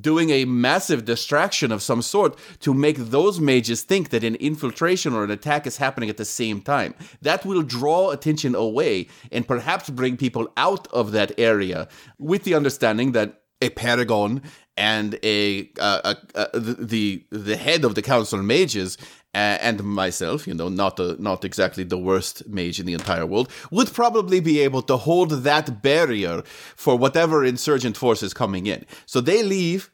doing 0.00 0.30
a 0.30 0.44
massive 0.44 1.04
distraction 1.04 1.70
of 1.70 1.82
some 1.82 2.02
sort 2.02 2.36
to 2.60 2.74
make 2.74 2.96
those 2.96 3.38
mages 3.38 3.82
think 3.82 4.10
that 4.10 4.24
an 4.24 4.34
infiltration 4.36 5.12
or 5.12 5.22
an 5.22 5.30
attack 5.30 5.66
is 5.66 5.76
happening 5.76 6.10
at 6.10 6.16
the 6.16 6.24
same 6.24 6.60
time. 6.60 6.94
That 7.22 7.44
will 7.44 7.62
draw 7.62 8.10
attention 8.10 8.54
away 8.54 9.08
and 9.30 9.46
perhaps 9.46 9.90
bring 9.90 10.16
people 10.16 10.52
out 10.56 10.88
of 10.88 11.12
that 11.12 11.38
area 11.38 11.88
with 12.18 12.44
the 12.44 12.54
understanding 12.54 13.12
that 13.12 13.42
a 13.62 13.70
paragon 13.70 14.42
and 14.76 15.18
a, 15.22 15.70
uh, 15.78 16.14
a, 16.34 16.48
a 16.52 16.60
the 16.60 17.24
the 17.30 17.56
head 17.56 17.84
of 17.84 17.94
the 17.94 18.02
council 18.02 18.38
of 18.38 18.44
mages 18.44 18.98
uh, 19.34 19.58
and 19.60 19.82
myself, 19.82 20.46
you 20.46 20.54
know, 20.54 20.68
not 20.68 20.96
the 20.96 21.16
not 21.18 21.44
exactly 21.44 21.84
the 21.84 21.98
worst 21.98 22.46
mage 22.48 22.78
in 22.78 22.86
the 22.86 22.92
entire 22.92 23.26
world, 23.26 23.50
would 23.70 23.92
probably 23.92 24.40
be 24.40 24.60
able 24.60 24.82
to 24.82 24.96
hold 24.96 25.30
that 25.30 25.82
barrier 25.82 26.42
for 26.76 26.96
whatever 26.96 27.44
insurgent 27.44 27.96
force 27.96 28.22
is 28.22 28.32
coming 28.32 28.66
in. 28.66 28.86
So 29.06 29.20
they 29.20 29.42
leave. 29.42 29.90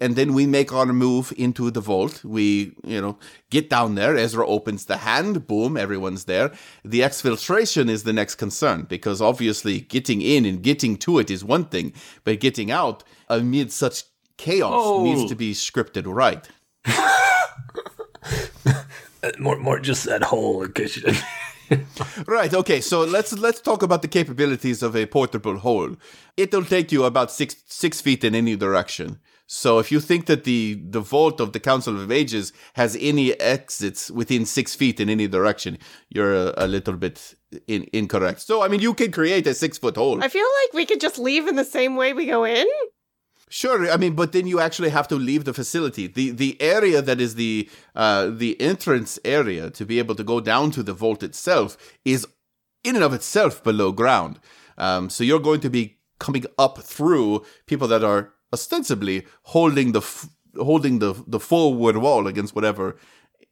And 0.00 0.16
then 0.16 0.34
we 0.34 0.46
make 0.46 0.72
our 0.72 0.86
move 0.86 1.32
into 1.36 1.70
the 1.70 1.80
vault. 1.80 2.24
We, 2.24 2.74
you 2.82 3.00
know, 3.00 3.18
get 3.50 3.70
down 3.70 3.94
there. 3.94 4.16
Ezra 4.16 4.44
opens 4.44 4.86
the 4.86 4.96
hand. 4.96 5.46
Boom, 5.46 5.76
everyone's 5.76 6.24
there. 6.24 6.50
The 6.84 7.00
exfiltration 7.00 7.88
is 7.88 8.02
the 8.02 8.12
next 8.12 8.34
concern 8.34 8.82
because 8.88 9.22
obviously 9.22 9.82
getting 9.82 10.20
in 10.20 10.44
and 10.44 10.60
getting 10.60 10.96
to 10.96 11.20
it 11.20 11.30
is 11.30 11.44
one 11.44 11.66
thing, 11.66 11.92
but 12.24 12.40
getting 12.40 12.72
out 12.72 13.04
amid 13.28 13.70
such 13.70 14.02
chaos 14.42 14.72
Oh. 14.74 15.04
needs 15.04 15.24
to 15.30 15.34
oh. 15.34 15.38
be 15.46 15.54
scripted 15.54 16.04
right. 16.06 16.48
More, 19.38 19.56
more, 19.56 19.78
just 19.78 20.04
that 20.06 20.24
hole 20.24 20.64
in 20.64 20.72
case 20.72 20.96
you 20.96 21.02
didn't. 21.06 21.86
Right. 22.26 22.52
Okay. 22.52 22.80
So 22.80 23.04
let's 23.04 23.32
let's 23.46 23.60
talk 23.60 23.84
about 23.84 24.02
the 24.02 24.08
capabilities 24.08 24.82
of 24.82 24.96
a 24.96 25.06
portable 25.06 25.58
hole. 25.58 25.94
It'll 26.36 26.64
take 26.64 26.90
you 26.90 27.04
about 27.04 27.30
six 27.30 27.54
six 27.66 28.00
feet 28.00 28.24
in 28.24 28.34
any 28.34 28.56
direction. 28.56 29.20
So 29.46 29.78
if 29.78 29.92
you 29.92 30.00
think 30.00 30.26
that 30.26 30.42
the 30.42 30.74
the 30.96 31.00
vault 31.00 31.40
of 31.40 31.52
the 31.52 31.60
Council 31.60 31.94
of 32.02 32.10
Ages 32.10 32.52
has 32.74 32.96
any 33.00 33.32
exits 33.40 34.10
within 34.10 34.44
six 34.44 34.74
feet 34.74 34.98
in 34.98 35.08
any 35.08 35.28
direction, 35.28 35.78
you're 36.10 36.34
a, 36.34 36.52
a 36.56 36.66
little 36.66 36.96
bit 36.96 37.36
in, 37.68 37.86
incorrect. 37.92 38.40
So 38.40 38.62
I 38.64 38.68
mean, 38.68 38.80
you 38.80 38.92
can 38.92 39.12
create 39.12 39.46
a 39.46 39.54
six 39.54 39.78
foot 39.78 39.96
hole. 39.96 40.20
I 40.22 40.28
feel 40.28 40.48
like 40.62 40.72
we 40.74 40.84
could 40.84 41.00
just 41.00 41.18
leave 41.18 41.46
in 41.46 41.54
the 41.56 41.64
same 41.78 41.94
way 41.96 42.12
we 42.12 42.26
go 42.26 42.44
in. 42.44 42.66
Sure, 43.52 43.90
I 43.90 43.98
mean, 43.98 44.14
but 44.14 44.32
then 44.32 44.46
you 44.46 44.60
actually 44.60 44.88
have 44.88 45.06
to 45.08 45.16
leave 45.16 45.44
the 45.44 45.52
facility. 45.52 46.06
the 46.06 46.30
The 46.30 46.56
area 46.60 47.02
that 47.02 47.20
is 47.20 47.34
the 47.34 47.68
uh, 47.94 48.30
the 48.30 48.58
entrance 48.60 49.18
area 49.26 49.68
to 49.70 49.84
be 49.84 49.98
able 49.98 50.14
to 50.14 50.24
go 50.24 50.40
down 50.40 50.70
to 50.70 50.82
the 50.82 50.94
vault 50.94 51.22
itself 51.22 51.76
is 52.02 52.26
in 52.82 52.94
and 52.96 53.04
of 53.04 53.12
itself 53.12 53.62
below 53.62 53.92
ground. 53.92 54.40
Um, 54.78 55.10
so 55.10 55.22
you're 55.22 55.38
going 55.50 55.60
to 55.60 55.70
be 55.70 55.98
coming 56.18 56.46
up 56.58 56.78
through 56.78 57.44
people 57.66 57.88
that 57.88 58.02
are 58.02 58.32
ostensibly 58.54 59.26
holding 59.42 59.92
the 59.92 60.00
f- 60.00 60.30
holding 60.56 60.98
the 61.00 61.12
the 61.26 61.40
forward 61.40 61.96
wall 61.98 62.26
against 62.26 62.54
whatever 62.54 62.96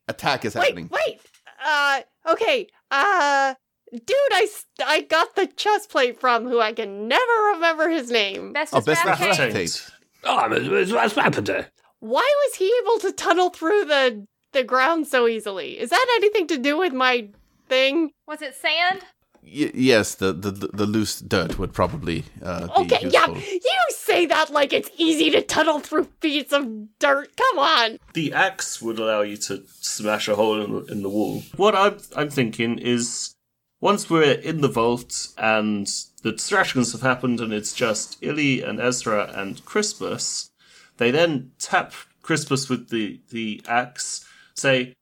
attack 0.08 0.44
is 0.46 0.54
Wait, 0.54 0.64
happening. 0.64 0.88
wait. 0.90 1.20
Uh, 1.62 2.00
okay. 2.32 2.66
Uh, 2.90 3.54
dude, 3.90 4.16
I, 4.32 4.48
I 4.84 5.00
got 5.02 5.36
the 5.36 5.46
chest 5.46 5.90
plate 5.90 6.20
from 6.20 6.46
who 6.46 6.60
I 6.60 6.72
can 6.72 7.08
never 7.08 7.32
remember 7.54 7.88
his 7.88 8.10
name. 8.10 8.52
Best 8.52 8.74
Oh, 8.74 8.80
best 8.80 9.04
bad. 9.04 9.52
Tate. 9.52 9.90
Oh, 10.24 10.48
it's, 10.52 10.90
it's 10.92 11.14
happened. 11.14 11.66
Why 12.00 12.20
was 12.46 12.54
he 12.56 12.72
able 12.82 12.98
to 13.00 13.12
tunnel 13.12 13.50
through 13.50 13.84
the 13.84 14.26
the 14.52 14.64
ground 14.64 15.06
so 15.06 15.28
easily? 15.28 15.78
Is 15.78 15.90
that 15.90 16.06
anything 16.16 16.46
to 16.48 16.58
do 16.58 16.78
with 16.78 16.92
my 16.92 17.28
thing? 17.68 18.10
Was 18.26 18.42
it 18.42 18.54
sand? 18.54 19.02
Y- 19.42 19.70
yes, 19.74 20.14
the, 20.16 20.32
the 20.32 20.50
the 20.50 20.68
the 20.68 20.86
loose 20.86 21.20
dirt 21.20 21.58
would 21.58 21.72
probably 21.72 22.24
uh, 22.42 22.66
be 22.66 22.72
Okay, 22.94 23.08
yeah, 23.10 23.26
you 23.28 23.78
say 23.90 24.26
that 24.26 24.50
like 24.50 24.72
it's 24.72 24.90
easy 24.96 25.30
to 25.30 25.42
tunnel 25.42 25.80
through 25.80 26.08
feet 26.20 26.52
of 26.52 26.98
dirt. 26.98 27.36
Come 27.36 27.58
on. 27.58 27.98
The 28.14 28.32
axe 28.32 28.82
would 28.82 28.98
allow 28.98 29.22
you 29.22 29.36
to 29.38 29.62
smash 29.80 30.28
a 30.28 30.34
hole 30.36 30.60
in 30.62 30.72
the, 30.72 30.92
in 30.92 31.02
the 31.02 31.08
wall. 31.08 31.42
What 31.56 31.74
I'm, 31.74 31.98
I'm 32.16 32.28
thinking 32.30 32.78
is 32.78 33.34
once 33.80 34.10
we're 34.10 34.32
in 34.32 34.60
the 34.60 34.68
vault 34.68 35.28
and 35.38 35.88
the 36.22 36.32
distractions 36.32 36.92
have 36.92 37.00
happened 37.00 37.40
and 37.40 37.52
it's 37.52 37.72
just 37.72 38.18
Illy 38.20 38.62
and 38.62 38.80
Ezra 38.80 39.32
and 39.34 39.64
Crispus, 39.64 40.50
they 40.98 41.10
then 41.10 41.52
tap 41.58 41.94
Crispus 42.22 42.68
with 42.68 42.90
the, 42.90 43.20
the 43.30 43.62
axe, 43.66 44.24
say, 44.54 44.94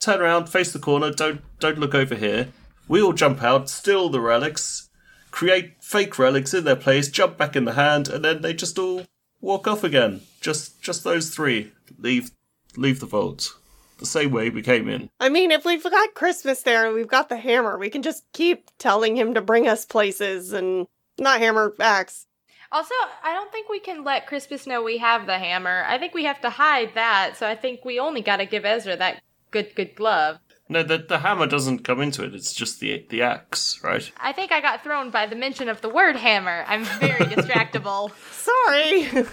turn 0.00 0.20
around, 0.20 0.48
face 0.48 0.72
the 0.72 0.78
corner, 0.78 1.10
don't 1.10 1.42
don't 1.58 1.78
look 1.78 1.94
over 1.94 2.14
here. 2.14 2.48
We 2.88 3.02
all 3.02 3.12
jump 3.12 3.42
out, 3.42 3.68
steal 3.68 4.08
the 4.08 4.20
relics, 4.20 4.88
create 5.30 5.82
fake 5.82 6.18
relics 6.18 6.54
in 6.54 6.64
their 6.64 6.76
place, 6.76 7.08
jump 7.08 7.36
back 7.36 7.56
in 7.56 7.64
the 7.64 7.74
hand, 7.74 8.08
and 8.08 8.24
then 8.24 8.42
they 8.42 8.54
just 8.54 8.78
all 8.78 9.06
walk 9.40 9.66
off 9.66 9.84
again. 9.84 10.22
Just 10.40 10.80
just 10.80 11.04
those 11.04 11.34
three 11.34 11.72
leave 11.98 12.30
leave 12.76 13.00
the 13.00 13.06
vault 13.06 13.59
the 14.00 14.06
same 14.06 14.32
way 14.32 14.50
we 14.50 14.62
came 14.62 14.88
in. 14.88 15.10
I 15.20 15.28
mean, 15.28 15.50
if 15.52 15.64
we've 15.64 15.82
got 15.82 16.14
Crispus 16.14 16.62
there 16.62 16.86
and 16.86 16.94
we've 16.94 17.06
got 17.06 17.28
the 17.28 17.36
hammer, 17.36 17.78
we 17.78 17.90
can 17.90 18.02
just 18.02 18.24
keep 18.32 18.70
telling 18.78 19.16
him 19.16 19.34
to 19.34 19.40
bring 19.40 19.68
us 19.68 19.84
places 19.84 20.52
and 20.52 20.86
not 21.18 21.40
hammer 21.40 21.74
axe. 21.78 22.26
Also, 22.72 22.94
I 23.22 23.32
don't 23.32 23.50
think 23.50 23.68
we 23.68 23.80
can 23.80 24.04
let 24.04 24.26
Crispus 24.26 24.66
know 24.66 24.82
we 24.82 24.98
have 24.98 25.26
the 25.26 25.38
hammer. 25.38 25.84
I 25.86 25.98
think 25.98 26.14
we 26.14 26.24
have 26.24 26.40
to 26.42 26.50
hide 26.50 26.92
that. 26.94 27.36
So 27.36 27.46
I 27.46 27.56
think 27.56 27.84
we 27.84 27.98
only 27.98 28.22
got 28.22 28.36
to 28.36 28.46
give 28.46 28.64
Ezra 28.64 28.96
that 28.96 29.20
good, 29.50 29.74
good 29.74 29.94
glove. 29.94 30.38
No, 30.68 30.84
the 30.84 30.98
the 30.98 31.18
hammer 31.18 31.48
doesn't 31.48 31.80
come 31.80 32.00
into 32.00 32.22
it. 32.22 32.32
It's 32.32 32.52
just 32.52 32.78
the 32.78 33.04
the 33.10 33.22
axe, 33.22 33.80
right? 33.82 34.08
I 34.18 34.32
think 34.32 34.52
I 34.52 34.60
got 34.60 34.84
thrown 34.84 35.10
by 35.10 35.26
the 35.26 35.34
mention 35.34 35.68
of 35.68 35.80
the 35.80 35.88
word 35.88 36.14
hammer. 36.14 36.64
I'm 36.68 36.84
very 36.84 37.24
distractible. 37.34 38.12
Sorry. 38.30 39.26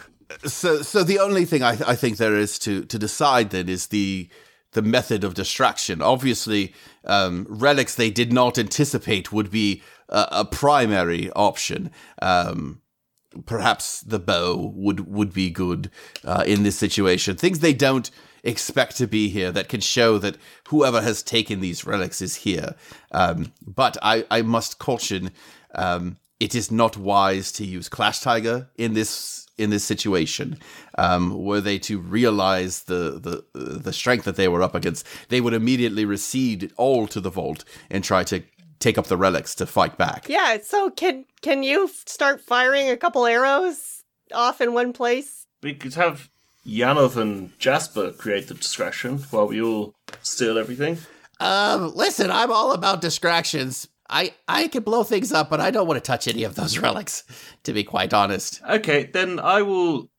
So, 0.45 0.81
so 0.81 1.03
the 1.03 1.19
only 1.19 1.45
thing 1.45 1.61
I, 1.61 1.77
I 1.85 1.95
think 1.95 2.17
there 2.17 2.35
is 2.35 2.57
to 2.59 2.85
to 2.85 2.97
decide 2.97 3.51
then 3.51 3.69
is 3.69 3.87
the 3.87 4.29
the 4.73 4.81
method 4.81 5.23
of 5.23 5.33
distraction. 5.33 6.01
Obviously, 6.01 6.73
um, 7.05 7.45
relics 7.49 7.95
they 7.95 8.09
did 8.09 8.31
not 8.33 8.57
anticipate 8.57 9.31
would 9.31 9.49
be 9.49 9.81
a, 10.09 10.27
a 10.31 10.45
primary 10.45 11.31
option. 11.31 11.91
Um, 12.21 12.81
perhaps 13.45 14.01
the 14.01 14.19
bow 14.19 14.71
would 14.75 15.07
would 15.07 15.33
be 15.33 15.49
good 15.49 15.89
uh, 16.23 16.43
in 16.45 16.63
this 16.63 16.77
situation. 16.77 17.35
Things 17.35 17.59
they 17.59 17.73
don't 17.73 18.09
expect 18.43 18.97
to 18.97 19.07
be 19.07 19.29
here 19.29 19.51
that 19.51 19.69
can 19.69 19.81
show 19.81 20.17
that 20.19 20.37
whoever 20.69 21.01
has 21.01 21.23
taken 21.23 21.59
these 21.59 21.85
relics 21.85 22.21
is 22.21 22.35
here. 22.35 22.75
Um, 23.11 23.51
but 23.65 23.97
I, 24.01 24.25
I 24.31 24.41
must 24.41 24.79
caution, 24.79 25.31
um, 25.75 26.17
it 26.39 26.55
is 26.55 26.71
not 26.71 26.97
wise 26.97 27.51
to 27.53 27.65
use 27.65 27.89
Clash 27.89 28.21
Tiger 28.21 28.69
in 28.77 28.93
this 28.93 29.46
in 29.57 29.69
this 29.69 29.83
situation. 29.83 30.57
Um, 30.97 31.43
were 31.43 31.61
they 31.61 31.79
to 31.79 31.99
realize 31.99 32.83
the, 32.83 33.19
the 33.19 33.45
the 33.53 33.93
strength 33.93 34.25
that 34.25 34.35
they 34.35 34.47
were 34.47 34.61
up 34.61 34.75
against, 34.75 35.05
they 35.29 35.41
would 35.41 35.53
immediately 35.53 36.05
recede 36.05 36.71
all 36.77 37.07
to 37.07 37.19
the 37.19 37.29
vault 37.29 37.63
and 37.89 38.03
try 38.03 38.23
to 38.25 38.43
take 38.79 38.97
up 38.97 39.07
the 39.07 39.17
relics 39.17 39.55
to 39.55 39.65
fight 39.65 39.97
back. 39.97 40.29
yeah, 40.29 40.57
so 40.61 40.89
can 40.89 41.25
can 41.41 41.63
you 41.63 41.89
start 42.05 42.41
firing 42.41 42.89
a 42.89 42.97
couple 42.97 43.25
arrows 43.25 44.03
off 44.33 44.61
in 44.61 44.73
one 44.73 44.93
place? 44.93 45.47
We 45.63 45.73
could 45.73 45.95
have 45.95 46.29
Yanov 46.65 47.15
and 47.15 47.57
Jasper 47.59 48.11
create 48.11 48.47
the 48.47 48.53
distraction 48.53 49.19
while 49.31 49.47
we 49.47 49.61
all 49.61 49.95
steal 50.21 50.57
everything. 50.57 50.97
Um, 51.39 51.93
listen, 51.95 52.31
I'm 52.31 52.51
all 52.51 52.71
about 52.73 53.01
distractions. 53.01 53.87
I 54.09 54.33
I 54.47 54.67
can 54.67 54.83
blow 54.83 55.03
things 55.03 55.31
up, 55.31 55.49
but 55.49 55.59
I 55.59 55.71
don't 55.71 55.87
want 55.87 56.03
to 56.03 56.05
touch 56.05 56.27
any 56.27 56.43
of 56.43 56.55
those 56.55 56.77
relics, 56.85 57.23
to 57.63 57.73
be 57.73 57.83
quite 57.83 58.13
honest. 58.13 58.61
Okay, 58.69 59.09
then 59.13 59.39
I 59.39 59.61
will 59.61 60.09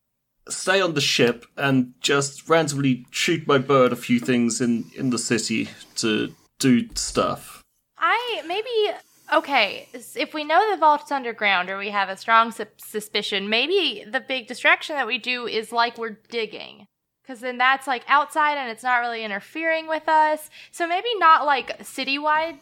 stay 0.49 0.81
on 0.81 0.95
the 0.95 1.01
ship 1.01 1.45
and 1.57 1.93
just 2.01 2.49
randomly 2.49 3.07
shoot 3.11 3.47
my 3.47 3.59
bow 3.59 3.87
at 3.87 3.93
a 3.93 3.97
few 3.97 4.19
things 4.19 4.61
in 4.61 4.85
in 4.95 5.11
the 5.11 5.19
city 5.19 5.69
to 5.97 6.35
do 6.59 6.89
stuff. 6.95 7.63
I 7.99 8.43
maybe 8.47 8.99
okay. 9.35 9.89
If 9.93 10.35
we 10.35 10.45
know 10.45 10.71
the 10.71 10.77
vault's 10.77 11.13
underground, 11.13 11.71
or 11.71 11.79
we 11.79 11.91
have 11.91 12.09
a 12.09 12.17
strong 12.17 12.53
su- 12.53 12.67
suspicion, 12.77 13.49
maybe 13.49 14.05
the 14.11 14.21
big 14.21 14.47
distraction 14.47 14.97
that 14.97 15.07
we 15.07 15.19
do 15.19 15.47
is 15.47 15.73
like 15.73 15.99
we're 15.99 16.19
digging, 16.29 16.87
because 17.23 17.41
then 17.41 17.59
that's 17.59 17.87
like 17.87 18.05
outside 18.09 18.57
and 18.57 18.71
it's 18.71 18.83
not 18.83 18.99
really 18.99 19.25
interfering 19.25 19.89
with 19.89 20.09
us. 20.09 20.49
So 20.73 20.87
maybe 20.87 21.09
not 21.19 21.45
like 21.45 21.79
citywide 21.81 22.59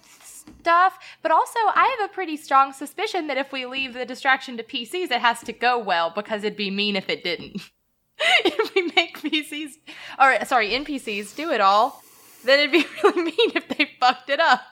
stuff, 0.60 0.98
but 1.22 1.30
also 1.30 1.58
I 1.74 1.96
have 1.98 2.10
a 2.10 2.12
pretty 2.12 2.36
strong 2.36 2.72
suspicion 2.72 3.28
that 3.28 3.36
if 3.36 3.52
we 3.52 3.66
leave 3.66 3.94
the 3.94 4.04
distraction 4.04 4.56
to 4.56 4.62
PCs, 4.62 5.10
it 5.10 5.20
has 5.20 5.40
to 5.44 5.52
go 5.52 5.78
well 5.78 6.10
because 6.14 6.42
it'd 6.42 6.56
be 6.56 6.70
mean 6.70 6.96
if 6.96 7.08
it 7.08 7.22
didn't. 7.22 7.70
if 8.44 8.74
we 8.74 8.90
make 8.96 9.20
PCs 9.20 9.72
or 10.18 10.44
sorry 10.44 10.70
NPCs 10.70 11.36
do 11.36 11.52
it 11.52 11.60
all, 11.60 12.02
then 12.44 12.58
it'd 12.58 12.72
be 12.72 12.84
really 13.02 13.22
mean 13.22 13.52
if 13.54 13.68
they 13.68 13.90
fucked 14.00 14.30
it 14.30 14.40
up. 14.40 14.62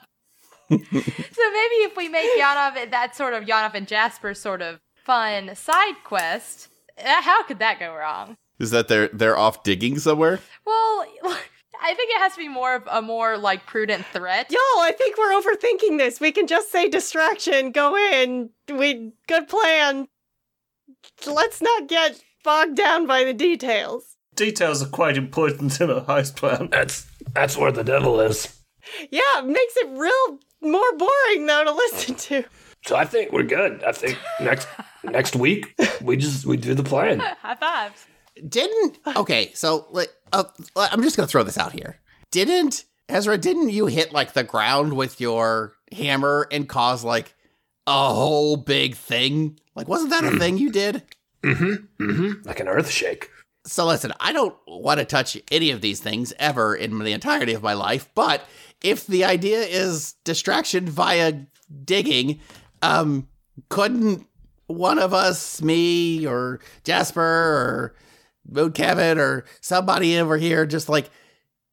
So 0.69 1.51
maybe 1.51 1.75
if 1.83 1.97
we 1.97 2.07
make 2.07 2.29
Yanov 2.39 2.91
that 2.91 3.15
sort 3.15 3.33
of 3.33 3.43
Yanov 3.43 3.73
and 3.75 3.87
Jasper 3.87 4.33
sort 4.33 4.61
of 4.61 4.79
fun 4.95 5.53
side 5.53 5.95
quest, 6.03 6.69
uh, 6.97 7.21
how 7.21 7.43
could 7.43 7.59
that 7.59 7.77
go 7.77 7.93
wrong? 7.93 8.37
Is 8.57 8.71
that 8.71 8.87
they're 8.87 9.09
they're 9.09 9.37
off 9.37 9.63
digging 9.63 9.99
somewhere? 9.99 10.39
Well, 10.65 11.05
I 11.81 11.93
think 11.93 12.11
it 12.11 12.19
has 12.19 12.33
to 12.33 12.39
be 12.39 12.47
more 12.47 12.75
of 12.75 12.83
a 12.89 13.01
more 13.01 13.37
like 13.37 13.65
prudent 13.65 14.05
threat. 14.07 14.51
Y'all, 14.51 14.81
I 14.81 14.91
think 14.97 15.17
we're 15.17 15.31
overthinking 15.31 15.97
this. 15.97 16.19
We 16.19 16.31
can 16.31 16.47
just 16.47 16.71
say 16.71 16.89
distraction, 16.89 17.71
go 17.71 17.95
in. 17.95 18.49
We 18.69 19.13
good 19.27 19.47
plan. 19.47 20.07
Let's 21.25 21.61
not 21.61 21.87
get 21.87 22.21
bogged 22.43 22.75
down 22.75 23.07
by 23.07 23.23
the 23.23 23.33
details. 23.33 24.17
Details 24.35 24.83
are 24.83 24.89
quite 24.89 25.17
important 25.17 25.79
in 25.79 25.89
a 25.89 26.01
heist 26.01 26.35
plan. 26.35 26.69
That's 26.71 27.07
that's 27.33 27.57
where 27.57 27.71
the 27.71 27.83
devil 27.83 28.19
is. 28.19 28.59
Yeah, 29.09 29.39
it 29.39 29.45
makes 29.45 29.77
it 29.77 29.87
real 29.97 30.39
more 30.61 30.97
boring 30.97 31.45
though 31.45 31.63
to 31.63 31.71
listen 31.71 32.15
to. 32.15 32.43
So 32.85 32.95
I 32.95 33.05
think 33.05 33.31
we're 33.31 33.43
good. 33.43 33.83
I 33.83 33.91
think 33.91 34.17
next 34.39 34.67
next 35.03 35.35
week 35.35 35.75
we 36.01 36.17
just 36.17 36.45
we 36.45 36.57
do 36.57 36.73
the 36.73 36.83
plan. 36.83 37.19
High 37.41 37.55
fives. 37.55 38.05
Didn't 38.47 38.97
okay? 39.15 39.51
So 39.53 39.87
like, 39.91 40.09
uh, 40.33 40.43
I'm 40.75 41.03
just 41.03 41.15
gonna 41.15 41.27
throw 41.27 41.43
this 41.43 41.57
out 41.57 41.71
here. 41.71 41.97
Didn't 42.31 42.85
Ezra? 43.07 43.37
Didn't 43.37 43.69
you 43.69 43.85
hit 43.85 44.11
like 44.11 44.33
the 44.33 44.43
ground 44.43 44.93
with 44.93 45.21
your 45.21 45.73
hammer 45.91 46.47
and 46.51 46.67
cause 46.67 47.03
like 47.03 47.33
a 47.87 48.13
whole 48.13 48.57
big 48.57 48.95
thing? 48.95 49.59
Like, 49.75 49.87
wasn't 49.87 50.11
that 50.11 50.23
a 50.23 50.37
thing 50.37 50.57
you 50.57 50.71
did? 50.71 51.03
Mm-hmm. 51.43 52.47
Like 52.47 52.59
an 52.59 52.67
earth 52.67 52.89
shake. 52.89 53.29
So 53.65 53.85
listen, 53.85 54.13
I 54.19 54.31
don't 54.31 54.55
want 54.67 54.99
to 54.99 55.05
touch 55.05 55.37
any 55.51 55.71
of 55.71 55.81
these 55.81 55.99
things 55.99 56.33
ever 56.37 56.75
in 56.75 56.99
the 56.99 57.13
entirety 57.13 57.53
of 57.53 57.63
my 57.63 57.73
life, 57.73 58.09
but 58.13 58.41
if 58.83 59.07
the 59.07 59.25
idea 59.25 59.61
is 59.61 60.13
distraction 60.23 60.87
via 60.87 61.33
digging, 61.83 62.39
um, 62.81 63.27
couldn't 63.69 64.27
one 64.67 64.99
of 64.99 65.13
us, 65.13 65.61
me 65.61 66.25
or 66.27 66.59
Jasper 66.83 67.21
or 67.21 67.95
Moon 68.49 68.71
Kevin 68.71 69.17
or 69.19 69.45
somebody 69.61 70.17
over 70.17 70.37
here 70.37 70.65
just 70.65 70.89
like 70.89 71.09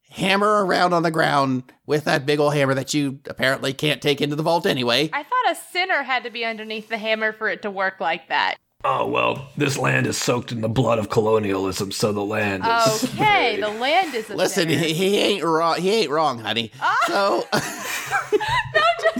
hammer 0.09 0.65
around 0.65 0.93
on 0.93 1.03
the 1.03 1.11
ground 1.11 1.63
with 1.85 2.05
that 2.05 2.25
big 2.25 2.39
old 2.39 2.53
hammer 2.53 2.73
that 2.75 2.93
you 2.93 3.19
apparently 3.27 3.73
can't 3.73 4.01
take 4.01 4.21
into 4.21 4.35
the 4.35 4.43
vault 4.43 4.65
anyway? 4.65 5.09
I 5.11 5.23
thought 5.23 5.51
a 5.51 5.55
sinner 5.71 6.03
had 6.03 6.23
to 6.23 6.29
be 6.29 6.45
underneath 6.45 6.89
the 6.89 6.97
hammer 6.97 7.33
for 7.33 7.49
it 7.49 7.61
to 7.63 7.71
work 7.71 7.99
like 7.99 8.27
that. 8.29 8.55
Oh 8.85 9.07
well, 9.07 9.47
this 9.55 9.77
land 9.77 10.07
is 10.07 10.17
soaked 10.17 10.51
in 10.51 10.59
the 10.59 10.67
blood 10.67 10.99
of 10.99 11.09
colonialism, 11.09 11.91
so 11.93 12.11
the 12.11 12.19
land 12.23 12.65
is. 12.65 13.03
Okay, 13.13 13.57
the 13.61 13.69
land 13.69 14.13
is 14.13 14.29
a 14.29 14.35
Listen, 14.35 14.67
sinner. 14.67 14.81
he, 14.81 14.93
he 14.93 15.17
ain't 15.19 15.43
wrong. 15.43 15.79
He 15.79 15.89
ain't 15.89 16.09
wrong, 16.09 16.39
honey. 16.39 16.69
So. 17.07 17.47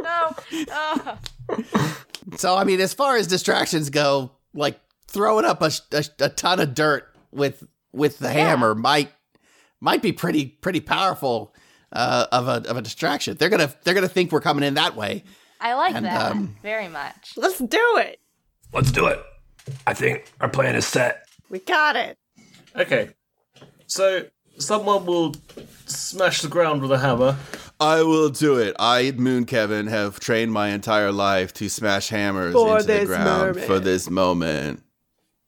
no. 0.00 0.36
Uh, 0.72 1.16
So 2.36 2.56
I 2.56 2.64
mean, 2.64 2.80
as 2.80 2.92
far 2.92 3.16
as 3.16 3.28
distractions 3.28 3.90
go, 3.90 4.32
like 4.54 4.80
throwing 5.14 5.44
up 5.46 5.62
a, 5.62 5.70
a, 5.92 6.04
a 6.20 6.28
ton 6.28 6.60
of 6.60 6.74
dirt 6.74 7.08
with 7.32 7.64
with 7.92 8.18
the 8.18 8.28
hammer 8.28 8.74
might 8.74 9.10
might 9.80 10.02
be 10.02 10.12
pretty 10.12 10.46
pretty 10.46 10.80
powerful 10.80 11.54
uh, 11.92 12.26
of 12.32 12.48
a 12.48 12.68
of 12.68 12.76
a 12.76 12.82
distraction. 12.82 13.36
They're 13.38 13.48
gonna 13.48 13.72
they're 13.84 13.94
gonna 13.94 14.08
think 14.08 14.32
we're 14.32 14.40
coming 14.40 14.64
in 14.64 14.74
that 14.74 14.96
way. 14.96 15.24
I 15.60 15.74
like 15.74 15.94
And, 15.94 16.04
that 16.04 16.32
um, 16.32 16.56
very 16.62 16.88
much. 16.88 17.32
Let's 17.36 17.58
do 17.58 17.96
it. 17.98 18.20
Let's 18.72 18.90
do 18.90 19.06
it. 19.06 19.22
I 19.86 19.94
think 19.94 20.30
our 20.40 20.48
plan 20.48 20.74
is 20.74 20.86
set. 20.86 21.24
We 21.48 21.60
got 21.60 21.96
it. 21.96 22.18
Okay, 22.76 23.10
so 23.86 24.26
someone 24.58 25.06
will 25.06 25.34
smash 25.86 26.42
the 26.42 26.48
ground 26.48 26.82
with 26.82 26.90
a 26.90 26.98
hammer. 26.98 27.36
I 27.80 28.02
will 28.02 28.28
do 28.30 28.56
it. 28.58 28.74
I, 28.78 29.12
Moon 29.12 29.46
Kevin, 29.46 29.86
have 29.86 30.20
trained 30.20 30.52
my 30.52 30.68
entire 30.68 31.12
life 31.12 31.52
to 31.54 31.68
smash 31.68 32.08
hammers 32.08 32.52
For 32.52 32.78
into 32.78 32.86
the 32.92 33.04
ground 33.06 33.24
moment. 33.24 33.66
for 33.66 33.78
this 33.80 34.10
moment. 34.10 34.82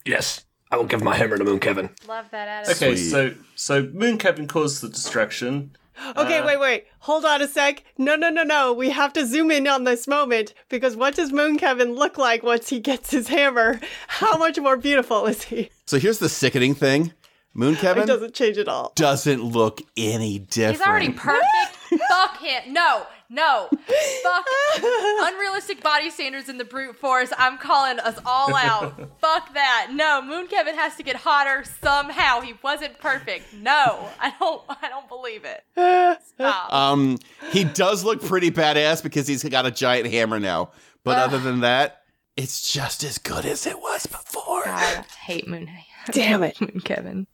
Yes, 0.07 0.45
I 0.71 0.77
will 0.77 0.85
give 0.85 1.03
my 1.03 1.17
hammer 1.17 1.37
to 1.37 1.45
Moon 1.45 1.59
Kevin. 1.61 1.91
Love 2.09 2.31
that 2.31 2.49
attitude. 2.49 2.77
Okay, 2.77 2.97
Sweet. 2.97 3.11
so 3.11 3.35
so 3.55 3.83
Moon 3.93 4.19
Kevin 4.19 4.47
caused 4.47 4.81
the 4.83 4.89
distraction. 4.89 5.73
Okay, 6.15 6.39
Uh, 6.41 6.47
wait, 6.47 6.61
wait. 6.61 6.85
Hold 7.01 7.25
on 7.25 7.41
a 7.41 7.49
sec. 7.49 7.83
No, 7.97 8.17
no, 8.17 8.29
no, 8.29 8.43
no. 8.43 8.71
We 8.73 8.91
have 8.91 9.15
to 9.15 9.25
zoom 9.25 9.51
in 9.51 9.67
on 9.67 9.85
this 9.85 10.07
moment 10.07 10.53
because 10.69 10.95
what 10.95 11.15
does 11.15 11.33
Moon 11.33 11.57
Kevin 11.59 11.95
look 11.95 12.19
like 12.19 12.43
once 12.43 12.69
he 12.69 12.81
gets 12.81 13.11
his 13.13 13.29
hammer? 13.29 13.81
How 14.09 14.37
much 14.37 14.59
more 14.59 14.77
beautiful 14.77 15.25
is 15.27 15.45
he? 15.45 15.71
So 15.87 15.99
here's 15.99 16.19
the 16.19 16.29
sickening 16.29 16.75
thing: 16.75 17.13
Moon 17.55 17.75
It 17.75 17.81
Kevin 17.81 18.07
doesn't 18.07 18.35
change 18.35 18.59
at 18.59 18.69
all. 18.69 18.93
doesn't 18.95 19.43
look 19.43 19.81
any 19.97 20.39
different. 20.39 20.77
He's 20.79 20.87
already 20.87 21.13
perfect. 21.13 21.47
Fuck 22.11 22.39
him. 22.43 22.73
No, 22.75 23.07
no. 23.29 23.69
Fuck 23.71 24.47
unrealistic 24.83 25.83
body 25.83 26.11
standards 26.11 26.49
in 26.49 26.59
the 26.59 26.65
brute 26.65 26.97
force. 26.97 27.33
I'm 27.37 27.59
calling 27.59 27.99
us 27.99 28.19
all 28.25 28.55
out. 28.55 28.99
Fuck 29.21 29.55
that. 29.55 29.89
No, 29.93 30.23
Moon 30.23 30.47
Kevin 30.47 30.75
has 30.75 30.97
to 30.97 31.03
get 31.03 31.17
hotter 31.17 31.65
somehow. 31.81 32.41
He 32.41 32.55
wasn't 32.63 32.99
perfect. 32.99 33.53
No, 33.55 34.09
I 34.21 34.33
don't. 34.39 34.63
I 34.69 34.89
don't 34.89 35.09
believe 35.09 35.45
it. 35.45 36.19
Stop. 36.27 36.73
Um, 36.73 37.19
he 37.51 37.65
does 37.65 38.05
look 38.05 38.23
pretty 38.23 38.51
badass 38.51 39.03
because 39.03 39.27
he's 39.27 39.43
got 39.45 39.67
a 39.67 39.71
giant 39.71 40.09
hammer 40.09 40.39
now. 40.41 40.71
But 41.05 41.19
other 41.19 41.39
than 41.39 41.61
that, 41.61 42.03
it's 42.37 42.73
just 42.73 43.03
as 43.05 43.19
good 43.19 43.47
as 43.47 43.67
it 43.67 43.79
was 43.81 44.07
before. 44.07 44.65
God, 44.65 45.05
I 45.05 45.05
hate 45.25 45.49
Moon. 45.49 45.71
Damn 46.11 46.43
it. 46.43 46.61
Moon 46.61 46.81
Kevin. 46.85 47.27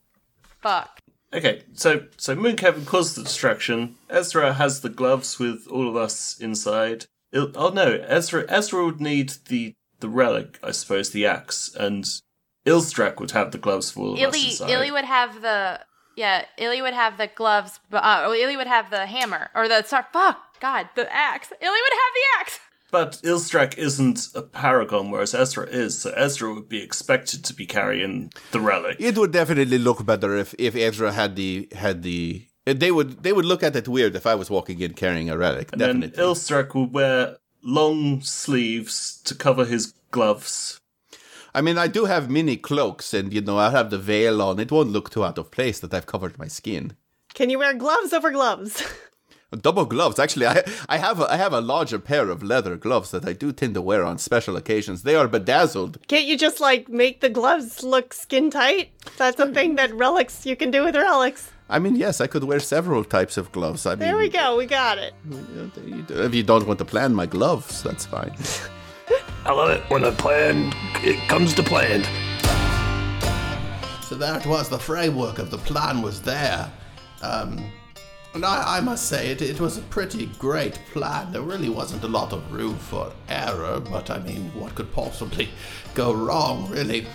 Fuck. 0.63 1.02
Okay, 1.35 1.63
so 1.73 2.07
so 2.17 2.35
Moon 2.35 2.57
Kevin 2.57 2.85
caused 2.85 3.17
the 3.17 3.23
distraction. 3.23 3.97
Ezra 4.11 4.53
has 4.55 4.81
the 4.81 4.91
gloves 4.91 5.39
with 5.39 5.67
all 5.69 5.89
of 5.89 5.97
us 5.97 6.39
inside. 6.39 7.07
Il- 7.33 7.53
oh 7.55 7.71
no, 7.71 8.05
Ezra 8.07 8.45
Ezra 8.49 8.85
would 8.85 9.01
need 9.01 9.35
the 9.49 9.75
the 10.01 10.09
relic, 10.09 10.59
I 10.63 10.73
suppose, 10.73 11.11
the 11.11 11.25
axe, 11.27 11.75
and 11.75 12.05
Ilstrak 12.67 13.19
would 13.19 13.31
have 13.31 13.53
the 13.53 13.59
gloves 13.59 13.91
for 13.91 14.01
all 14.01 14.15
of 14.15 14.19
us 14.19 14.23
Illy, 14.23 14.45
inside. 14.51 14.71
Illy 14.71 14.91
would 14.91 15.05
have 15.05 15.41
the 15.41 15.81
Yeah, 16.17 16.45
Illy 16.59 16.83
would 16.83 16.93
have 16.93 17.17
the 17.17 17.29
gloves, 17.29 17.81
but 17.89 18.05
uh, 18.05 18.31
Illy 18.37 18.57
would 18.57 18.67
have 18.67 18.91
the 18.91 19.07
hammer 19.07 19.51
or 19.55 19.69
the 19.69 19.83
sorry, 19.85 20.05
fuck, 20.13 20.61
God, 20.61 20.91
the 20.95 21.11
axe. 21.11 21.51
Illy 21.61 21.81
would 21.83 21.93
have 21.93 22.13
the 22.15 22.41
axe. 22.41 22.61
But 22.93 23.23
Ilstrak 23.25 23.79
isn't 23.79 24.29
a 24.35 24.43
paragon, 24.43 25.11
whereas 25.11 25.35
Ezra 25.35 25.67
is, 25.67 25.99
so 25.99 26.11
Ezra 26.11 26.53
would 26.53 26.69
be 26.69 26.83
expected 26.83 27.43
to 27.47 27.55
be 27.55 27.65
carrying 27.65 28.31
the 28.51 28.61
relic. 28.61 28.99
It 29.01 29.17
would 29.17 29.33
definitely 29.33 29.79
look 29.79 30.05
better 30.05 30.37
if, 30.37 30.55
if 30.59 30.77
Ezra 30.77 31.11
had 31.11 31.35
the 31.35 31.69
had 31.75 32.03
the. 32.03 32.47
They 32.67 32.93
would 32.93 33.23
they 33.23 33.33
would 33.33 33.47
look 33.47 33.63
at 33.63 33.75
it 33.77 33.89
weird 33.89 34.15
if 34.15 34.27
I 34.27 34.35
was 34.35 34.51
walking 34.51 34.79
in 34.81 34.93
carrying 34.93 35.31
a 35.31 35.39
relic. 35.39 35.73
And 35.73 35.81
definitely. 35.81 36.09
then 36.09 36.25
Ilstrak 36.25 36.75
would 36.75 36.93
wear 36.93 37.39
long 37.63 38.21
sleeves 38.21 39.23
to 39.25 39.35
cover 39.35 39.65
his 39.65 39.95
gloves. 40.11 40.79
I 41.55 41.63
mean, 41.63 41.79
I 41.79 41.87
do 41.87 42.05
have 42.05 42.31
mini 42.31 42.59
cloaks, 42.59 43.15
and 43.15 43.33
you 43.33 43.41
know, 43.41 43.57
I 43.57 43.71
have 43.71 43.89
the 43.89 43.99
veil 43.99 44.43
on. 44.43 44.61
It 44.61 44.71
won't 44.71 44.91
look 44.93 45.09
too 45.09 45.25
out 45.25 45.39
of 45.39 45.51
place 45.51 45.81
that 45.81 45.95
I've 45.95 46.07
covered 46.07 46.39
my 46.39 46.49
skin. 46.49 46.95
Can 47.33 47.49
you 47.49 47.59
wear 47.59 47.73
gloves 47.73 48.13
over 48.13 48.31
gloves? 48.31 48.85
Double 49.61 49.85
gloves. 49.85 50.19
Actually, 50.19 50.47
I 50.47 50.63
I 50.89 50.97
have 50.99 51.21
a, 51.21 51.31
I 51.31 51.37
have 51.37 51.53
a 51.53 51.61
larger 51.61 51.99
pair 51.99 52.31
of 52.31 52.43
leather 52.43 52.77
gloves 52.77 53.11
that 53.11 53.27
I 53.27 53.33
do 53.35 53.53
tend 53.53 53.75
to 53.75 53.83
wear 53.83 54.03
on 54.05 54.19
special 54.19 54.57
occasions. 54.57 55.03
They 55.03 55.15
are 55.15 55.29
bedazzled. 55.29 55.99
Can't 56.09 56.25
you 56.27 56.39
just 56.39 56.59
like 56.61 56.89
make 56.89 57.21
the 57.21 57.29
gloves 57.29 57.83
look 57.83 58.15
skin 58.15 58.51
tight? 58.51 58.91
That's 59.19 59.39
a 59.39 59.53
thing 59.53 59.75
that 59.77 59.93
relics 59.95 60.47
you 60.47 60.57
can 60.57 60.71
do 60.71 60.85
with 60.85 60.97
relics. 60.97 61.51
I 61.69 61.79
mean, 61.79 61.97
yes, 61.97 62.21
I 62.21 62.27
could 62.27 62.45
wear 62.45 62.61
several 62.61 63.05
types 63.05 63.37
of 63.37 63.51
gloves. 63.53 63.87
I 63.87 63.91
mean, 63.91 64.01
There 64.01 64.17
we 64.19 64.29
go. 64.29 64.57
We 64.57 64.67
got 64.67 64.99
it. 64.99 65.15
If 66.11 66.35
you 66.35 66.43
don't 66.43 66.67
want 66.67 66.79
to 66.79 66.85
plan 66.85 67.15
my 67.15 67.27
gloves, 67.27 67.83
that's 67.83 68.05
fine. 68.05 68.35
I 69.45 69.53
love 69.53 69.71
it 69.71 69.83
when 69.91 70.05
a 70.05 70.13
plan 70.13 70.73
it 71.03 71.19
comes 71.29 71.55
to 71.55 71.63
plan. 71.63 72.05
So 74.03 74.15
there 74.17 74.37
it 74.39 74.47
was. 74.47 74.69
The 74.69 74.79
framework 74.79 75.39
of 75.39 75.51
the 75.51 75.59
plan 75.59 76.03
was 76.03 76.21
there. 76.21 76.71
Um, 77.23 77.73
and 78.35 78.45
I, 78.45 78.79
I 78.79 78.81
must 78.81 79.07
say, 79.09 79.31
it, 79.31 79.43
it 79.43 79.61
was 79.61 79.77
a 79.77 79.83
pretty 79.83 80.27
great 80.39 80.81
plan. 80.93 81.33
There 81.33 81.43
really 81.43 81.69
wasn't 81.69 82.05
a 82.05 82.09
lot 82.09 82.33
of 82.33 82.53
room 82.53 82.77
for 82.77 83.13
error, 83.29 83.81
but 83.81 84.11
I 84.11 84.19
mean, 84.21 84.51
what 84.55 84.75
could 84.75 84.93
possibly 84.93 85.51
go 85.95 86.13
wrong, 86.13 86.69
really? 86.71 87.07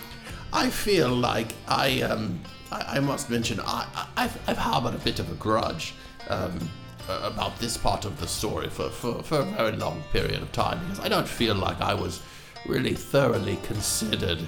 I 0.53 0.69
feel 0.69 1.09
like 1.09 1.53
I, 1.67 2.01
um, 2.01 2.39
I, 2.71 2.97
I 2.97 2.99
must 2.99 3.29
mention, 3.29 3.59
I, 3.61 4.07
I've, 4.15 4.37
I've 4.47 4.57
harbored 4.57 4.95
a 4.95 4.99
bit 4.99 5.19
of 5.19 5.31
a 5.31 5.35
grudge 5.35 5.93
um, 6.29 6.57
about 7.09 7.57
this 7.59 7.77
part 7.77 8.05
of 8.05 8.19
the 8.19 8.27
story 8.27 8.69
for, 8.69 8.89
for, 8.89 9.23
for 9.23 9.39
a 9.39 9.43
very 9.43 9.77
long 9.77 10.03
period 10.11 10.41
of 10.41 10.51
time 10.51 10.79
because 10.85 10.99
I 11.03 11.09
don't 11.09 11.27
feel 11.27 11.55
like 11.55 11.81
I 11.81 11.93
was 11.93 12.21
really 12.65 12.93
thoroughly 12.93 13.57
considered 13.63 14.39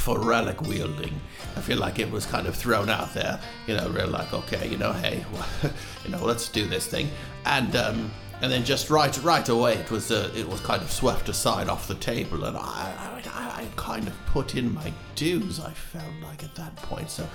for 0.00 0.18
relic 0.18 0.62
wielding. 0.62 1.20
I 1.56 1.60
feel 1.60 1.78
like 1.78 1.98
it 1.98 2.10
was 2.10 2.24
kind 2.24 2.46
of 2.46 2.56
thrown 2.56 2.88
out 2.88 3.12
there, 3.12 3.38
you 3.66 3.76
know, 3.76 3.88
real 3.90 4.08
like, 4.08 4.32
okay, 4.32 4.66
you 4.68 4.78
know, 4.78 4.92
hey, 4.92 5.24
you 6.04 6.10
know, 6.10 6.24
let's 6.24 6.48
do 6.48 6.66
this 6.66 6.86
thing, 6.86 7.10
and 7.44 7.76
um, 7.76 8.10
and 8.40 8.50
then 8.50 8.64
just 8.64 8.88
right 8.88 9.16
right 9.22 9.48
away 9.48 9.74
it 9.74 9.90
was 9.90 10.10
uh, 10.10 10.30
it 10.34 10.48
was 10.48 10.60
kind 10.60 10.80
of 10.80 10.90
swept 10.90 11.28
aside 11.28 11.68
off 11.68 11.86
the 11.86 11.94
table, 11.96 12.44
and 12.44 12.56
I, 12.56 12.94
I 13.26 13.62
I 13.62 13.66
kind 13.76 14.08
of 14.08 14.14
put 14.26 14.54
in 14.54 14.72
my 14.72 14.92
dues. 15.14 15.60
I 15.60 15.70
felt 15.70 16.14
like 16.22 16.42
at 16.42 16.54
that 16.54 16.74
point, 16.76 17.10
so. 17.10 17.28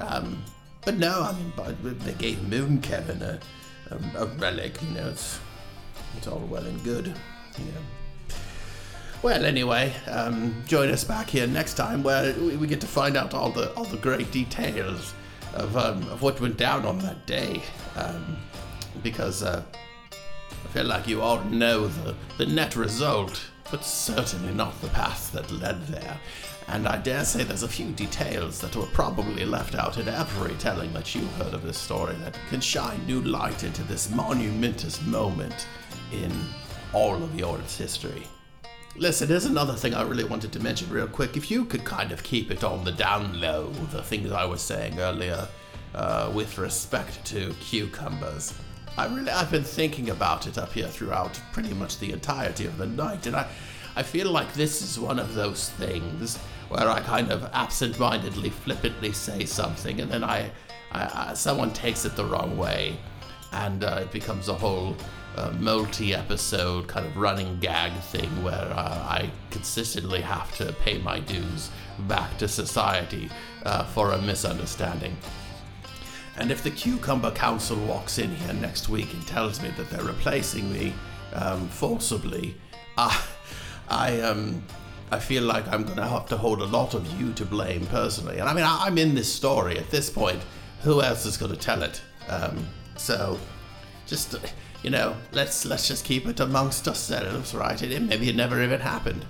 Um, 0.00 0.42
but 0.82 0.96
no, 0.96 1.22
I 1.22 1.34
mean, 1.34 1.98
they 1.98 2.14
gave 2.14 2.42
Moon 2.48 2.80
Kevin 2.80 3.20
a, 3.20 3.38
a, 3.90 4.22
a 4.22 4.26
relic, 4.26 4.80
you 4.82 4.88
know, 4.94 5.08
it's, 5.08 5.38
it's 6.16 6.26
all 6.26 6.38
well 6.38 6.64
and 6.64 6.82
good, 6.82 7.06
you 7.06 7.64
know. 7.66 7.99
Well, 9.22 9.44
anyway, 9.44 9.92
um, 10.06 10.62
join 10.66 10.88
us 10.88 11.04
back 11.04 11.28
here 11.28 11.46
next 11.46 11.74
time 11.74 12.02
where 12.02 12.32
we, 12.38 12.66
get 12.66 12.80
to 12.80 12.86
find 12.86 13.18
out 13.18 13.34
all 13.34 13.50
the 13.50 13.70
all 13.74 13.84
the 13.84 13.98
great 13.98 14.30
details 14.32 15.12
of 15.52 15.76
um, 15.76 15.98
of 16.08 16.22
what 16.22 16.40
went 16.40 16.56
down 16.56 16.86
on 16.86 16.98
that 17.00 17.26
day. 17.26 17.62
Um, 17.96 18.38
because 19.02 19.42
uh, 19.42 19.62
I 20.10 20.68
feel 20.68 20.86
like 20.86 21.06
you 21.06 21.20
all 21.20 21.44
know 21.44 21.86
the, 21.86 22.14
the 22.38 22.46
net 22.46 22.76
result, 22.76 23.44
but 23.70 23.84
certainly 23.84 24.54
not 24.54 24.80
the 24.80 24.88
path 24.88 25.30
that 25.32 25.52
led 25.52 25.86
there. 25.88 26.18
And 26.68 26.88
I 26.88 26.96
dare 26.96 27.24
say 27.26 27.44
there's 27.44 27.62
a 27.62 27.68
few 27.68 27.90
details 27.92 28.58
that 28.62 28.74
were 28.74 28.86
probably 28.86 29.44
left 29.44 29.74
out 29.74 29.98
in 29.98 30.08
every 30.08 30.54
telling 30.54 30.94
that 30.94 31.14
you 31.14 31.26
heard 31.36 31.52
of 31.52 31.62
this 31.62 31.76
story 31.78 32.14
that 32.22 32.38
can 32.48 32.62
shine 32.62 33.04
new 33.06 33.20
light 33.20 33.64
into 33.64 33.82
this 33.82 34.08
monumentous 34.10 35.02
moment 35.02 35.66
in 36.10 36.32
all 36.94 37.22
of 37.22 37.38
Yord's 37.38 37.76
history. 37.76 38.26
Listen, 38.96 39.28
there's 39.28 39.46
another 39.46 39.74
thing 39.74 39.94
I 39.94 40.02
really 40.02 40.24
wanted 40.24 40.52
to 40.52 40.60
mention 40.60 40.90
real 40.90 41.06
quick. 41.06 41.36
If 41.36 41.50
you 41.50 41.64
could 41.64 41.84
kind 41.84 42.12
of 42.12 42.22
keep 42.22 42.50
it 42.50 42.64
on 42.64 42.84
the 42.84 42.92
down 42.92 43.40
low, 43.40 43.68
the 43.92 44.02
things 44.02 44.30
I 44.32 44.44
was 44.44 44.60
saying 44.60 44.98
earlier 44.98 45.48
uh, 45.94 46.30
with 46.34 46.58
respect 46.58 47.24
to 47.26 47.54
cucumbers. 47.60 48.52
I 48.98 49.06
really, 49.06 49.30
I've 49.30 49.50
been 49.50 49.64
thinking 49.64 50.10
about 50.10 50.46
it 50.46 50.58
up 50.58 50.72
here 50.72 50.88
throughout 50.88 51.40
pretty 51.52 51.72
much 51.72 51.98
the 51.98 52.12
entirety 52.12 52.66
of 52.66 52.76
the 52.76 52.86
night, 52.86 53.26
and 53.26 53.36
I, 53.36 53.48
I 53.96 54.02
feel 54.02 54.30
like 54.30 54.52
this 54.52 54.82
is 54.82 54.98
one 54.98 55.18
of 55.18 55.34
those 55.34 55.70
things 55.70 56.36
where 56.68 56.88
I 56.88 57.00
kind 57.00 57.30
of 57.30 57.48
absent-mindedly, 57.54 58.50
flippantly 58.50 59.12
say 59.12 59.44
something, 59.44 60.00
and 60.00 60.10
then 60.10 60.24
I, 60.24 60.50
I, 60.92 61.30
I 61.30 61.34
someone 61.34 61.72
takes 61.72 62.04
it 62.04 62.16
the 62.16 62.24
wrong 62.24 62.58
way, 62.58 62.98
and 63.52 63.84
uh, 63.84 64.00
it 64.02 64.12
becomes 64.12 64.48
a 64.48 64.54
whole 64.54 64.96
uh, 65.36 65.52
multi-episode 65.58 66.88
kind 66.88 67.06
of 67.06 67.16
running 67.16 67.58
gag 67.60 67.92
thing 68.00 68.28
where 68.42 68.72
uh, 68.74 69.06
I 69.08 69.30
consistently 69.50 70.20
have 70.20 70.54
to 70.56 70.72
pay 70.72 70.98
my 70.98 71.20
dues 71.20 71.70
back 72.00 72.36
to 72.38 72.48
society 72.48 73.30
uh, 73.64 73.84
for 73.84 74.12
a 74.12 74.22
misunderstanding. 74.22 75.16
And 76.36 76.50
if 76.50 76.62
the 76.62 76.70
Cucumber 76.70 77.30
Council 77.30 77.76
walks 77.76 78.18
in 78.18 78.34
here 78.34 78.54
next 78.54 78.88
week 78.88 79.12
and 79.12 79.26
tells 79.26 79.60
me 79.62 79.70
that 79.76 79.90
they're 79.90 80.02
replacing 80.02 80.72
me 80.72 80.94
um, 81.34 81.68
forcibly, 81.68 82.54
I, 82.98 83.22
I, 83.88 84.20
um, 84.20 84.62
I 85.10 85.18
feel 85.18 85.42
like 85.42 85.66
I'm 85.68 85.84
going 85.84 85.96
to 85.96 86.06
have 86.06 86.26
to 86.26 86.36
hold 86.36 86.60
a 86.60 86.66
lot 86.66 86.94
of 86.94 87.06
you 87.20 87.32
to 87.34 87.44
blame 87.44 87.86
personally. 87.86 88.38
And 88.38 88.48
I 88.48 88.54
mean, 88.54 88.64
I, 88.64 88.84
I'm 88.86 88.98
in 88.98 89.14
this 89.14 89.32
story 89.32 89.78
at 89.78 89.90
this 89.90 90.08
point. 90.08 90.40
Who 90.82 91.02
else 91.02 91.26
is 91.26 91.36
going 91.36 91.52
to 91.52 91.58
tell 91.58 91.82
it? 91.82 92.00
Um, 92.28 92.66
so, 93.00 93.38
just 94.06 94.36
you 94.82 94.90
know, 94.90 95.16
let's 95.32 95.64
let's 95.64 95.88
just 95.88 96.04
keep 96.04 96.26
it 96.26 96.40
amongst 96.40 96.86
ourselves, 96.86 97.54
right? 97.54 97.80
It, 97.82 98.02
maybe 98.02 98.28
it 98.28 98.36
never 98.36 98.62
even 98.62 98.80
happened. 98.80 99.24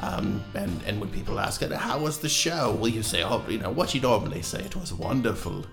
Um, 0.00 0.44
and 0.54 0.80
and 0.86 1.00
when 1.00 1.10
people 1.10 1.40
ask 1.40 1.62
how 1.62 1.98
was 1.98 2.18
the 2.18 2.28
show? 2.28 2.72
Will 2.72 2.88
you 2.88 3.02
say, 3.02 3.22
oh, 3.22 3.42
you 3.48 3.58
know, 3.58 3.70
what 3.70 3.94
you 3.94 4.00
normally 4.00 4.42
say? 4.42 4.60
It 4.60 4.76
was 4.76 4.92
wonderful. 4.92 5.64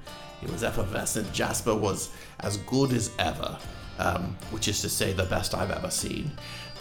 It 0.41 0.51
was 0.51 0.63
effervescent. 0.63 1.31
Jasper 1.33 1.75
was 1.75 2.09
as 2.39 2.57
good 2.57 2.93
as 2.93 3.11
ever, 3.19 3.57
um, 3.99 4.35
which 4.51 4.67
is 4.67 4.81
to 4.81 4.89
say, 4.89 5.13
the 5.13 5.25
best 5.25 5.53
I've 5.53 5.71
ever 5.71 5.91
seen. 5.91 6.31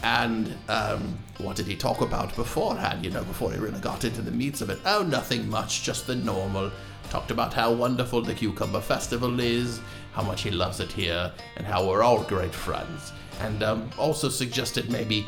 And 0.02 0.54
um, 0.68 1.18
what 1.38 1.56
did 1.56 1.66
he 1.66 1.76
talk 1.76 2.00
about 2.00 2.34
beforehand? 2.34 3.04
You 3.04 3.10
know, 3.10 3.24
before 3.24 3.52
he 3.52 3.58
really 3.58 3.80
got 3.80 4.04
into 4.04 4.22
the 4.22 4.30
meats 4.30 4.62
of 4.62 4.70
it? 4.70 4.78
Oh, 4.86 5.02
nothing 5.02 5.48
much, 5.48 5.82
just 5.82 6.06
the 6.06 6.14
normal. 6.14 6.70
Talked 7.10 7.32
about 7.32 7.52
how 7.52 7.72
wonderful 7.72 8.22
the 8.22 8.34
Cucumber 8.34 8.80
Festival 8.80 9.40
is, 9.40 9.80
how 10.12 10.22
much 10.22 10.42
he 10.42 10.50
loves 10.50 10.80
it 10.80 10.92
here, 10.92 11.32
and 11.56 11.66
how 11.66 11.86
we're 11.86 12.02
all 12.02 12.22
great 12.24 12.54
friends. 12.54 13.12
And 13.40 13.62
um, 13.62 13.90
also 13.98 14.28
suggested 14.28 14.90
maybe 14.90 15.26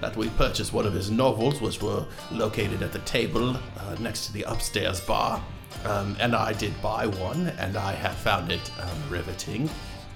that 0.00 0.16
we 0.16 0.28
purchase 0.30 0.72
one 0.72 0.86
of 0.86 0.92
his 0.92 1.10
novels, 1.10 1.60
which 1.60 1.80
were 1.80 2.04
located 2.30 2.82
at 2.82 2.92
the 2.92 2.98
table 3.00 3.56
uh, 3.56 3.96
next 4.00 4.26
to 4.26 4.32
the 4.32 4.42
upstairs 4.42 5.00
bar. 5.00 5.42
Um, 5.84 6.16
and 6.20 6.34
I 6.34 6.52
did 6.52 6.80
buy 6.82 7.06
one, 7.06 7.48
and 7.58 7.76
I 7.76 7.92
have 7.92 8.14
found 8.16 8.52
it 8.52 8.70
um, 8.80 9.10
riveting 9.10 9.68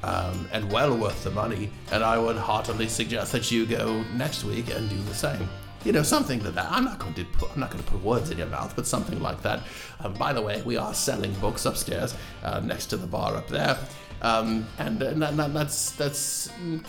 um, 0.02 0.48
and 0.52 0.70
well 0.72 0.96
worth 0.96 1.24
the 1.24 1.30
money. 1.30 1.70
And 1.92 2.02
I 2.04 2.18
would 2.18 2.36
heartily 2.36 2.88
suggest 2.88 3.32
that 3.32 3.50
you 3.50 3.66
go 3.66 4.02
next 4.14 4.44
week 4.44 4.74
and 4.74 4.88
do 4.88 4.96
the 5.02 5.14
same. 5.14 5.48
You 5.84 5.92
know, 5.92 6.02
something 6.02 6.42
like 6.42 6.54
that. 6.54 6.70
I'm 6.70 6.84
not 6.84 6.98
going 6.98 7.14
to 7.14 7.24
put, 7.24 7.52
I'm 7.52 7.60
not 7.60 7.70
going 7.70 7.82
to 7.82 7.90
put 7.90 8.02
words 8.02 8.30
in 8.30 8.38
your 8.38 8.48
mouth, 8.48 8.74
but 8.74 8.86
something 8.86 9.20
like 9.20 9.42
that. 9.42 9.60
Um, 10.00 10.12
by 10.14 10.32
the 10.32 10.42
way, 10.42 10.60
we 10.62 10.76
are 10.76 10.92
selling 10.92 11.32
books 11.34 11.66
upstairs, 11.66 12.14
uh, 12.42 12.60
next 12.60 12.86
to 12.86 12.96
the 12.96 13.06
bar 13.06 13.36
up 13.36 13.46
there. 13.48 13.78
Um, 14.20 14.66
and 14.78 15.00
uh, 15.02 15.12
that, 15.14 15.36
that- 15.36 15.54
that's 15.54 15.92
that's. 15.92 16.48
mm, 16.60 16.84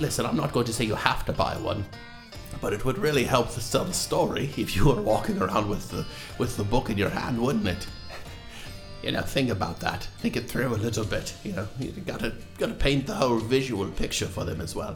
Listen, 0.00 0.24
I'm 0.26 0.36
not 0.36 0.52
going 0.52 0.64
to 0.66 0.72
say 0.72 0.84
you 0.86 0.94
have 0.94 1.24
to 1.26 1.32
buy 1.32 1.54
one, 1.58 1.84
but 2.62 2.72
it 2.72 2.84
would 2.86 2.96
really 2.98 3.22
help 3.24 3.50
to 3.52 3.70
tell 3.70 3.84
the 3.84 3.92
story 3.92 4.50
if 4.56 4.74
you 4.74 4.86
were 4.86 5.00
walking 5.00 5.40
around 5.40 5.68
with 5.68 5.90
the 5.90 6.04
with 6.38 6.56
the 6.56 6.64
book 6.64 6.88
in 6.90 6.96
your 6.98 7.10
hand, 7.10 7.40
wouldn't 7.40 7.68
it? 7.68 7.86
You 9.02 9.12
know, 9.12 9.22
think 9.22 9.48
about 9.48 9.80
that. 9.80 10.02
Think 10.18 10.36
it 10.36 10.46
through 10.50 10.74
a 10.74 10.76
little 10.76 11.04
bit. 11.06 11.32
You 11.42 11.52
know, 11.52 11.68
you 11.78 11.90
gotta 12.04 12.34
gotta 12.58 12.74
paint 12.74 13.06
the 13.06 13.14
whole 13.14 13.38
visual 13.38 13.86
picture 13.88 14.26
for 14.26 14.44
them 14.44 14.60
as 14.60 14.74
well. 14.74 14.94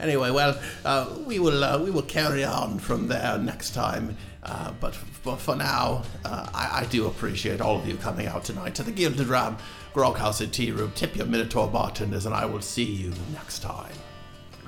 Anyway, 0.00 0.30
well, 0.30 0.58
uh, 0.84 1.08
we 1.26 1.38
will 1.38 1.64
uh, 1.64 1.78
we 1.82 1.90
will 1.90 2.02
carry 2.02 2.44
on 2.44 2.78
from 2.78 3.08
there 3.08 3.38
next 3.38 3.70
time. 3.74 4.16
Uh, 4.44 4.72
but, 4.80 4.94
f- 4.94 5.20
but 5.24 5.36
for 5.36 5.56
now, 5.56 6.02
uh, 6.24 6.48
I, 6.54 6.80
I 6.82 6.84
do 6.86 7.06
appreciate 7.06 7.60
all 7.60 7.76
of 7.78 7.86
you 7.86 7.96
coming 7.96 8.26
out 8.28 8.44
tonight 8.44 8.74
to 8.76 8.82
the 8.82 8.92
Gilded 8.92 9.26
Ram 9.26 9.58
Grog 9.92 10.16
House 10.16 10.40
and 10.40 10.50
Tea 10.52 10.70
Room. 10.70 10.92
Tip 10.94 11.16
your 11.16 11.26
Minotaur 11.26 11.68
bartenders, 11.68 12.24
and 12.24 12.34
I 12.34 12.46
will 12.46 12.62
see 12.62 12.84
you 12.84 13.12
next 13.34 13.58
time. 13.58 13.92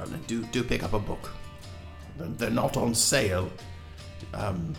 And 0.00 0.26
do 0.26 0.42
do 0.46 0.62
pick 0.64 0.82
up 0.82 0.92
a 0.92 0.98
book. 0.98 1.30
They're- 2.18 2.50
not 2.50 2.76
on 2.76 2.94
sale. 2.94 3.50
Um, 4.34 4.74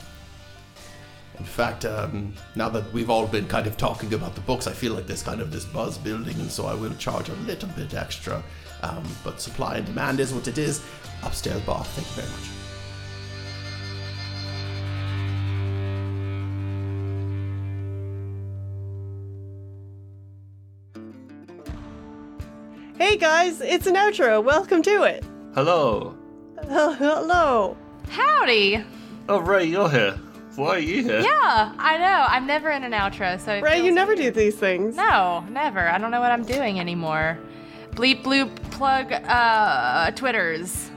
In 1.39 1.45
fact, 1.45 1.85
um, 1.85 2.33
now 2.55 2.69
that 2.69 2.91
we've 2.93 3.09
all 3.09 3.25
been 3.25 3.47
kind 3.47 3.65
of 3.65 3.75
talking 3.77 4.13
about 4.13 4.35
the 4.35 4.41
books, 4.41 4.67
I 4.67 4.73
feel 4.73 4.93
like 4.93 5.07
there's 5.07 5.23
kind 5.23 5.41
of 5.41 5.51
this 5.51 5.65
buzz 5.65 5.97
building, 5.97 6.39
and 6.39 6.51
so 6.51 6.67
I 6.67 6.75
will 6.75 6.93
charge 6.95 7.29
a 7.29 7.33
little 7.47 7.69
bit 7.69 7.93
extra. 7.95 8.43
Um, 8.81 9.03
but 9.23 9.39
supply 9.39 9.77
and 9.77 9.85
demand 9.85 10.19
is 10.19 10.33
what 10.33 10.47
it 10.47 10.57
is. 10.57 10.83
Upstairs 11.23 11.61
bar. 11.61 11.83
Thank 11.83 12.07
you 12.07 12.21
very 12.23 12.29
much. 12.29 12.47
Hey 22.97 23.17
guys, 23.17 23.61
it's 23.61 23.87
an 23.87 23.95
outro. 23.95 24.43
Welcome 24.43 24.81
to 24.83 25.03
it. 25.03 25.23
Hello. 25.55 26.15
Uh, 26.59 26.93
hello. 26.93 27.75
Howdy. 28.09 28.83
Oh, 29.27 29.39
Ray, 29.39 29.65
you're 29.65 29.89
here. 29.89 30.19
Why 30.55 30.75
are 30.75 30.79
you 30.79 31.03
here? 31.03 31.21
Yeah, 31.21 31.73
I 31.77 31.97
know. 31.97 32.25
I'm 32.27 32.45
never 32.45 32.69
in 32.69 32.83
an 32.83 32.91
outro, 32.91 33.39
so 33.39 33.59
Ray, 33.61 33.83
you 33.83 33.91
never 33.91 34.15
weird. 34.15 34.33
do 34.33 34.39
these 34.39 34.55
things. 34.55 34.95
No, 34.95 35.43
never. 35.49 35.79
I 35.79 35.97
don't 35.97 36.11
know 36.11 36.19
what 36.19 36.31
I'm 36.31 36.43
doing 36.43 36.79
anymore. 36.79 37.39
Bleep 37.91 38.23
bloop 38.23 38.55
plug 38.71 39.11
uh 39.11 40.11
Twitters. 40.11 40.89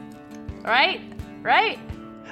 Right? 0.63 1.01
Right? 1.43 1.79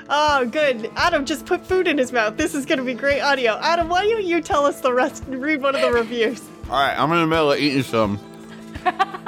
Oh, 0.08 0.44
good. 0.46 0.90
Adam 0.96 1.24
just 1.24 1.46
put 1.46 1.64
food 1.66 1.86
in 1.86 1.96
his 1.98 2.12
mouth. 2.12 2.36
This 2.36 2.54
is 2.54 2.66
going 2.66 2.78
to 2.78 2.84
be 2.84 2.94
great 2.94 3.20
audio. 3.20 3.58
Adam, 3.62 3.88
why 3.88 4.04
don't 4.04 4.24
you 4.24 4.40
tell 4.42 4.66
us 4.66 4.80
the 4.80 4.92
rest? 4.92 5.24
Read 5.28 5.62
one 5.62 5.74
of 5.74 5.80
the 5.80 5.92
reviews. 5.92 6.42
All 6.68 6.80
right, 6.80 6.94
I'm 6.98 7.10
in 7.12 7.20
the 7.20 7.26
middle 7.26 7.52
of 7.52 7.58
eating 7.58 7.82
some 7.82 8.18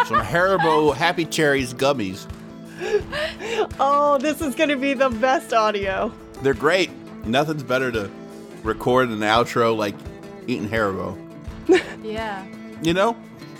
some 0.07 0.21
Haribo 0.25 0.95
Happy 0.95 1.25
Cherries 1.25 1.73
gummies. 1.75 2.27
Oh, 3.81 4.19
this 4.21 4.41
is 4.41 4.55
going 4.55 4.69
to 4.71 4.77
be 4.77 4.95
the 4.95 5.11
best 5.11 5.53
audio. 5.53 6.13
They're 6.43 6.55
great. 6.55 6.91
Nothing's 7.25 7.63
better 7.63 7.91
to 7.93 8.11
record 8.63 9.09
an 9.09 9.21
outro 9.21 9.77
like 9.77 9.95
eating 10.47 10.69
Haribo. 10.69 11.19
Yeah. 12.03 12.45
You 12.83 12.93
know, 12.93 13.17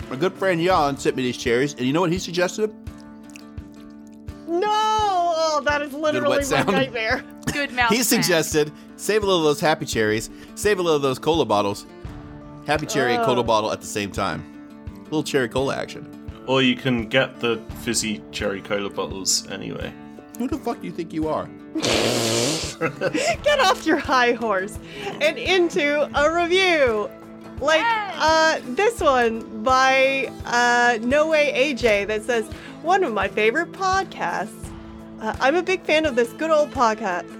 my 0.09 0.15
good 0.15 0.33
friend 0.33 0.61
Jan 0.61 0.97
sent 0.97 1.15
me 1.15 1.23
these 1.23 1.37
cherries, 1.37 1.73
and 1.73 1.81
you 1.81 1.93
know 1.93 2.01
what 2.01 2.11
he 2.11 2.19
suggested? 2.19 2.73
No! 4.47 4.61
Oh, 4.67 5.61
that 5.65 5.81
is 5.81 5.93
literally 5.93 6.37
my 6.37 6.43
sound. 6.43 6.67
nightmare. 6.71 7.23
Good 7.53 7.71
mouth. 7.71 7.89
He 7.89 8.03
sound. 8.03 8.23
suggested 8.23 8.71
save 8.97 9.23
a 9.23 9.25
little 9.25 9.39
of 9.41 9.45
those 9.45 9.59
happy 9.59 9.85
cherries, 9.85 10.29
save 10.55 10.79
a 10.79 10.81
little 10.81 10.95
of 10.97 11.01
those 11.01 11.19
cola 11.19 11.45
bottles. 11.45 11.85
Happy 12.67 12.85
cherry 12.85 13.15
and 13.15 13.23
cola 13.23 13.39
Oh. 13.39 13.43
bottle 13.43 13.71
at 13.71 13.79
the 13.81 13.87
same 13.87 14.11
time. 14.11 14.43
little 15.05 15.23
cherry 15.23 15.47
cola 15.49 15.75
action. 15.75 16.07
Or 16.47 16.61
you 16.61 16.75
can 16.75 17.07
get 17.07 17.39
the 17.39 17.61
fizzy 17.81 18.21
cherry 18.31 18.61
cola 18.61 18.89
bottles 18.89 19.47
anyway. 19.49 19.93
Who 20.37 20.47
the 20.47 20.57
fuck 20.57 20.81
do 20.81 20.87
you 20.87 20.91
think 20.93 21.13
you 21.13 21.27
are? 21.29 21.47
Get 21.75 23.59
off 23.61 23.85
your 23.85 23.97
high 23.97 24.33
horse 24.33 24.77
and 25.21 25.37
into 25.37 26.09
a 26.19 26.33
review. 26.43 27.09
Like 27.61 27.81
uh, 27.83 28.59
this 28.65 28.99
one 28.99 29.63
by 29.63 30.31
uh, 30.45 30.97
No 31.01 31.27
Way 31.27 31.73
AJ 31.73 32.07
that 32.07 32.23
says, 32.23 32.45
one 32.81 33.03
of 33.03 33.13
my 33.13 33.27
favorite 33.27 33.71
podcasts. 33.71 34.51
Uh, 35.21 35.35
I'm 35.39 35.55
a 35.55 35.63
big 35.63 35.81
fan 35.83 36.05
of 36.05 36.15
this 36.15 36.31
good 36.33 36.51
old 36.51 36.71
podcast. 36.71 37.31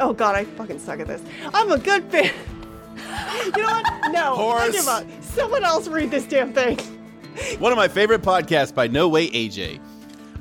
Oh 0.00 0.12
god, 0.12 0.36
I 0.36 0.44
fucking 0.44 0.78
suck 0.78 1.00
at 1.00 1.06
this. 1.08 1.22
I'm 1.52 1.70
a 1.70 1.78
good 1.78 2.04
fan. 2.04 2.24
you 3.56 3.62
know 3.62 3.68
what? 3.68 4.12
No. 4.12 4.34
I 4.34 4.36
Horse. 4.36 4.72
give 4.72 4.88
up. 4.88 5.04
Someone 5.22 5.64
else 5.64 5.88
read 5.88 6.10
this 6.10 6.24
damn 6.24 6.52
thing. 6.52 6.78
One 7.58 7.72
of 7.72 7.76
my 7.76 7.88
favorite 7.88 8.22
podcasts 8.22 8.72
by 8.74 8.86
No 8.86 9.08
Way 9.08 9.28
AJ. 9.30 9.80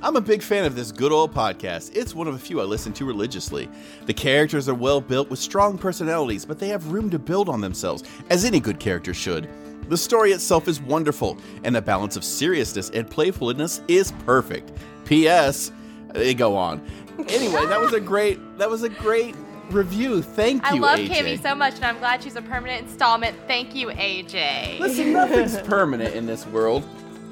I'm 0.04 0.18
a 0.18 0.22
big 0.22 0.41
fan 0.41 0.66
of 0.66 0.76
this 0.76 0.91
good 0.91 1.14
old 1.14 1.34
podcast. 1.34 1.95
It's 1.95 2.14
one 2.14 2.28
of 2.28 2.36
a 2.36 2.38
few 2.38 2.60
I 2.60 2.66
listen 2.66 2.91
to 2.91 3.06
religiously. 3.06 3.70
The 4.06 4.14
characters 4.14 4.68
are 4.68 4.74
well 4.74 4.99
built 4.99 5.30
with 5.30 5.39
strong 5.39 5.78
personalities, 5.78 6.43
but 6.43 6.60
they 6.60 6.68
have 6.68 6.91
room 6.91 7.10
to 7.12 7.18
build 7.18 7.47
on 7.47 7.62
themselves, 7.62 8.04
as 8.30 8.43
any 8.43 8.60
good 8.60 8.82
character 8.82 9.14
should. 9.14 9.47
The 9.88 9.95
story 9.95 10.34
itself 10.34 10.68
is 10.68 10.82
wonderful, 10.82 11.38
and 11.64 11.74
the 11.74 11.82
balance 11.82 12.18
of 12.18 12.26
seriousness 12.26 12.89
and 12.89 13.10
playfulness 13.10 13.82
is 13.88 14.12
perfect. 14.26 14.74
P.S. 15.06 15.72
They 16.12 16.34
go 16.34 16.58
on. 16.58 16.86
Anyway, 17.30 17.66
that 17.66 17.80
was 17.80 17.93
a 17.93 18.01
great 18.01 18.58
that 18.58 18.70
was 18.70 18.84
a 18.84 18.89
great 18.89 19.38
review. 19.70 20.22
Thank 20.22 20.64
you. 20.64 20.80
I 20.80 20.80
love 20.80 20.99
AJ. 20.99 21.08
Cammy 21.08 21.41
so 21.41 21.56
much, 21.56 21.76
and 21.76 21.86
I'm 21.86 21.99
glad 21.99 22.22
she's 22.22 22.36
a 22.36 22.41
permanent 22.41 22.89
installment. 22.89 23.38
Thank 23.47 23.74
you, 23.74 23.88
AJ. 23.88 24.80
Listen, 24.80 25.14
nothing's 25.14 25.58
permanent 25.62 26.14
in 26.14 26.26
this 26.26 26.45
world, 26.47 26.84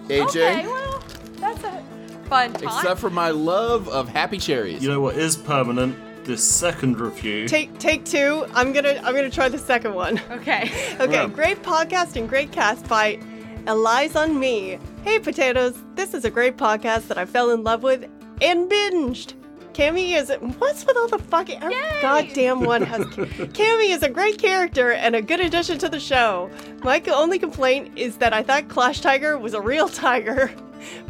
AJ. 0.08 0.28
Okay, 0.30 0.66
well, 0.66 1.04
that's 1.36 1.64
a 1.66 1.84
fun 2.32 2.54
time. 2.54 2.64
Except 2.64 3.00
for 3.00 3.10
my 3.12 3.30
love 3.30 3.88
of 3.90 4.10
happy 4.10 4.38
cherries. 4.40 4.82
You 4.82 4.90
know 4.90 5.02
what 5.02 5.16
is 5.16 5.36
permanent? 5.38 5.96
This 6.26 6.44
second 6.44 7.00
review. 7.00 7.48
Take 7.48 7.78
take 7.80 8.06
two. 8.06 8.46
I'm 8.54 8.74
gonna 8.74 9.02
I'm 9.04 9.14
gonna 9.16 9.30
try 9.30 9.50
the 9.50 9.58
second 9.58 9.94
one. 9.96 10.20
okay. 10.32 10.70
Okay, 11.00 11.14
Yeah. 11.14 11.28
great 11.28 11.62
podcast 11.64 12.16
and 12.16 12.30
great 12.30 12.52
cast 12.52 12.88
by 12.88 13.20
Eliza 13.68 14.20
on 14.20 14.40
Me. 14.40 14.78
Hey, 15.04 15.18
potatoes. 15.20 15.76
This 15.96 16.14
is 16.14 16.24
a 16.26 16.30
great 16.30 16.58
podcast 16.58 17.08
that 17.08 17.18
I 17.18 17.26
fell 17.26 17.50
in 17.52 17.64
love 17.64 17.82
with 17.84 18.08
and 18.42 18.70
binged. 18.70 19.34
Cammy 19.74 20.12
is 20.16 20.32
what's 20.60 20.86
with 20.86 20.98
all 20.98 21.08
the 21.08 21.18
fucking 21.20 21.62
every 21.62 21.76
Yay! 21.76 22.00
goddamn 22.02 22.62
one 22.62 22.82
has 22.82 23.02
Cammy 23.06 23.90
is 23.90 24.04
a 24.04 24.10
great 24.10 24.38
character 24.38 24.92
and 24.92 25.16
a 25.16 25.22
good 25.22 25.40
addition 25.40 25.78
to 25.80 25.88
the 25.90 26.00
show. 26.00 26.50
My 26.84 27.02
only 27.08 27.40
complaint 27.40 27.98
is 27.98 28.18
that 28.18 28.34
I 28.34 28.44
thought 28.44 28.68
Clash 28.68 29.00
Tiger 29.02 29.38
was 29.38 29.54
a 29.54 29.62
real 29.62 29.88
tiger. 30.08 30.52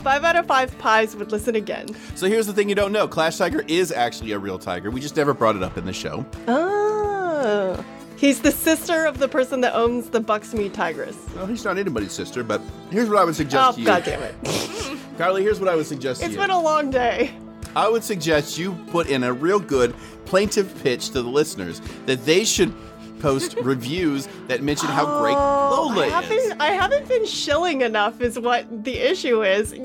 Five 0.03 0.24
out 0.24 0.36
of 0.36 0.45
five 0.47 0.78
pies 0.80 1.16
would 1.16 1.32
listen 1.32 1.55
again. 1.55 1.88
So 2.16 2.28
here's 2.28 2.45
the 2.45 2.53
thing 2.53 2.68
you 2.70 2.76
don't 2.76 2.91
know 2.91 3.07
Clash 3.07 3.38
Tiger 3.38 3.64
is 3.68 3.91
actually 3.91 4.34
a 4.34 4.39
real 4.39 4.59
tiger. 4.59 4.91
We 4.91 4.99
just 5.01 5.16
never 5.16 5.34
brought 5.34 5.55
it 5.55 5.64
up 5.64 5.78
in 5.78 5.86
the 5.86 5.93
show. 5.93 6.26
Oh. 6.47 7.84
He's 8.18 8.41
the 8.41 8.51
sister 8.51 9.05
of 9.05 9.18
the 9.18 9.28
person 9.28 9.62
that 9.62 9.74
owns 9.74 10.09
the 10.12 10.22
Bucksmead 10.22 10.74
Tigress. 10.74 11.18
Well, 11.36 11.47
he's 11.47 11.66
not 11.66 11.80
anybody's 11.80 12.12
sister, 12.12 12.43
but 12.43 12.62
here's 12.91 13.09
what 13.09 13.18
I 13.18 13.24
would 13.24 13.36
suggest 13.36 13.70
Oh, 13.70 13.72
to 13.74 13.80
you. 13.80 13.86
god 13.88 14.03
damn 14.03 14.22
it. 14.22 14.36
Carly, 15.18 15.41
here's 15.41 15.59
what 15.59 15.68
I 15.70 15.76
would 15.76 15.88
suggest 15.88 16.22
It's 16.22 16.28
to 16.30 16.36
you. 16.36 16.39
It's 16.39 16.47
been 16.47 16.55
a 16.55 16.62
long 16.62 16.91
day. 16.91 17.32
I 17.76 17.88
would 17.89 18.03
suggest 18.03 18.57
you 18.57 18.74
put 18.91 19.07
in 19.07 19.24
a 19.24 19.34
real 19.34 19.59
good 19.59 19.95
plaintive 20.26 20.74
pitch 20.84 21.07
to 21.07 21.22
the 21.22 21.30
listeners 21.30 21.82
that 22.05 22.26
they 22.26 22.43
should 22.43 22.74
post 23.19 23.55
reviews 23.61 24.28
that 24.47 24.63
mention 24.63 24.88
how 24.89 25.19
great 25.22 25.36
Oh, 25.38 25.88
Lola 25.93 26.05
I 26.07 26.09
haven't, 26.09 26.32
is. 26.38 26.53
I 26.59 26.72
haven't 26.72 27.07
been 27.07 27.26
shilling 27.26 27.82
enough, 27.82 28.19
is 28.19 28.39
what 28.39 28.84
the 28.84 28.97
issue 28.97 29.43
is. 29.43 29.76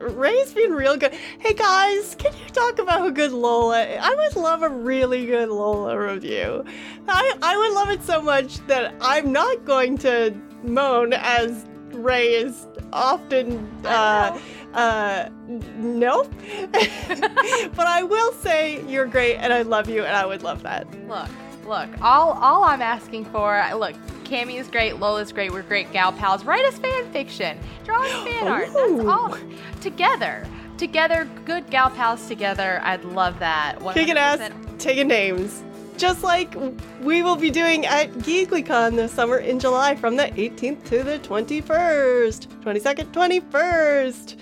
Ray's 0.00 0.54
been 0.54 0.72
real 0.72 0.96
good. 0.96 1.12
Hey 1.40 1.54
guys, 1.54 2.14
can 2.18 2.32
you 2.34 2.48
talk 2.52 2.78
about 2.78 3.00
how 3.00 3.10
good 3.10 3.32
Lola? 3.32 3.82
is? 3.84 3.98
I 4.00 4.14
would 4.14 4.36
love 4.36 4.62
a 4.62 4.68
really 4.68 5.26
good 5.26 5.48
Lola 5.48 5.98
review. 5.98 6.64
I 7.08 7.34
I 7.42 7.56
would 7.56 7.72
love 7.72 7.90
it 7.90 8.02
so 8.04 8.22
much 8.22 8.58
that 8.68 8.94
I'm 9.00 9.32
not 9.32 9.64
going 9.64 9.98
to 9.98 10.32
moan 10.62 11.12
as 11.14 11.66
Ray 11.90 12.34
is 12.34 12.66
often. 12.92 13.58
Uh, 13.84 14.38
uh, 14.74 15.28
nope. 15.46 16.32
but 16.72 17.86
I 17.86 18.02
will 18.02 18.32
say 18.32 18.84
you're 18.86 19.06
great, 19.06 19.36
and 19.36 19.52
I 19.52 19.62
love 19.62 19.88
you, 19.88 20.04
and 20.04 20.14
I 20.16 20.26
would 20.26 20.42
love 20.42 20.62
that. 20.62 20.86
Look, 21.08 21.28
look. 21.66 21.88
All 22.02 22.32
all 22.32 22.64
I'm 22.64 22.82
asking 22.82 23.24
for, 23.26 23.62
look, 23.76 23.94
Cammy 24.24 24.58
is 24.58 24.68
great, 24.68 24.98
Lola's 24.98 25.32
great, 25.32 25.52
we're 25.52 25.62
great 25.62 25.92
gal 25.92 26.12
pals. 26.12 26.44
Write 26.44 26.64
us 26.64 26.78
fan 26.78 27.10
fiction. 27.12 27.58
Draw 27.84 28.02
us 28.02 28.24
fan 28.24 28.48
art. 28.48 28.72
That's 28.72 29.04
all. 29.06 29.38
Together. 29.80 30.46
Together, 30.76 31.28
good 31.44 31.70
gal 31.70 31.90
pals 31.90 32.26
together. 32.26 32.80
I'd 32.82 33.04
love 33.04 33.38
that. 33.38 33.78
Kicking 33.94 34.16
ass, 34.18 34.40
100%. 34.40 34.78
taking 34.78 35.06
names. 35.06 35.62
Just 35.96 36.24
like 36.24 36.56
we 37.00 37.22
will 37.22 37.36
be 37.36 37.50
doing 37.50 37.86
at 37.86 38.10
GeeklyCon 38.14 38.96
this 38.96 39.12
summer 39.12 39.38
in 39.38 39.60
July 39.60 39.94
from 39.94 40.16
the 40.16 40.24
18th 40.24 40.82
to 40.86 41.04
the 41.04 41.20
21st. 41.20 42.48
22nd, 42.64 43.12
21st. 43.12 44.36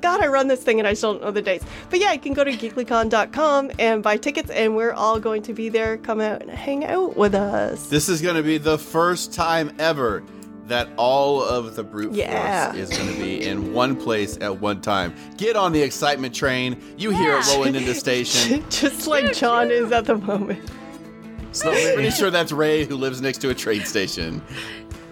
God, 0.00 0.22
I 0.22 0.26
run 0.28 0.48
this 0.48 0.62
thing 0.62 0.78
and 0.78 0.88
I 0.88 0.94
still 0.94 1.12
don't 1.14 1.22
know 1.22 1.30
the 1.30 1.42
dates. 1.42 1.64
But 1.90 2.00
yeah, 2.00 2.12
you 2.12 2.18
can 2.20 2.32
go 2.32 2.44
to 2.44 2.52
geeklycon.com 2.52 3.72
and 3.78 4.02
buy 4.02 4.16
tickets, 4.16 4.50
and 4.50 4.74
we're 4.76 4.92
all 4.92 5.20
going 5.20 5.42
to 5.42 5.52
be 5.52 5.68
there. 5.68 5.96
Come 5.98 6.20
out 6.20 6.42
and 6.42 6.50
hang 6.50 6.84
out 6.84 7.16
with 7.16 7.34
us. 7.34 7.86
This 7.88 8.08
is 8.08 8.20
going 8.22 8.36
to 8.36 8.42
be 8.42 8.58
the 8.58 8.78
first 8.78 9.32
time 9.32 9.72
ever 9.78 10.22
that 10.68 10.88
all 10.96 11.42
of 11.42 11.74
the 11.76 11.82
brute 11.82 12.12
Yeah. 12.12 12.66
force 12.72 12.78
is 12.90 12.96
going 12.96 13.12
to 13.12 13.20
be 13.20 13.44
in 13.44 13.72
one 13.74 13.96
place 13.96 14.38
at 14.40 14.60
one 14.60 14.80
time. 14.80 15.12
Get 15.36 15.56
on 15.56 15.72
the 15.72 15.82
excitement 15.82 16.34
train. 16.34 16.80
You 16.96 17.10
hear 17.10 17.36
it 17.36 17.46
Yeah. 17.46 17.54
rolling 17.54 17.74
into 17.74 17.94
station. 17.94 18.64
Just 18.70 19.06
like 19.06 19.34
John 19.34 19.70
is 19.70 19.90
at 19.92 20.04
the 20.06 20.16
moment. 20.16 20.60
It's 21.50 21.64
not 21.64 21.74
Pretty 21.74 22.10
sure 22.10 22.30
that's 22.30 22.52
Ray 22.52 22.84
who 22.84 22.96
lives 22.96 23.20
next 23.20 23.38
to 23.38 23.50
a 23.50 23.54
train 23.54 23.84
station. 23.84 24.40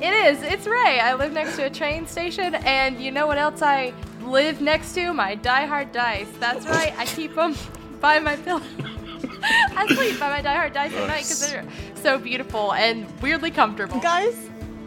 It 0.00 0.14
is. 0.14 0.42
It's 0.42 0.66
Ray. 0.66 0.98
I 1.00 1.12
live 1.14 1.32
next 1.32 1.56
to 1.56 1.64
a 1.66 1.70
train 1.70 2.06
station, 2.06 2.54
and 2.54 2.98
you 2.98 3.10
know 3.10 3.26
what 3.26 3.36
else 3.36 3.60
I 3.60 3.92
live 4.22 4.60
next 4.60 4.94
to? 4.94 5.12
My 5.12 5.34
Die 5.34 5.66
Hard 5.66 5.92
dice. 5.92 6.28
That's 6.38 6.66
right. 6.66 6.92
I 6.98 7.06
keep 7.06 7.34
them 7.34 7.54
by 8.00 8.18
my 8.18 8.36
pillow. 8.36 8.62
I 9.42 9.86
sleep 9.94 10.18
by 10.20 10.28
my 10.28 10.42
Die 10.42 10.54
Hard 10.54 10.72
dice 10.72 10.92
at 10.92 11.08
night 11.08 11.22
because 11.22 11.50
they're 11.50 11.64
so 11.94 12.18
beautiful 12.18 12.72
and 12.72 13.06
weirdly 13.20 13.50
comfortable. 13.50 14.00
Guys, 14.00 14.36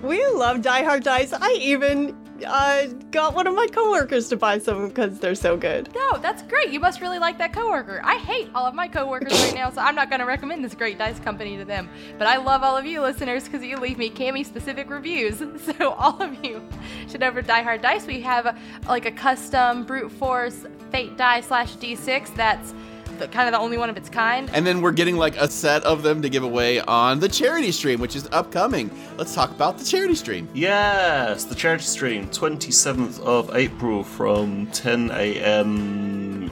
we 0.02 0.26
love 0.28 0.62
Die 0.62 0.84
Hard 0.84 1.04
Dice. 1.04 1.34
I 1.34 1.52
even 1.60 2.16
uh, 2.46 2.88
got 3.12 3.34
one 3.34 3.48
of 3.48 3.56
my 3.56 3.68
coworkers 3.68 4.30
to 4.30 4.38
buy 4.38 4.60
some 4.60 4.88
because 4.88 5.20
they're 5.20 5.36
so 5.36 5.58
good. 5.58 5.94
No, 5.94 6.18
that's 6.18 6.42
great. 6.44 6.70
You 6.70 6.80
must 6.80 7.02
really 7.02 7.20
like 7.20 7.38
that 7.38 7.54
coworker. 7.54 8.02
I 8.04 8.18
hate 8.18 8.50
all 8.54 8.66
of 8.66 8.74
my 8.74 8.88
coworkers 8.88 9.34
right 9.34 9.56
now, 9.56 9.70
so 9.72 9.82
I'm 9.82 9.96
not 9.96 10.10
going 10.10 10.20
to 10.20 10.26
recommend 10.26 10.64
this 10.64 10.76
great 10.76 10.98
dice 10.98 11.20
company 11.20 11.58
to 11.58 11.66
them. 11.66 11.90
But 12.18 12.28
I 12.28 12.38
love 12.38 12.64
all 12.64 12.78
of 12.78 12.86
you 12.86 13.02
listeners 13.02 13.44
because 13.46 13.64
you 13.64 13.78
leave 13.78 13.98
me 13.98 14.10
Cammy 14.10 14.46
specific 14.46 14.90
reviews. 14.90 15.42
So 15.64 15.92
all 15.92 16.22
of 16.22 16.44
you 16.44 16.62
should 17.10 17.24
over 17.24 17.42
Die 17.42 17.62
Hard 17.62 17.82
Dice. 17.82 18.06
We 18.06 18.20
have 18.22 18.58
like 18.86 19.06
a 19.06 19.12
custom 19.12 19.86
brute 19.86 20.12
force 20.12 20.66
fate 20.92 21.16
die 21.18 21.42
slash 21.42 21.76
d6 21.78 22.36
that's 22.36 22.74
the, 23.20 23.28
kind 23.28 23.48
of 23.48 23.54
the 23.54 23.60
only 23.60 23.78
one 23.78 23.90
of 23.90 23.98
its 23.98 24.10
kind. 24.10 24.50
And 24.54 24.66
then 24.66 24.82
we're 24.82 24.92
getting 24.92 25.18
like 25.18 25.36
a 25.38 25.48
set 25.48 25.84
of 25.84 26.04
them 26.04 26.22
to 26.22 26.30
give 26.30 26.44
away 26.44 26.80
on 26.82 27.20
the 27.20 27.30
charity 27.30 27.72
stream, 27.72 28.00
which 28.00 28.16
is 28.16 28.28
upcoming. 28.32 28.92
Let's 29.18 29.34
talk 29.34 29.52
about 29.52 29.78
the 29.78 29.86
charity 29.86 30.16
stream. 30.16 30.48
Yes, 30.54 31.46
the 31.46 31.56
charity 31.56 31.84
stream, 31.84 32.28
27th 32.30 33.20
of 33.22 33.56
April 33.56 34.04
from 34.04 34.68
10 34.68 35.12
a.m. 35.12 36.52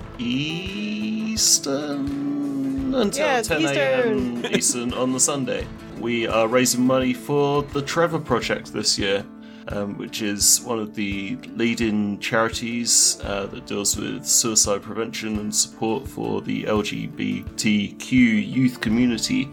Eastern 1.31 2.31
until 2.93 3.25
Yeah, 3.25 3.39
it's 3.39 3.47
10 3.47 3.65
a.m. 3.65 4.37
Eastern. 4.37 4.55
Eastern 4.55 4.93
on 4.93 5.13
the 5.13 5.19
Sunday. 5.19 5.65
We 5.99 6.27
are 6.27 6.47
raising 6.47 6.85
money 6.85 7.13
for 7.13 7.61
the 7.63 7.81
Trevor 7.81 8.19
Project 8.19 8.73
this 8.73 8.97
year, 8.97 9.23
um, 9.69 9.97
which 9.97 10.21
is 10.21 10.61
one 10.61 10.79
of 10.79 10.95
the 10.95 11.37
leading 11.55 12.19
charities 12.19 13.19
uh, 13.23 13.45
that 13.47 13.65
deals 13.65 13.97
with 13.97 14.25
suicide 14.25 14.81
prevention 14.81 15.37
and 15.39 15.55
support 15.55 16.07
for 16.07 16.41
the 16.41 16.63
LGBTQ 16.63 18.11
youth 18.11 18.81
community. 18.81 19.49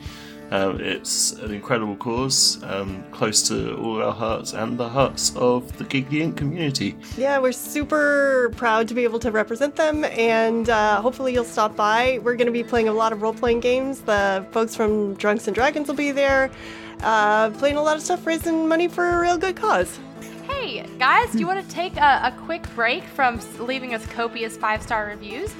Um, 0.50 0.80
it's 0.80 1.32
an 1.32 1.52
incredible 1.52 1.96
cause, 1.96 2.62
um, 2.64 3.04
close 3.10 3.46
to 3.48 3.76
all 3.76 4.02
our 4.02 4.12
hearts 4.12 4.54
and 4.54 4.78
the 4.78 4.88
hearts 4.88 5.36
of 5.36 5.76
the 5.76 5.84
Geekly 5.84 6.22
Inc. 6.22 6.36
community. 6.36 6.96
Yeah, 7.18 7.38
we're 7.38 7.52
super 7.52 8.50
proud 8.56 8.88
to 8.88 8.94
be 8.94 9.04
able 9.04 9.18
to 9.20 9.30
represent 9.30 9.76
them, 9.76 10.04
and 10.04 10.70
uh, 10.70 11.02
hopefully 11.02 11.34
you'll 11.34 11.44
stop 11.44 11.76
by. 11.76 12.18
We're 12.22 12.36
going 12.36 12.46
to 12.46 12.52
be 12.52 12.64
playing 12.64 12.88
a 12.88 12.94
lot 12.94 13.12
of 13.12 13.20
role 13.20 13.34
playing 13.34 13.60
games. 13.60 14.00
The 14.00 14.46
folks 14.50 14.74
from 14.74 15.14
Drunks 15.14 15.46
and 15.48 15.54
Dragons 15.54 15.86
will 15.86 15.96
be 15.96 16.12
there, 16.12 16.50
uh, 17.02 17.50
playing 17.50 17.76
a 17.76 17.82
lot 17.82 17.96
of 17.96 18.02
stuff, 18.02 18.26
raising 18.26 18.68
money 18.68 18.88
for 18.88 19.08
a 19.08 19.20
real 19.20 19.38
good 19.38 19.56
cause. 19.56 19.98
Hey, 20.48 20.84
guys, 20.98 21.32
do 21.32 21.38
you 21.38 21.46
want 21.46 21.66
to 21.66 21.74
take 21.74 21.96
a, 21.96 22.20
a 22.24 22.34
quick 22.44 22.66
break 22.74 23.04
from 23.04 23.40
leaving 23.58 23.94
us 23.94 24.06
copious 24.06 24.56
five 24.56 24.82
star 24.82 25.06
reviews? 25.06 25.54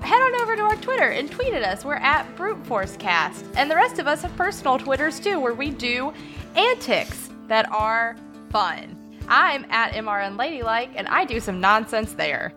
Head 0.00 0.20
on 0.20 0.40
over 0.40 0.56
to 0.56 0.62
our 0.62 0.76
Twitter 0.76 1.10
and 1.10 1.30
tweet 1.30 1.52
at 1.52 1.62
us. 1.62 1.84
We're 1.84 1.94
at 1.94 2.34
Brute 2.34 2.64
Force 2.66 2.96
Cast. 2.96 3.44
And 3.56 3.70
the 3.70 3.76
rest 3.76 3.98
of 3.98 4.08
us 4.08 4.22
have 4.22 4.36
personal 4.36 4.78
Twitters 4.78 5.20
too, 5.20 5.38
where 5.38 5.54
we 5.54 5.70
do 5.70 6.12
antics 6.56 7.30
that 7.46 7.70
are 7.70 8.16
fun. 8.50 8.98
I'm 9.28 9.64
at 9.70 9.92
MRN 9.92 10.36
Ladylike, 10.36 10.90
and 10.96 11.06
I 11.08 11.24
do 11.24 11.38
some 11.38 11.60
nonsense 11.60 12.14
there. 12.14 12.52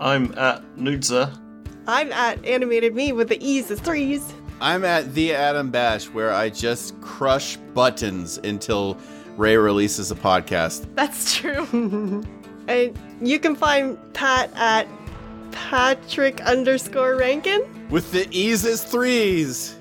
I'm 0.00 0.36
at 0.36 0.62
Nudza. 0.76 1.38
I'm 1.86 2.12
at 2.12 2.44
Animated 2.44 2.94
Me 2.94 3.12
with 3.12 3.28
the 3.28 3.40
E's 3.44 3.70
as 3.70 3.80
threes. 3.80 4.34
I'm 4.62 4.84
at 4.84 5.12
the 5.14 5.34
Adam 5.34 5.70
Bash, 5.70 6.04
where 6.06 6.32
I 6.32 6.48
just 6.48 6.98
crush 7.00 7.56
buttons 7.74 8.38
until 8.38 8.96
Ray 9.36 9.56
releases 9.56 10.12
a 10.12 10.14
podcast. 10.14 10.86
That's 10.94 11.34
true. 11.34 12.24
And 12.68 12.96
you 13.20 13.40
can 13.40 13.56
find 13.56 13.98
Pat 14.14 14.50
at 14.54 14.86
Patrick 15.50 16.40
underscore 16.42 17.16
Rankin. 17.16 17.64
With 17.90 18.12
the 18.12 18.28
E's 18.30 18.64
as 18.64 18.84
threes. 18.84 19.74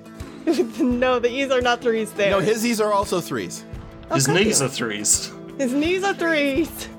no, 0.80 1.20
the 1.20 1.30
E's 1.32 1.52
are 1.52 1.62
not 1.62 1.82
threes 1.82 2.12
there. 2.14 2.32
No, 2.32 2.40
his 2.40 2.66
E's 2.66 2.82
are 2.82 2.92
also 2.92 3.22
threes. 3.22 3.64
His 4.12 4.28
Okay. 4.28 4.44
knees 4.46 4.62
are 4.64 4.68
threes. 4.68 5.32
His 5.60 5.74
knees 5.74 6.04
are 6.04 6.16
threes. 6.16 6.90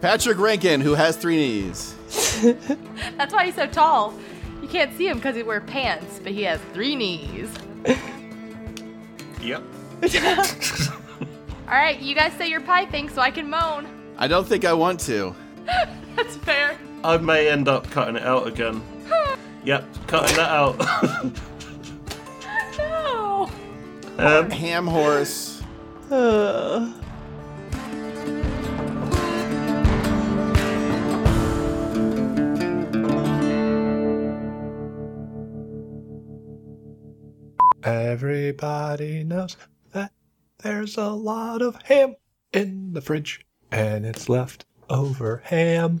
Patrick 0.00 0.38
Rankin, 0.38 0.80
who 0.80 0.94
has 0.94 1.16
three 1.18 1.36
knees. 1.36 1.94
That's 3.18 3.32
why 3.34 3.44
he's 3.46 3.54
so 3.56 3.66
tall. 3.66 4.14
You 4.62 4.68
can't 4.68 4.96
see 4.96 5.08
him 5.08 5.18
because 5.18 5.36
he 5.36 5.42
wears 5.42 5.62
pants, 5.66 6.20
but 6.22 6.32
he 6.32 6.42
has 6.44 6.60
three 6.72 6.96
knees. 6.96 7.50
Yep. 9.40 9.62
All 11.68 11.74
right, 11.74 11.98
you 12.00 12.14
guys 12.14 12.32
say 12.34 12.48
you're 12.48 12.60
piping 12.60 13.08
so 13.08 13.20
I 13.20 13.30
can 13.30 13.48
moan. 13.48 13.86
I 14.16 14.26
don't 14.26 14.46
think 14.46 14.64
I 14.64 14.72
want 14.72 15.00
to. 15.00 15.34
That's 16.16 16.36
fair. 16.38 16.78
I 17.02 17.18
may 17.18 17.50
end 17.50 17.68
up 17.68 17.90
cutting 17.90 18.16
it 18.16 18.22
out 18.22 18.46
again. 18.46 18.82
yep, 19.64 19.84
cutting 20.06 20.36
that 20.36 20.50
out. 20.50 20.78
No. 22.78 23.50
um, 24.18 24.50
Ham 24.50 24.86
horse. 24.86 25.62
Uh, 26.10 26.92
Everybody 37.84 39.24
knows 39.24 39.58
that 39.92 40.10
there's 40.62 40.96
a 40.96 41.08
lot 41.10 41.60
of 41.60 41.76
ham 41.82 42.16
in 42.50 42.94
the 42.94 43.02
fridge, 43.02 43.44
and 43.70 44.06
it's 44.06 44.26
left 44.26 44.64
over 44.88 45.42
ham 45.44 46.00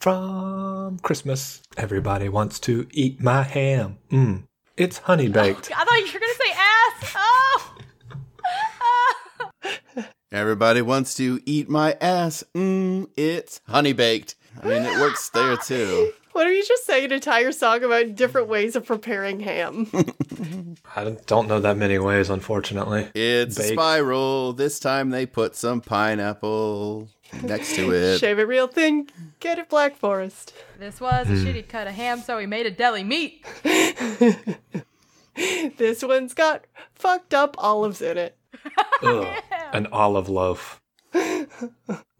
from 0.00 0.98
Christmas. 0.98 1.62
Everybody 1.76 2.28
wants 2.28 2.58
to 2.60 2.88
eat 2.90 3.22
my 3.22 3.44
ham. 3.44 3.98
Mmm. 4.10 4.42
It's 4.76 4.98
honey 4.98 5.28
oh, 5.28 5.32
baked. 5.32 5.70
I 5.72 5.84
thought 5.84 5.98
you 5.98 6.12
were 6.12 6.18
gonna 6.18 6.34
say 6.34 6.50
ass. 6.58 7.14
Oh. 9.96 10.04
Everybody 10.32 10.82
wants 10.82 11.14
to 11.16 11.40
eat 11.46 11.68
my 11.68 11.96
ass. 12.00 12.42
Mmm, 12.52 13.08
it's 13.16 13.60
honey 13.68 13.92
baked. 13.92 14.34
I 14.60 14.66
mean, 14.66 14.82
it 14.82 14.98
works 14.98 15.28
there 15.28 15.56
too. 15.56 16.12
What 16.32 16.46
are 16.46 16.52
you 16.52 16.64
just 16.66 16.84
saying 16.86 17.08
to 17.10 17.20
tie 17.20 17.40
your 17.40 17.52
song 17.52 17.82
about 17.84 18.14
different 18.14 18.48
ways 18.48 18.76
of 18.76 18.84
preparing 18.86 19.40
ham? 19.40 19.88
I 20.96 21.04
don't- 21.04 21.26
don't 21.26 21.48
know 21.48 21.60
that 21.60 21.76
many 21.76 21.98
ways, 21.98 22.28
unfortunately. 22.30 23.08
It's 23.14 23.58
a 23.58 23.68
spiral. 23.72 24.52
This 24.52 24.78
time 24.80 25.10
they 25.10 25.26
put 25.26 25.54
some 25.56 25.80
pineapple 25.80 27.08
next 27.42 27.74
to 27.76 27.90
it. 27.94 28.18
Shave 28.18 28.38
it 28.38 28.44
real 28.48 28.66
thin, 28.66 29.08
get 29.40 29.58
it 29.58 29.68
Black 29.68 29.96
Forest. 29.96 30.52
This 30.78 31.00
was 31.00 31.28
a 31.28 31.32
shitty 31.32 31.68
cut 31.68 31.86
of 31.86 31.94
ham, 31.94 32.20
so 32.20 32.36
we 32.36 32.46
made 32.46 32.66
a 32.66 32.70
deli 32.70 33.04
meat. 33.04 33.44
This 35.78 36.02
one's 36.04 36.34
got 36.34 36.66
fucked 36.94 37.32
up 37.32 37.54
olives 37.58 38.02
in 38.02 38.18
it. 38.18 38.36
Ugh. 39.02 39.26
An 39.72 39.86
olive 39.90 40.28
loaf. 40.28 40.82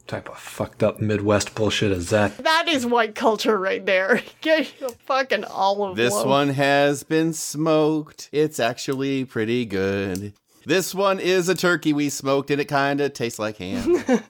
Type 0.07 0.29
of 0.29 0.39
fucked 0.39 0.83
up 0.83 1.01
Midwest 1.01 1.55
bullshit 1.55 1.91
is 1.93 2.11
that? 2.11 2.37
That 2.39 2.67
is 2.69 2.85
white 2.85 3.15
culture 3.15 3.59
right 3.59 3.85
there. 3.85 4.23
Get 4.41 4.81
you 4.81 4.87
a 4.89 4.91
fucking 4.91 5.45
olive 5.45 5.97
This 5.97 6.13
loaf. 6.13 6.27
one 6.27 6.49
has 6.51 7.03
been 7.03 7.33
smoked. 7.33 8.29
It's 8.33 8.61
actually 8.61 9.25
pretty 9.25 9.65
good. 9.65 10.35
This 10.67 10.95
one 10.95 11.19
is 11.19 11.49
a 11.49 11.55
turkey 11.55 11.93
we 11.93 12.09
smoked 12.09 12.51
and 12.51 12.61
it 12.61 12.67
kind 12.67 13.01
of 13.01 13.13
tastes 13.13 13.39
like 13.39 13.57
ham. 13.59 14.05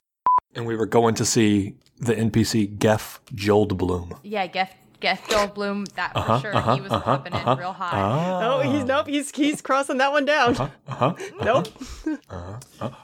And 0.55 0.67
we 0.67 0.77
were 0.77 0.85
going 0.85 1.15
to 1.15 1.25
see 1.25 1.77
the 1.99 2.15
NPC 2.15 2.79
Geff 2.79 3.23
Joldblum. 3.35 4.19
Yeah, 4.23 4.47
Geff 4.47 4.71
Geff 5.01 5.27
Goldblum, 5.27 5.89
that 5.95 6.13
for 6.13 6.19
Uh-huh, 6.19 6.41
sure. 6.43 6.55
uh-huh, 6.57 6.75
he 6.75 6.81
was 6.83 6.93
uh-huh, 6.93 7.05
popping 7.17 7.33
uh-huh. 7.33 7.53
it 7.53 7.59
real 7.59 7.73
high. 7.73 7.91
Ah. 7.95 8.41
Oh, 8.43 8.61
he's 8.61 8.85
nope. 8.85 9.07
He's 9.07 9.31
he's 9.35 9.63
crossing 9.63 9.97
that 9.97 10.13
one 10.13 10.27
down. 10.27 10.55
Uh-huh. 10.89 11.15
Nope. 11.43 11.69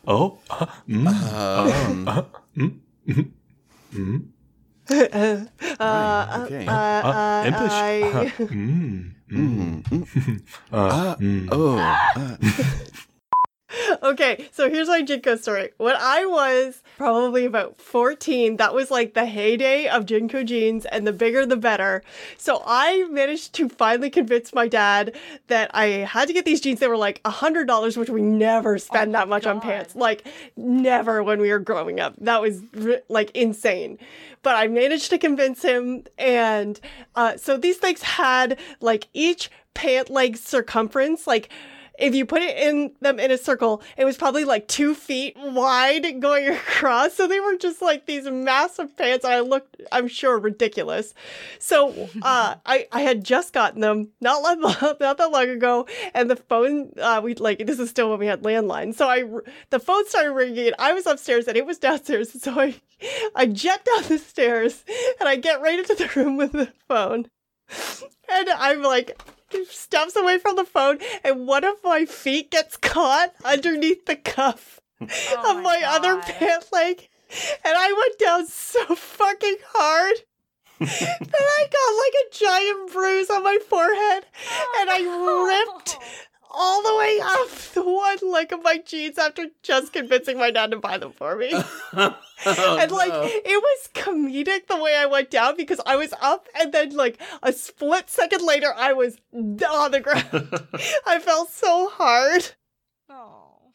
Oh. 0.06 0.38
Uh, 4.90 4.94
mm, 4.96 5.44
Um, 5.80 5.84
uh, 5.84 6.44
okay. 6.48 6.64
uh, 6.66 6.72
uh, 6.72 7.44
impish. 7.44 7.76
I- 7.76 8.32
oh, 11.52 11.76
uh, 12.16 12.36
okay, 14.02 14.48
so 14.52 14.70
here's 14.70 14.88
my 14.88 15.02
JNCO 15.02 15.38
story. 15.38 15.70
When 15.76 15.94
I 15.96 16.24
was 16.24 16.82
probably 16.96 17.44
about 17.44 17.80
14, 17.80 18.56
that 18.56 18.74
was 18.74 18.90
like 18.90 19.14
the 19.14 19.26
heyday 19.26 19.88
of 19.88 20.06
JNCO 20.06 20.46
jeans, 20.46 20.86
and 20.86 21.06
the 21.06 21.12
bigger 21.12 21.44
the 21.44 21.56
better. 21.56 22.02
So 22.36 22.62
I 22.66 23.06
managed 23.10 23.52
to 23.54 23.68
finally 23.68 24.10
convince 24.10 24.54
my 24.54 24.68
dad 24.68 25.14
that 25.48 25.70
I 25.74 25.86
had 25.86 26.28
to 26.28 26.34
get 26.34 26.44
these 26.44 26.60
jeans. 26.60 26.80
They 26.80 26.88
were 26.88 26.96
like 26.96 27.22
$100, 27.24 27.96
which 27.96 28.10
we 28.10 28.22
never 28.22 28.78
spend 28.78 29.14
that 29.14 29.28
much 29.28 29.46
on 29.46 29.60
pants. 29.60 29.94
Like, 29.94 30.26
never 30.56 31.22
when 31.22 31.40
we 31.40 31.50
were 31.50 31.58
growing 31.58 32.00
up. 32.00 32.14
That 32.18 32.40
was 32.40 32.62
like 33.08 33.30
insane. 33.32 33.98
But 34.42 34.56
I 34.56 34.68
managed 34.68 35.10
to 35.10 35.18
convince 35.18 35.62
him, 35.62 36.04
and 36.16 36.80
uh, 37.14 37.36
so 37.36 37.56
these 37.56 37.76
things 37.76 38.02
had 38.02 38.58
like 38.80 39.08
each 39.12 39.50
pant 39.74 40.10
leg 40.10 40.36
circumference, 40.36 41.26
like 41.26 41.50
if 41.98 42.14
you 42.14 42.24
put 42.24 42.42
it 42.42 42.56
in 42.56 42.92
them 43.00 43.18
in 43.18 43.30
a 43.30 43.36
circle, 43.36 43.82
it 43.96 44.04
was 44.04 44.16
probably 44.16 44.44
like 44.44 44.68
two 44.68 44.94
feet 44.94 45.36
wide 45.36 46.20
going 46.20 46.48
across. 46.54 47.14
So 47.14 47.26
they 47.26 47.40
were 47.40 47.56
just 47.56 47.82
like 47.82 48.06
these 48.06 48.24
massive 48.24 48.96
pants. 48.96 49.24
I 49.24 49.40
looked, 49.40 49.76
I'm 49.90 50.08
sure, 50.08 50.38
ridiculous. 50.38 51.12
So 51.58 52.08
uh, 52.22 52.54
I, 52.64 52.86
I 52.92 53.00
had 53.02 53.24
just 53.24 53.52
gotten 53.52 53.80
them 53.80 54.08
not, 54.20 54.42
long, 54.42 54.60
not 55.00 55.18
that 55.18 55.30
long 55.30 55.48
ago. 55.48 55.86
And 56.14 56.30
the 56.30 56.36
phone, 56.36 56.92
uh, 57.00 57.20
we 57.22 57.34
like, 57.34 57.66
this 57.66 57.80
is 57.80 57.90
still 57.90 58.10
when 58.10 58.20
we 58.20 58.26
had 58.26 58.42
landlines. 58.42 58.94
So 58.94 59.08
I, 59.08 59.24
the 59.70 59.80
phone 59.80 60.06
started 60.06 60.32
ringing. 60.32 60.72
I 60.78 60.92
was 60.92 61.06
upstairs 61.06 61.48
and 61.48 61.56
it 61.56 61.66
was 61.66 61.78
downstairs. 61.78 62.32
So 62.38 62.58
I, 62.58 62.76
I 63.34 63.46
jet 63.46 63.84
down 63.84 64.08
the 64.08 64.16
stairs 64.16 64.84
and 65.18 65.28
I 65.28 65.36
get 65.36 65.60
right 65.60 65.78
into 65.78 65.94
the 65.96 66.08
room 66.14 66.36
with 66.36 66.52
the 66.52 66.72
phone. 66.86 67.26
And 68.30 68.48
I'm 68.50 68.80
like, 68.82 69.20
steps 69.68 70.16
away 70.16 70.38
from 70.38 70.56
the 70.56 70.64
phone, 70.64 70.98
and 71.24 71.46
one 71.46 71.64
of 71.64 71.76
my 71.84 72.04
feet 72.04 72.50
gets 72.50 72.76
caught 72.76 73.34
underneath 73.44 74.06
the 74.06 74.16
cuff 74.16 74.80
Oh 75.00 75.56
of 75.56 75.62
my, 75.62 75.80
other 75.84 76.20
pant 76.20 76.66
leg. 76.72 77.08
And 77.64 77.74
I 77.76 77.92
went 77.92 78.18
down 78.18 78.46
so 78.46 78.94
fucking 78.94 79.56
hard 79.72 80.16
that 80.80 80.88
I 81.34 81.66
got 81.70 81.98
like 81.98 82.14
a 82.14 82.34
giant 82.34 82.92
bruise 82.92 83.30
on 83.30 83.42
my 83.42 83.58
forehead. 83.68 84.24
And 84.80 84.90
I 84.90 85.00
oh, 85.02 85.46
ripped 85.46 85.98
all 86.50 86.82
the 86.82 86.96
way 86.96 87.20
up 87.22 87.48
the 87.74 87.82
one 87.82 88.18
leg 88.22 88.52
of 88.52 88.62
my 88.62 88.78
jeans 88.78 89.18
after 89.18 89.46
just 89.62 89.92
convincing 89.92 90.38
my 90.38 90.50
dad 90.50 90.70
to 90.70 90.78
buy 90.78 90.98
them 90.98 91.12
for 91.12 91.36
me. 91.36 91.52
and 91.92 92.92
like 92.92 93.12
it 93.12 93.62
was 93.62 93.88
comedic 93.94 94.66
the 94.68 94.76
way 94.76 94.96
I 94.96 95.06
went 95.06 95.30
down 95.30 95.56
because 95.56 95.80
I 95.84 95.96
was 95.96 96.14
up 96.20 96.46
and 96.58 96.72
then 96.72 96.94
like 96.94 97.20
a 97.42 97.52
split 97.52 98.08
second 98.08 98.44
later 98.44 98.72
I 98.74 98.92
was 98.92 99.18
on 99.32 99.90
the 99.90 100.00
ground. 100.00 100.66
I 101.06 101.18
felt 101.18 101.50
so 101.50 101.88
hard. 101.88 102.52
Oh. 103.10 103.72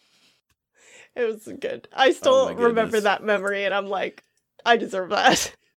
It 1.15 1.26
was 1.26 1.49
good. 1.59 1.88
I 1.93 2.09
oh 2.09 2.11
still 2.11 2.49
Oh 2.49 2.53
remember 2.53 2.99
that 3.01 3.24
memory 3.24 3.65
and 3.65 3.74
I'm 3.74 3.88
like, 3.88 4.24
I 4.65 4.78
deserve 4.78 5.09
that. 5.09 5.55